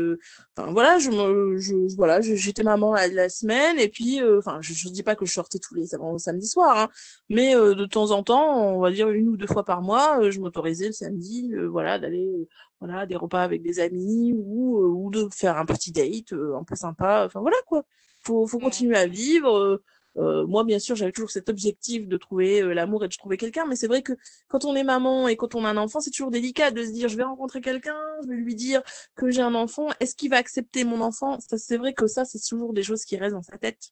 enfin 0.55 0.71
voilà 0.71 0.97
je 0.97 1.10
me 1.10 1.57
je, 1.57 1.75
voilà 1.97 2.21
j'étais 2.21 2.63
maman 2.63 2.93
la, 2.93 3.07
la, 3.07 3.27
semaine 3.27 3.77
et 3.79 3.89
puis 3.89 4.21
enfin 4.38 4.60
je, 4.62 4.73
je 4.73 4.88
dis 4.88 5.03
pas 5.03 5.15
que 5.15 5.25
je 5.25 5.33
sortais 5.33 5.60
tous 5.60 5.75
les 5.75 5.88
samedis 6.17 6.47
soirs 6.47 6.77
hein, 6.77 6.89
mais 7.29 7.53
de 7.53 7.86
temps 7.86 8.12
en 8.12 8.23
temps 8.23 8.75
on 8.75 8.79
va 8.79 8.91
dire 8.91 9.10
une 9.10 9.27
ou 9.27 9.36
deux 9.36 9.47
fois 9.47 9.65
par 9.65 9.81
mois 9.81 10.21
je 10.31 10.39
m'autorisais 10.39 10.88
le 10.88 10.93
samedi, 10.93 11.51
euh, 11.53 11.67
voilà, 11.67 11.99
d'aller 11.99 12.27
euh, 12.27 12.47
voilà 12.79 13.05
des 13.05 13.15
repas 13.15 13.43
avec 13.43 13.62
des 13.63 13.79
amis 13.79 14.33
ou 14.36 14.81
euh, 14.81 14.88
ou 14.88 15.10
de 15.12 15.27
faire 15.33 15.57
un 15.57 15.65
petit 15.65 15.91
date 15.91 16.33
un 16.33 16.63
peu 16.63 16.75
sympa. 16.75 17.23
Enfin 17.25 17.41
voilà 17.41 17.57
quoi. 17.67 17.83
Faut 18.23 18.47
faut 18.47 18.60
continuer 18.60 18.97
à 18.97 19.08
vivre. 19.08 19.82
moi, 20.15 20.63
bien 20.63 20.80
sûr, 20.80 20.95
j'avais 20.95 21.12
toujours 21.12 21.32
cet 21.32 21.49
objectif 21.49 22.08
de 22.08 22.17
trouver 22.17 22.62
l'amour 22.73 23.06
et 23.06 23.08
de 23.08 23.15
trouver 23.15 23.38
quelqu'un, 23.38 23.65
mais 23.67 23.75
c'est 23.75 23.88
vrai 23.88 24.01
que 24.01 24.13
quand 24.47 24.65
on 24.65 24.75
est 24.75 24.84
maman 24.84 25.27
et 25.27 25.36
quand 25.36 25.56
on 25.56 25.63
a 25.63 25.69
un 25.69 25.77
enfant, 25.77 25.99
c'est 25.99 26.10
toujours 26.10 26.32
délicat 26.32 26.71
de 26.71 26.84
se 26.84 26.91
dire, 26.91 27.08
je 27.08 27.17
vais 27.17 27.23
rencontrer 27.23 27.62
quelqu'un, 27.62 27.99
je 28.23 28.30
vais 28.30 28.36
lui 28.36 28.56
dire 28.56 28.82
que 29.15 29.30
j'ai 29.30 29.41
un 29.41 29.56
enfant, 29.56 29.89
est-ce 29.99 30.15
qu'il 30.15 30.32
va 30.32 30.38
accepter 30.38 30.84
mon 30.84 31.01
enfant? 31.01 31.39
Ça, 31.39 31.58
c'est 31.58 31.77
vrai 31.77 31.93
que 31.93 32.08
ça, 32.08 32.25
c'est 32.25 32.39
toujours 32.39 32.73
des 32.73 32.84
choses 32.84 33.06
qui 33.06 33.17
restent 33.17 33.36
dans 33.36 33.43
sa 33.43 33.58
tête 33.58 33.91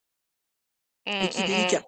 et 1.06 1.30
qui 1.30 1.38
est 1.38 1.42
mmh, 1.42 1.48
mmh, 1.48 1.54
mmh. 1.54 1.58
délicat. 1.58 1.84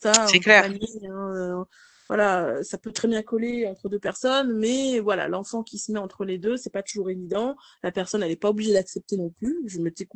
Ça, 0.00 0.26
c'est 0.26 0.40
clair. 0.40 0.64
Hein, 0.64 1.66
voilà, 2.08 2.62
ça 2.62 2.78
peut 2.78 2.92
très 2.92 3.06
bien 3.06 3.22
coller 3.22 3.66
entre 3.66 3.88
deux 3.88 3.98
personnes, 3.98 4.56
mais 4.58 4.98
voilà, 4.98 5.28
l'enfant 5.28 5.62
qui 5.62 5.78
se 5.78 5.92
met 5.92 5.98
entre 5.98 6.24
les 6.24 6.38
deux, 6.38 6.56
c'est 6.56 6.72
pas 6.72 6.82
toujours 6.82 7.10
évident. 7.10 7.56
La 7.82 7.92
personne, 7.92 8.22
elle 8.22 8.30
est 8.30 8.36
pas 8.36 8.48
obligée 8.48 8.72
d'accepter 8.72 9.16
non 9.16 9.30
plus. 9.30 9.62
Je 9.66 9.78
m'étais 9.78 10.08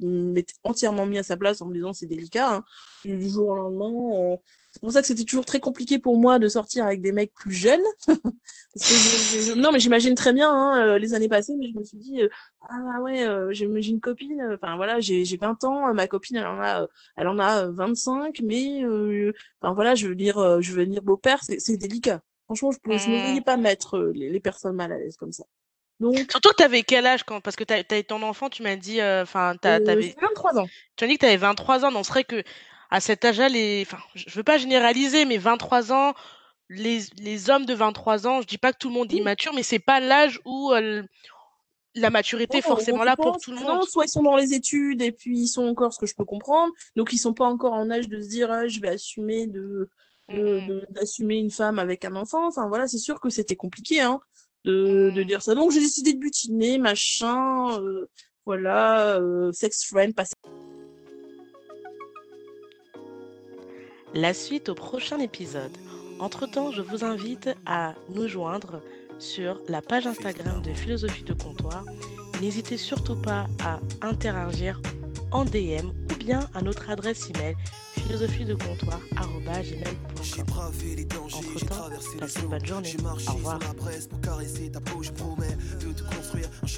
entièrement 0.65 1.07
mis 1.07 1.19
à 1.19 1.23
sa 1.23 1.37
place 1.37 1.61
en 1.61 1.67
me 1.67 1.75
disant 1.75 1.93
c'est 1.93 2.07
délicat. 2.07 2.55
Hein. 2.55 2.65
Du 3.05 3.29
jour 3.29 3.49
au 3.49 3.55
lendemain, 3.57 4.39
c'est 4.73 4.81
pour 4.81 4.91
ça 4.91 5.03
que 5.03 5.07
c'était 5.07 5.25
toujours 5.25 5.45
très 5.45 5.61
compliqué 5.61 5.99
pour 5.99 6.17
moi 6.17 6.39
de 6.39 6.49
sortir 6.49 6.87
avec 6.87 7.03
des 7.03 7.13
mecs 7.13 7.35
plus 7.35 7.53
jeunes. 7.53 7.85
non, 9.57 9.71
mais 9.71 9.79
j'imagine 9.79 10.15
très 10.15 10.33
bien 10.33 10.51
hein, 10.51 10.81
euh, 10.81 10.99
les 10.99 11.13
années 11.13 11.29
passées, 11.29 11.55
mais 11.59 11.69
je 11.71 11.79
me 11.79 11.85
suis 11.85 11.99
dit, 11.99 12.23
euh, 12.23 12.29
ah 12.71 13.01
ouais, 13.03 13.23
euh, 13.27 13.53
j'ai 13.53 13.67
une 13.67 14.01
copine, 14.01 14.43
enfin 14.55 14.77
voilà, 14.77 14.99
j'ai 14.99 15.25
20 15.37 15.65
ans, 15.65 15.93
ma 15.93 16.09
copine, 16.09 16.37
elle 16.37 16.47
en 16.47 16.61
a, 16.63 16.87
elle 17.17 17.29
en 17.29 17.39
a 17.39 17.67
25, 17.67 18.41
mais 18.43 18.83
enfin 19.61 19.75
voilà, 19.75 19.95
je 19.95 20.09
veux 20.09 20.15
dire, 20.15 20.63
je 20.63 20.73
veux 20.73 20.87
dire 20.87 21.03
beau-père, 21.03 21.41
c'est 21.43 21.77
délicat. 21.77 22.23
Franchement, 22.47 22.71
je 22.73 22.79
ne 22.89 22.95
me 22.95 23.25
voyais 23.25 23.41
pas 23.43 23.59
mettre 23.59 23.99
les, 24.15 24.41
personnes 24.41 24.77
mal 24.77 24.91
à 24.91 24.99
l'aise 24.99 25.17
comme 25.17 25.33
ça. 25.33 25.45
Donc... 26.01 26.17
Surtout 26.31 26.49
que 26.49 26.57
tu 26.57 26.65
avais 26.65 26.83
quel 26.83 27.07
âge 27.07 27.25
quand 27.25 27.41
Parce 27.43 27.57
que 27.57 27.65
tu 27.65 27.75
as, 27.75 28.03
ton 28.03 28.23
enfant, 28.23 28.49
tu 28.49 28.63
m'as 28.63 28.77
dit, 28.77 29.03
enfin, 29.03 29.55
tu 29.61 29.69
avais 29.69 30.15
23 30.19 30.61
ans. 30.61 30.67
Tu 30.97 31.05
as 31.05 31.07
dit 31.07 31.15
que 31.15 31.21
tu 31.21 31.27
avais 31.27 31.37
23 31.37 31.85
ans, 31.85 31.93
donc 31.93 32.07
serait 32.07 32.25
que 32.25 32.43
à 32.93 33.01
cet 33.01 33.25
âge-là, 33.25 33.49
les, 33.49 33.87
enfin, 33.87 34.03
je 34.15 34.29
veux 34.37 34.43
pas 34.43 34.59
généraliser, 34.59 35.25
mais 35.25 35.39
23 35.39 35.95
ans, 35.95 36.13
les, 36.69 37.01
les 37.17 37.49
hommes 37.49 37.65
de 37.65 37.73
23 37.73 38.27
ans, 38.27 38.43
je 38.43 38.47
dis 38.47 38.59
pas 38.59 38.75
que 38.75 38.79
tout 38.79 38.89
le 38.89 38.95
monde 38.95 39.11
est 39.11 39.17
immature, 39.17 39.55
mais 39.55 39.63
c'est 39.63 39.79
pas 39.79 39.99
l'âge 39.99 40.39
où 40.45 40.73
euh, 40.73 41.03
la 41.95 42.11
maturité 42.11 42.59
est 42.59 42.63
forcément 42.63 43.03
là 43.03 43.17
pour 43.17 43.39
tout 43.39 43.51
le 43.51 43.61
monde. 43.61 43.85
soit 43.85 44.05
ils 44.05 44.11
sont 44.11 44.23
dans 44.23 44.37
les 44.37 44.53
études 44.53 45.01
et 45.01 45.11
puis 45.11 45.39
ils 45.39 45.49
sont 45.49 45.65
encore, 45.65 45.95
ce 45.95 45.99
que 45.99 46.05
je 46.05 46.15
peux 46.15 46.27
comprendre, 46.27 46.71
donc 46.95 47.15
ils 47.15 47.19
sont 47.19 47.33
pas 47.33 47.47
encore 47.47 47.73
en 47.73 47.91
âge 47.91 48.11
de 48.11 48.21
se 48.21 48.29
dire, 48.29 48.53
ah, 48.53 48.69
je 48.69 48.79
vais 48.79 48.91
assumer 48.91 49.47
de, 49.47 49.89
mmh. 50.29 50.83
d'assumer 50.91 51.37
une 51.37 51.51
femme 51.51 51.79
avec 51.79 52.05
un 52.05 52.15
enfant. 52.15 52.47
Enfin 52.47 52.69
voilà, 52.69 52.89
c'est 52.89 52.99
sûr 52.99 53.21
que 53.21 53.31
c'était 53.31 53.57
compliqué, 53.57 54.03
hein, 54.03 54.21
de, 54.67 55.11
de 55.15 55.23
mmh. 55.23 55.27
dire 55.27 55.41
ça. 55.41 55.55
Donc 55.55 55.71
j'ai 55.71 55.81
décidé 55.81 56.13
de 56.13 56.19
butiner, 56.19 56.77
machin, 56.77 57.81
euh, 57.81 58.11
voilà, 58.45 59.17
euh, 59.17 59.51
sex 59.53 59.83
friend, 59.87 60.15
passer. 60.15 60.35
La 64.15 64.35
suite 64.35 64.69
au 64.69 64.75
prochain 64.75 65.19
épisode. 65.19 65.77
Entre-temps, 66.19 66.71
je 66.71 66.83
vous 66.83 67.05
invite 67.05 67.51
à 67.67 67.95
nous 68.11 68.29
joindre 68.29 68.81
sur 69.19 69.61
la 69.69 69.83
page 69.83 70.07
Instagram 70.07 70.63
de 70.63 70.73
Philosophie 70.73 71.25
de 71.25 71.33
Comptoir. 71.33 71.85
N'hésitez 72.41 72.77
surtout 72.77 73.17
pas 73.17 73.47
à 73.65 73.81
interagir 74.03 74.81
en 75.31 75.45
DM 75.45 75.89
ou 76.11 76.15
bien 76.19 76.49
à 76.55 76.63
notre 76.63 76.91
adresse 76.91 77.31
email 77.31 77.57
philosophie 77.95 78.45
de 78.45 78.55
comptoir 78.55 79.01
j'ai 81.55 81.67
traversé 81.67 82.19
passez 82.19 82.41
une 82.41 82.49
bonne 82.49 82.67
journée. 82.67 82.89
J'ai 82.89 83.03
marché 83.03 83.29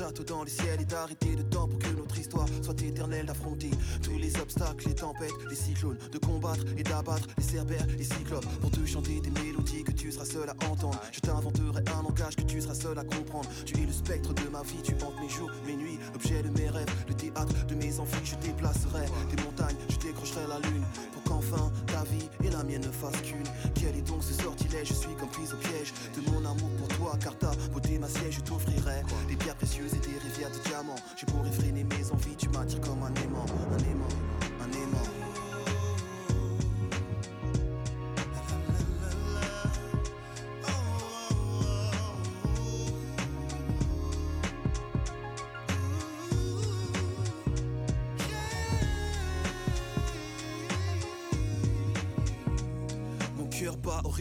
château 0.05 0.25
dans 0.25 0.45
les 0.45 0.51
ciels 0.51 0.81
et 0.83 0.85
d'arrêter 0.85 1.35
le 1.35 1.45
temps 1.45 1.67
pour 1.67 1.79
que 1.79 1.89
notre 1.97 2.19
histoire 2.19 2.47
soit 2.63 2.81
éternelle, 2.83 3.25
d'affronter 3.25 3.71
tous 4.03 4.19
les 4.19 4.37
obstacles, 4.37 4.87
les 4.89 4.95
tempêtes, 4.95 5.33
les 5.49 5.57
cyclones, 5.57 5.97
de 6.13 6.19
combattre 6.19 6.63
et 6.77 6.83
d'abattre 6.83 7.27
les 7.39 7.43
cerbères, 7.43 7.87
les 7.97 8.05
cyclopes, 8.05 8.45
pour 8.61 8.71
te 8.71 8.85
chanter 8.85 9.21
des 9.21 9.31
mélodies 9.31 9.83
que 9.83 9.93
tu 9.93 10.13
seras 10.13 10.27
seul 10.27 10.49
à 10.51 10.71
entendre. 10.71 11.01
Je 11.11 11.21
t'inventerai 11.21 11.83
un 11.97 12.03
langage 12.03 12.37
que 12.37 12.43
tu 12.43 12.61
seras 12.61 12.75
seul 12.75 12.99
à 12.99 13.05
comprendre. 13.05 13.49
Tu 13.65 13.81
es 13.81 13.87
le 13.87 13.93
spectre 13.93 14.35
de 14.35 14.47
ma 14.51 14.63
vie, 14.63 14.83
tu 14.83 14.93
hantes 14.95 15.19
mes 15.23 15.29
jours, 15.31 15.51
mes 15.67 15.77
nuits, 15.77 15.99
objet 16.15 16.43
de 16.43 16.51
mes 16.51 16.69
rêves, 16.69 16.93
le 17.09 17.15
théâtre 17.15 17.67
de 17.67 17.75
mes 17.75 17.99
enfants, 17.99 18.25
je 18.25 18.37
déplacerai 18.47 19.07
des 19.35 19.43
montagnes, 19.43 19.77
je 19.89 19.97
décrocherai 19.97 20.47
la 20.49 20.59
lune 20.69 20.85
pour 21.15 21.23
qu'enfin 21.23 21.73
ta 21.87 22.05
vie 22.05 22.29
et 22.45 22.51
la 22.51 22.63
mienne 22.63 22.83
ne 22.83 22.93
fassent 22.93 23.23
qu'une. 23.23 23.49
Quel 23.75 23.97
est 23.97 24.07
donc 24.07 24.23
ce 24.23 24.35
sortilège? 24.35 24.89
Je 24.89 24.95
suis 24.95 25.15
comme 25.19 25.31
prise 25.31 25.55
au 25.55 25.57
piège 25.57 25.95
de 26.15 26.31
mon 26.31 26.45
amour 26.45 26.71
pour 26.77 26.89
toi, 26.89 27.17
car 27.23 27.39
ta 27.39 27.53
beauté 27.73 27.99
ma 27.99 28.09
je 28.31 28.41
t'offrirai 28.41 29.03
des 29.29 29.37
précieuses 29.75 29.95
et 29.95 30.09
des 30.09 30.19
rivières 30.19 30.51
de 30.51 30.69
diamants. 30.69 30.95
Je 31.17 31.27
pourrais 31.27 31.51
freiner 31.51 31.85
mes 31.85 32.11
envies, 32.11 32.37
tu 32.37 32.49
m'attires 32.49 32.81
comme 32.81 33.03
un 33.03 33.15
aimant, 33.23 33.47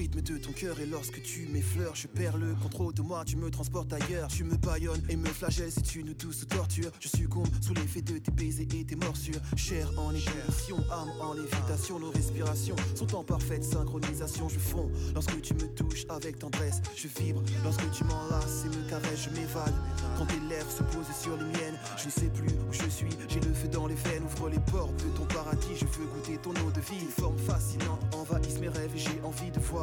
de 0.01 0.37
ton 0.37 0.51
cœur 0.51 0.79
et 0.79 0.87
lorsque 0.87 1.21
tu 1.21 1.47
m'effleures, 1.51 1.95
je 1.95 2.07
perds 2.07 2.37
le 2.37 2.55
contrôle 2.55 2.95
de 2.95 3.03
moi, 3.03 3.23
tu 3.25 3.35
me 3.35 3.51
transportes 3.51 3.93
ailleurs. 3.93 4.27
Tu 4.27 4.43
me 4.43 4.55
baillonnes 4.55 5.03
et 5.07 5.15
me 5.15 5.27
flagelles, 5.27 5.71
c'est 5.71 5.95
une 5.95 6.13
douce 6.13 6.47
torture. 6.47 6.91
Je 6.99 7.07
succombe 7.07 7.47
sous 7.61 7.75
l'effet 7.75 8.01
de 8.01 8.17
tes 8.17 8.31
baisers 8.31 8.67
et 8.73 8.85
tes 8.85 8.95
morsures. 8.95 9.39
Chair 9.55 9.87
en 9.97 10.09
ébullition, 10.09 10.77
âme 10.91 11.11
en 11.21 11.33
lévitation, 11.33 11.99
nos 11.99 12.09
respirations 12.09 12.75
sont 12.95 13.15
en 13.15 13.23
parfaite 13.23 13.63
synchronisation. 13.63 14.49
Je 14.49 14.57
fonds 14.57 14.89
lorsque 15.13 15.39
tu 15.41 15.53
me 15.53 15.67
touches 15.75 16.05
avec 16.09 16.39
tendresse. 16.39 16.81
Je 16.95 17.07
vibre 17.19 17.43
lorsque 17.63 17.89
tu 17.91 18.03
m'enlaces 18.05 18.65
et 18.65 18.75
me 18.75 18.89
caresses, 18.89 19.25
je 19.25 19.29
m'évade. 19.29 19.75
Quand 20.17 20.25
tes 20.25 20.39
lèvres 20.49 20.71
se 20.71 20.81
posent 20.81 21.15
sur 21.21 21.37
les 21.37 21.45
miennes, 21.45 21.77
je 21.97 22.05
ne 22.07 22.11
sais 22.11 22.29
plus 22.29 22.49
où 22.49 22.71
je 22.73 22.89
suis. 22.89 23.13
J'ai 23.29 23.41
le 23.41 23.53
feu 23.53 23.67
dans 23.67 23.85
les 23.85 23.95
veines, 23.95 24.23
ouvre 24.23 24.49
les 24.49 24.59
portes 24.71 24.95
de 25.05 25.09
ton 25.15 25.25
paradis. 25.25 25.75
Je 25.75 25.85
veux 25.85 26.07
goûter 26.07 26.37
ton 26.37 26.51
eau 26.65 26.71
de 26.71 26.81
vie. 26.81 27.05
Forme 27.19 27.37
fascinante 27.37 28.01
envahisse 28.15 28.59
mes 28.59 28.69
rêves 28.69 28.91
et 28.95 28.99
j'ai 28.99 29.21
envie 29.23 29.51
de 29.51 29.59
voir 29.59 29.82